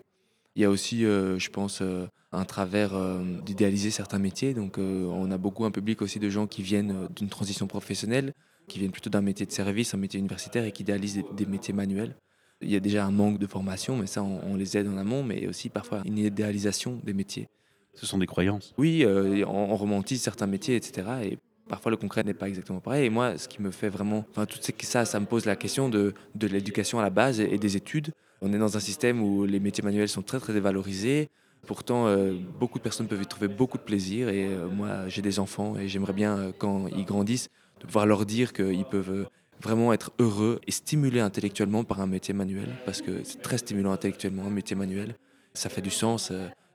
Il 0.57 0.61
y 0.61 0.65
a 0.65 0.71
aussi, 0.71 1.05
euh, 1.05 1.37
je 1.37 1.49
pense, 1.51 1.81
euh, 1.83 2.07
un 2.31 2.43
travers 2.43 2.95
euh, 2.95 3.23
d'idéaliser 3.45 3.91
certains 3.91 4.17
métiers. 4.17 4.55
Donc 4.55 4.79
on 4.79 5.29
a 5.31 5.37
beaucoup 5.37 5.65
un 5.65 5.71
public 5.71 6.01
aussi 6.01 6.19
de 6.19 6.29
gens 6.29 6.47
qui 6.47 6.63
viennent 6.63 7.07
d'une 7.15 7.29
transition 7.29 7.67
professionnelle, 7.67 8.33
qui 8.67 8.79
viennent 8.79 8.91
plutôt 8.91 9.11
d'un 9.11 9.21
métier 9.21 9.45
de 9.45 9.51
service, 9.51 9.93
un 9.93 9.97
métier 9.97 10.19
universitaire 10.19 10.65
et 10.65 10.71
qui 10.71 10.81
idéalisent 10.81 11.13
des- 11.15 11.25
des 11.35 11.45
métiers 11.45 11.75
manuels. 11.75 12.15
Il 12.61 12.71
y 12.71 12.75
a 12.75 12.79
déjà 12.79 13.05
un 13.05 13.11
manque 13.11 13.37
de 13.37 13.45
formation, 13.45 13.95
mais 13.97 14.07
ça, 14.07 14.23
on, 14.23 14.41
on 14.43 14.55
les 14.55 14.75
aide 14.75 14.87
en 14.87 14.97
amont, 14.97 15.23
mais 15.23 15.47
aussi 15.47 15.69
parfois 15.69 16.01
une 16.05 16.17
idéalisation 16.17 16.99
des 17.03 17.13
métiers. 17.13 17.47
Ce 17.93 18.07
sont 18.07 18.17
des 18.17 18.25
croyances. 18.25 18.73
Oui, 18.79 19.03
euh, 19.05 19.45
on, 19.45 19.71
on 19.71 19.75
romantise 19.75 20.21
certains 20.21 20.47
métiers, 20.47 20.75
etc. 20.75 21.07
Et 21.23 21.37
parfois, 21.67 21.91
le 21.91 21.97
concret 21.97 22.23
n'est 22.23 22.33
pas 22.33 22.47
exactement 22.47 22.79
pareil. 22.79 23.05
Et 23.05 23.09
moi, 23.09 23.37
ce 23.37 23.47
qui 23.47 23.61
me 23.61 23.71
fait 23.71 23.89
vraiment. 23.89 24.25
Enfin, 24.31 24.45
tout 24.45 24.59
ça, 24.81 25.05
ça 25.05 25.19
me 25.19 25.25
pose 25.25 25.45
la 25.45 25.55
question 25.55 25.89
de, 25.89 26.13
de 26.35 26.47
l'éducation 26.47 26.99
à 26.99 27.01
la 27.01 27.09
base 27.09 27.39
et, 27.39 27.57
des 27.57 27.77
études. 27.77 28.13
On 28.41 28.53
est 28.53 28.57
dans 28.57 28.77
un 28.77 28.79
système 28.79 29.21
où 29.21 29.45
les 29.45 29.59
métiers 29.59 29.83
manuels 29.83 30.09
sont 30.09 30.21
très, 30.21 30.39
très 30.39 30.53
dévalorisés. 30.53 31.29
Pourtant, 31.65 32.07
euh, 32.07 32.33
beaucoup 32.59 32.77
de 32.77 32.83
personnes 32.83 33.07
peuvent 33.07 33.21
y 33.21 33.25
trouver 33.25 33.47
beaucoup 33.47 33.77
de 33.77 33.83
plaisir. 33.83 34.29
Et 34.29 34.45
euh, 34.45 34.67
moi, 34.67 35.07
j'ai 35.07 35.21
des 35.21 35.39
enfants 35.39 35.75
et 35.77 35.87
j'aimerais 35.87 36.13
bien, 36.13 36.37
euh, 36.37 36.51
quand 36.57 36.87
ils 36.95 37.05
grandissent, 37.05 37.49
de 37.81 37.85
pouvoir 37.85 38.05
leur 38.05 38.25
dire 38.25 38.53
qu'ils 38.53 38.85
peuvent 38.85 39.27
vraiment 39.61 39.91
être 39.91 40.11
heureux 40.19 40.59
et 40.67 40.71
stimulés 40.71 41.19
intellectuellement 41.19 41.83
par 41.83 41.99
un 41.99 42.07
métier 42.07 42.33
manuel. 42.33 42.69
Parce 42.85 43.01
que 43.01 43.23
c'est 43.23 43.41
très 43.41 43.57
stimulant 43.57 43.91
intellectuellement, 43.91 44.45
un 44.45 44.51
métier 44.51 44.75
manuel. 44.75 45.15
Ça 45.53 45.69
fait 45.69 45.81
du 45.81 45.89
sens. 45.89 46.31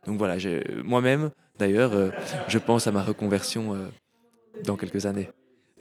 donc 0.06 0.18
voilà, 0.18 0.36
moi-même, 0.82 1.30
d'ailleurs, 1.58 1.92
je 2.48 2.58
pense 2.58 2.88
à 2.88 2.92
ma 2.92 3.04
reconversion 3.04 3.76
dans 4.64 4.76
quelques 4.76 5.06
années. 5.06 5.28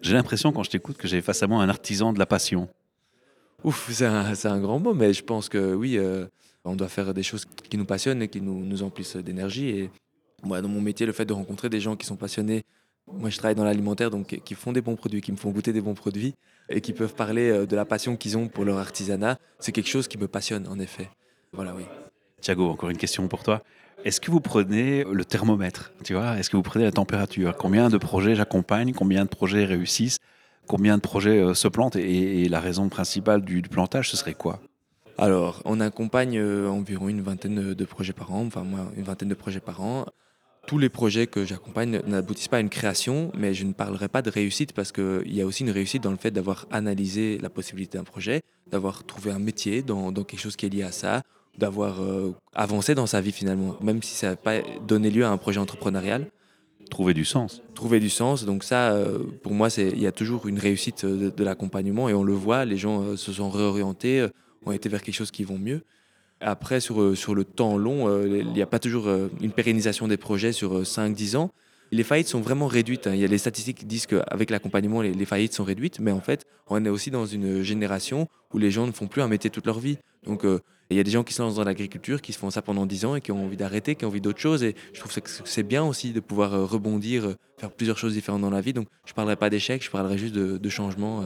J'ai 0.02 0.14
l'impression 0.14 0.52
quand 0.52 0.64
je 0.64 0.72
t'écoute 0.72 0.98
que 0.98 1.08
j'ai 1.08 1.22
face 1.22 1.44
à 1.44 1.48
moi 1.48 1.62
un 1.62 1.70
artisan 1.70 2.14
de 2.14 2.20
la 2.20 2.26
passion. 2.26 2.68
Ouf, 3.64 3.92
c'est 3.92 4.06
un, 4.06 4.60
grand 4.60 4.80
mot, 4.80 4.94
mais 4.94 5.14
je 5.14 5.24
pense 5.24 5.48
que 5.48 5.76
oui, 5.76 5.98
euh, 5.98 6.26
on 6.66 6.76
doit 6.76 6.88
faire 6.88 7.14
des 7.14 7.22
choses 7.22 7.46
qui 7.46 7.78
nous 7.78 7.86
passionnent 7.86 8.22
et 8.24 8.28
qui 8.28 8.42
nous, 8.42 8.66
nous 8.66 8.82
emplissent 8.82 9.18
d'énergie. 9.18 9.70
Et 9.70 9.90
moi, 10.44 10.62
dans 10.62 10.70
mon 10.70 10.82
métier, 10.82 11.06
le 11.06 11.12
fait 11.12 11.26
de 11.26 11.34
rencontrer 11.34 11.70
des 11.70 11.80
gens 11.80 11.96
qui 11.96 12.08
sont 12.08 12.16
passionnés, 12.16 12.64
moi 13.08 13.30
je 13.30 13.38
travaille 13.38 13.56
dans 13.56 13.64
l'alimentaire, 13.64 14.10
donc 14.10 14.28
qui- 14.28 14.42
qui 14.42 14.56
font 14.56 14.72
des 14.72 14.82
bons 14.82 14.96
produits, 14.96 15.22
qui 15.22 15.32
me 15.32 15.38
font 15.38 15.52
goûter 15.52 15.74
des 15.74 15.82
bons 15.82 15.94
produits 15.94 16.34
et 16.70 16.82
qui 16.82 16.94
peuvent 16.94 17.14
parler 17.14 17.50
euh, 17.50 17.66
de 17.68 17.76
la 17.76 17.86
passion 17.86 18.16
qu'ils 18.16 18.38
ont 18.38 18.48
pour 18.48 18.66
leur 18.66 18.80
artisanat, 18.80 19.38
c'est 19.60 19.72
quelque 19.72 19.90
chose 19.90 20.08
qui 20.08 20.18
me 20.18 20.28
passionne 20.28 20.68
en 20.68 20.80
effet. 20.80 21.10
Voilà, 21.54 21.76
oui. 21.76 21.84
Thiago, 22.42 22.68
encore 22.70 22.90
une 22.90 22.98
question 22.98 23.28
pour 23.28 23.44
toi. 23.44 23.62
Est-ce 24.04 24.20
que 24.20 24.32
vous 24.32 24.42
prenez 24.42 25.04
le 25.04 25.24
thermomètre 25.24 25.92
Tu 26.04 26.14
vois? 26.14 26.40
Est-ce 26.40 26.50
que 26.50 26.58
vous 26.58 26.64
prenez 26.64 26.86
la 26.86 26.92
température? 26.92 27.56
Combien 27.56 27.90
de 27.90 27.98
projets 27.98 28.34
j'accompagne? 28.34 28.94
Combien 28.94 29.26
de 29.26 29.30
projets 29.30 29.64
réussissent? 29.64 30.18
Combien 30.68 30.96
de 30.96 31.02
projets 31.02 31.40
euh, 31.40 31.54
se 31.54 31.68
plantent? 31.68 31.98
Et, 31.98 32.50
la 32.50 32.60
raison 32.60 32.90
principale 32.90 33.44
du, 33.44 33.62
du 33.62 33.70
plantage, 33.70 34.10
ce 34.10 34.18
serait 34.18 34.34
quoi? 34.34 34.60
Alors, 35.20 35.62
on 35.66 35.80
accompagne 35.80 36.40
euh, 36.40 36.68
environ 36.68 37.10
une 37.10 37.22
vingtaine 37.22 37.76
de 37.76 37.86
projets 37.86 38.14
par 38.14 38.34
an, 38.34 38.44
enfin 38.48 38.64
moi, 38.64 38.92
une 38.98 39.04
vingtaine 39.04 39.30
de 39.30 39.36
projets 39.36 39.60
par 39.60 39.82
an. 39.82 40.08
Tous 40.66 40.80
les 40.80 40.90
projets 40.90 41.28
que 41.28 41.46
j'accompagne 41.46 42.02
n'aboutissent 42.08 42.48
pas 42.48 42.58
à 42.58 42.62
une 42.62 42.70
création, 42.70 43.32
mais 43.36 43.54
je 43.54 43.66
ne 43.66 43.74
parlerai 43.74 44.08
pas 44.08 44.24
de 44.24 44.32
réussite 44.32 44.74
parce 44.74 44.92
qu'il 44.92 45.32
y 45.32 45.42
a 45.42 45.46
aussi 45.46 45.64
une 45.64 45.72
réussite 45.72 46.02
dans 46.02 46.12
le 46.12 46.18
fait 46.18 46.32
d'avoir 46.32 46.66
analysé 46.72 47.38
la 47.40 47.52
possibilité 47.52 48.00
d'un 48.00 48.04
projet, 48.04 48.42
d'avoir 48.68 49.04
trouvé 49.04 49.32
un 49.32 49.40
métier 49.40 49.84
dans, 49.84 50.12
dans 50.12 50.24
quelque 50.24 50.40
chose 50.40 50.56
qui 50.56 50.66
est 50.66 50.70
lié 50.70 50.84
à 50.84 50.92
ça, 50.92 51.22
d'avoir 51.62 52.02
euh, 52.02 52.34
avancé 52.54 52.96
dans 52.96 53.06
sa 53.08 53.22
vie 53.22 53.32
finalement, 53.32 53.78
même 53.82 54.02
si 54.04 54.16
ça 54.16 54.32
n'a 54.32 54.36
pas 54.36 54.56
donné 54.86 55.10
lieu 55.12 55.24
à 55.24 55.30
un 55.30 55.38
projet 55.38 55.60
entrepreneurial 55.60 56.26
Trouver 56.90 57.14
du 57.14 57.24
sens. 57.24 57.62
trouver 57.74 58.02
du 58.02 58.10
sens. 58.10 58.44
Donc 58.44 58.66
ça, 58.66 58.92
euh, 58.92 59.20
pour 59.44 59.54
moi, 59.54 59.70
c'est 59.70 59.88
il 59.90 60.02
y 60.02 60.08
a 60.08 60.12
toujours 60.12 60.48
une 60.48 60.60
réussite 60.60 61.06
euh, 61.06 61.16
de, 61.26 61.30
de 61.30 61.44
l'accompagnement 61.46 62.10
et 62.10 62.14
on 62.14 62.24
le 62.24 62.34
voit, 62.34 62.66
les 62.66 62.76
gens 62.76 63.02
euh, 63.02 63.16
se 63.16 63.32
sont 63.32 63.50
réorientés, 63.50 64.28
ont 64.66 64.74
été 64.74 64.90
vers 64.90 65.02
quelque 65.02 65.16
chose 65.16 65.32
qui 65.32 65.46
vont 65.46 65.58
mieux. 65.58 65.82
Après, 66.42 66.80
sur, 66.82 67.16
sur 67.16 67.34
le 67.36 67.44
temps 67.46 67.78
long, 67.78 68.10
il 68.26 68.48
n'y 68.52 68.62
a 68.64 68.66
pas 68.66 68.80
toujours 68.80 69.08
une 69.42 69.52
pérennisation 69.52 70.08
des 70.08 70.18
projets 70.18 70.52
sur 70.52 70.80
euh, 70.80 70.84
5-10 70.84 71.38
ans. 71.38 71.52
Les 71.94 72.04
faillites 72.04 72.28
sont 72.30 72.42
vraiment 72.42 72.68
réduites. 72.68 73.06
hein. 73.08 73.14
Il 73.14 73.22
y 73.22 73.24
a 73.26 73.28
les 73.28 73.38
statistiques 73.38 73.78
qui 73.78 73.86
disent 73.86 74.08
qu'avec 74.08 74.50
l'accompagnement, 74.50 75.02
les, 75.02 75.14
les 75.14 75.26
faillites 75.26 75.54
sont 75.54 75.64
réduites, 75.64 76.00
mais 76.00 76.12
en 76.12 76.20
fait, 76.22 76.46
on 76.68 76.84
est 76.84 76.90
aussi 76.90 77.12
dans 77.12 77.26
une 77.28 77.62
génération 77.62 78.28
où 78.54 78.58
les 78.58 78.72
gens 78.72 78.88
ne 78.88 78.92
font 78.92 79.08
plus 79.08 79.22
un 79.22 79.28
métier 79.28 79.50
toute 79.52 79.68
leur 79.68 79.80
vie. 79.80 79.98
Donc, 80.26 80.46
il 80.94 80.98
y 80.98 81.00
a 81.00 81.04
des 81.04 81.12
gens 81.12 81.24
qui 81.24 81.34
se 81.34 81.42
lancent 81.42 81.56
dans 81.56 81.64
l'agriculture, 81.64 82.22
qui 82.22 82.34
se 82.34 82.38
font 82.40 82.50
ça 82.50 82.62
pendant 82.62 82.86
10 82.86 83.06
ans 83.06 83.16
et 83.16 83.22
qui 83.22 83.32
ont 83.32 83.44
envie 83.46 83.58
d'arrêter, 83.58 83.96
qui 83.96 84.06
ont 84.06 84.10
envie 84.10 84.22
d'autre 84.22 84.40
chose. 84.40 84.64
Et 84.64 84.76
je 84.94 85.00
trouve 85.00 85.14
que 85.14 85.30
c'est- 85.46 85.64
bien 85.64 85.84
aussi 85.84 86.12
de 86.12 86.20
pouvoir 86.20 86.54
euh, 86.54 86.66
rebondir, 86.66 87.26
euh, 87.26 87.36
faire 87.58 87.72
plusieurs 87.72 87.98
choses 87.98 88.14
différentes 88.14 88.42
dans 88.42 88.50
la 88.50 88.62
vie. 88.62 88.74
Donc, 88.74 88.88
je 89.06 89.12
ne 89.12 89.16
parlerai 89.16 89.36
pas 89.36 89.50
d'échec, 89.50 89.84
je 89.84 89.90
parlerai 89.92 90.18
juste 90.18 90.34
de, 90.36 90.58
de 90.58 90.70
changement. 90.70 91.22
euh, 91.22 91.26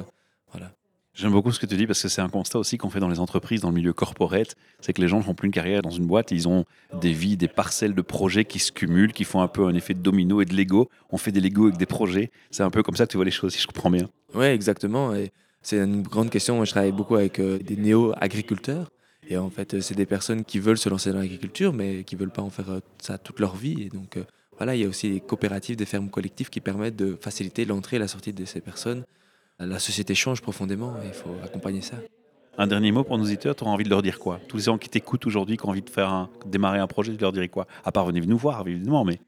voilà. 0.51 0.71
J'aime 1.13 1.31
beaucoup 1.31 1.51
ce 1.53 1.59
que 1.61 1.65
tu 1.65 1.77
dis 1.77 1.87
parce 1.87 2.01
que 2.01 2.09
c'est 2.09 2.19
un 2.21 2.27
constat 2.27 2.59
aussi 2.59 2.77
qu'on 2.77 2.89
fait 2.89 2.99
dans 2.99 3.07
les 3.07 3.21
entreprises, 3.21 3.61
dans 3.61 3.69
le 3.69 3.75
milieu 3.75 3.93
corporate. 3.93 4.55
C'est 4.81 4.91
que 4.91 4.99
les 5.01 5.07
gens 5.07 5.17
ne 5.19 5.23
font 5.23 5.33
plus 5.33 5.45
une 5.45 5.53
carrière 5.53 5.81
dans 5.81 5.89
une 5.89 6.05
boîte, 6.05 6.31
ils 6.31 6.49
ont 6.49 6.65
des 6.99 7.13
vies, 7.13 7.37
des 7.37 7.47
parcelles 7.47 7.95
de 7.95 8.01
projets 8.01 8.43
qui 8.43 8.59
se 8.59 8.73
cumulent, 8.73 9.13
qui 9.13 9.23
font 9.23 9.39
un 9.41 9.47
peu 9.47 9.65
un 9.65 9.73
effet 9.75 9.93
de 9.93 9.99
domino 10.01 10.41
et 10.41 10.45
de 10.45 10.53
Lego. 10.53 10.89
On 11.11 11.17
fait 11.17 11.31
des 11.31 11.39
Lego 11.39 11.67
avec 11.67 11.77
des 11.77 11.85
projets. 11.85 12.31
C'est 12.51 12.63
un 12.63 12.69
peu 12.69 12.83
comme 12.83 12.97
ça 12.97 13.05
que 13.05 13.11
tu 13.11 13.17
vois 13.17 13.23
les 13.25 13.31
choses, 13.31 13.53
si 13.53 13.61
je 13.61 13.65
comprends 13.67 13.89
bien. 13.89 14.09
Oui, 14.33 14.45
exactement. 14.47 15.15
Et 15.15 15.31
c'est 15.61 15.77
une 15.77 16.01
grande 16.01 16.29
question. 16.29 16.57
Moi, 16.57 16.65
je 16.65 16.71
travaille 16.71 16.91
beaucoup 16.91 17.15
avec 17.15 17.39
euh, 17.39 17.59
des 17.59 17.77
néo-agriculteurs. 17.77 18.89
Et 19.27 19.37
en 19.37 19.49
fait, 19.49 19.73
euh, 19.73 19.81
c'est 19.81 19.95
des 19.95 20.05
personnes 20.05 20.43
qui 20.43 20.59
veulent 20.59 20.77
se 20.77 20.89
lancer 20.89 21.11
dans 21.11 21.19
l'agriculture, 21.19 21.73
mais 21.73 22.03
qui 22.03 22.15
ne 22.15 22.19
veulent 22.19 22.31
pas 22.31 22.41
en 22.41 22.49
faire 22.49 22.69
euh, 22.69 22.79
ça 23.01 23.17
toute 23.17 23.39
leur 23.39 23.55
vie. 23.55 23.83
Et 23.83 23.89
donc, 23.89 24.17
euh, 24.17 24.23
voilà, 24.57 24.75
il 24.75 24.81
y 24.81 24.85
a 24.85 24.87
aussi 24.87 25.09
les 25.09 25.19
coopératives, 25.19 25.75
des 25.75 25.85
fermes 25.85 26.09
collectives 26.09 26.49
qui 26.49 26.61
permettent 26.61 26.95
de 26.95 27.17
faciliter 27.19 27.65
l'entrée 27.65 27.97
et 27.97 27.99
la 27.99 28.07
sortie 28.07 28.33
de 28.33 28.45
ces 28.45 28.61
personnes. 28.61 29.03
La 29.59 29.79
société 29.79 30.15
change 30.15 30.41
profondément 30.41 30.95
et 31.03 31.07
il 31.07 31.13
faut 31.13 31.35
accompagner 31.43 31.81
ça. 31.81 31.97
Un 32.57 32.67
dernier 32.67 32.91
mot 32.91 33.03
pour 33.03 33.17
nos 33.17 33.23
auditeurs, 33.25 33.55
tu 33.55 33.63
auras 33.63 33.71
envie 33.71 33.83
de 33.83 33.89
leur 33.89 34.01
dire 34.01 34.19
quoi? 34.19 34.39
Tous 34.47 34.57
les 34.57 34.63
gens 34.63 34.77
qui 34.77 34.89
t'écoutent 34.89 35.25
aujourd'hui, 35.25 35.57
qui 35.57 35.65
ont 35.65 35.69
envie 35.69 35.81
de 35.81 35.89
faire 35.89 36.29
démarrer 36.45 36.79
un 36.79 36.87
projet, 36.87 37.13
tu 37.13 37.19
leur 37.19 37.31
dirais 37.31 37.49
quoi? 37.49 37.67
À 37.83 37.91
part 37.91 38.05
venez 38.05 38.21
nous 38.21 38.37
voir, 38.37 38.65
évidemment, 38.67 39.03
mais 39.03 39.19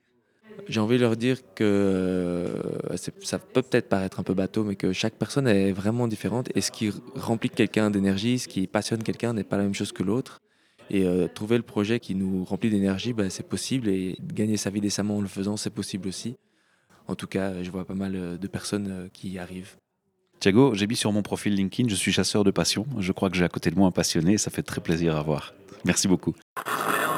J'ai 0.68 0.80
envie 0.80 0.98
de 0.98 1.02
leur 1.02 1.16
dire 1.16 1.38
que 1.56 1.64
euh, 1.64 2.98
ça 3.22 3.40
peut 3.40 3.62
peut-être 3.62 3.90
paraître 3.90 4.20
un 4.20 4.24
peu 4.24 4.34
bateau, 4.34 4.64
mais 4.64 4.76
que 4.76 4.92
chaque 4.92 5.16
personne 5.16 5.48
est 5.48 5.72
vraiment 5.72 6.08
différente. 6.08 6.50
Et 6.56 6.62
ce 6.62 6.72
qui 6.72 6.92
remplit 7.16 7.50
quelqu'un 7.50 7.90
d'énergie, 7.90 8.40
ce 8.40 8.48
qui 8.48 8.68
passionne 8.68 9.04
quelqu'un 9.04 9.34
n'est 9.34 9.44
pas 9.44 9.58
la 9.58 9.64
même 9.64 9.74
chose 9.74 9.92
que 9.92 10.04
l'autre. 10.04 10.40
Et 10.90 11.06
euh, 11.06 11.28
trouver 11.28 11.58
le 11.58 11.64
projet 11.64 12.00
qui 12.00 12.16
nous 12.16 12.44
remplit 12.46 12.70
d'énergie, 12.70 13.14
ben, 13.14 13.30
c'est 13.30 13.48
possible. 13.48 13.88
Et 13.90 14.18
gagner 14.22 14.58
sa 14.58 14.70
vie 14.70 14.82
décemment 14.82 15.18
en 15.18 15.22
le 15.22 15.28
faisant, 15.28 15.58
c'est 15.58 15.70
possible 15.70 16.08
aussi. 16.08 16.36
En 17.08 17.16
tout 17.16 17.28
cas, 17.28 17.64
je 17.64 17.72
vois 17.72 17.86
pas 17.86 17.94
mal 17.94 18.16
euh, 18.16 18.38
de 18.38 18.48
personnes 18.48 19.10
qui 19.14 19.30
y 19.30 19.40
arrivent. 19.40 19.76
Thiago, 20.40 20.76
j'ai 20.76 20.86
mis 20.86 20.96
sur 20.96 21.12
mon 21.12 21.24
profil 21.24 21.56
LinkedIn, 21.56 21.90
je 21.90 21.96
suis 21.96 22.12
chasseur 22.12 22.44
de 22.44 22.52
passion. 22.52 22.86
Je 23.00 23.12
crois 23.12 23.30
que 23.30 23.38
j'ai 23.38 23.46
à 23.46 23.50
côté 23.50 23.72
de 23.72 23.76
moi 23.76 23.88
un 23.88 23.92
passionné 23.92 24.38
ça 24.38 24.52
fait 24.52 24.62
très 24.62 24.82
plaisir 24.82 25.16
à 25.16 25.24
voir. 25.24 25.54
Merci 25.84 26.08
beaucoup. 26.08 26.36
Expérience 26.58 27.18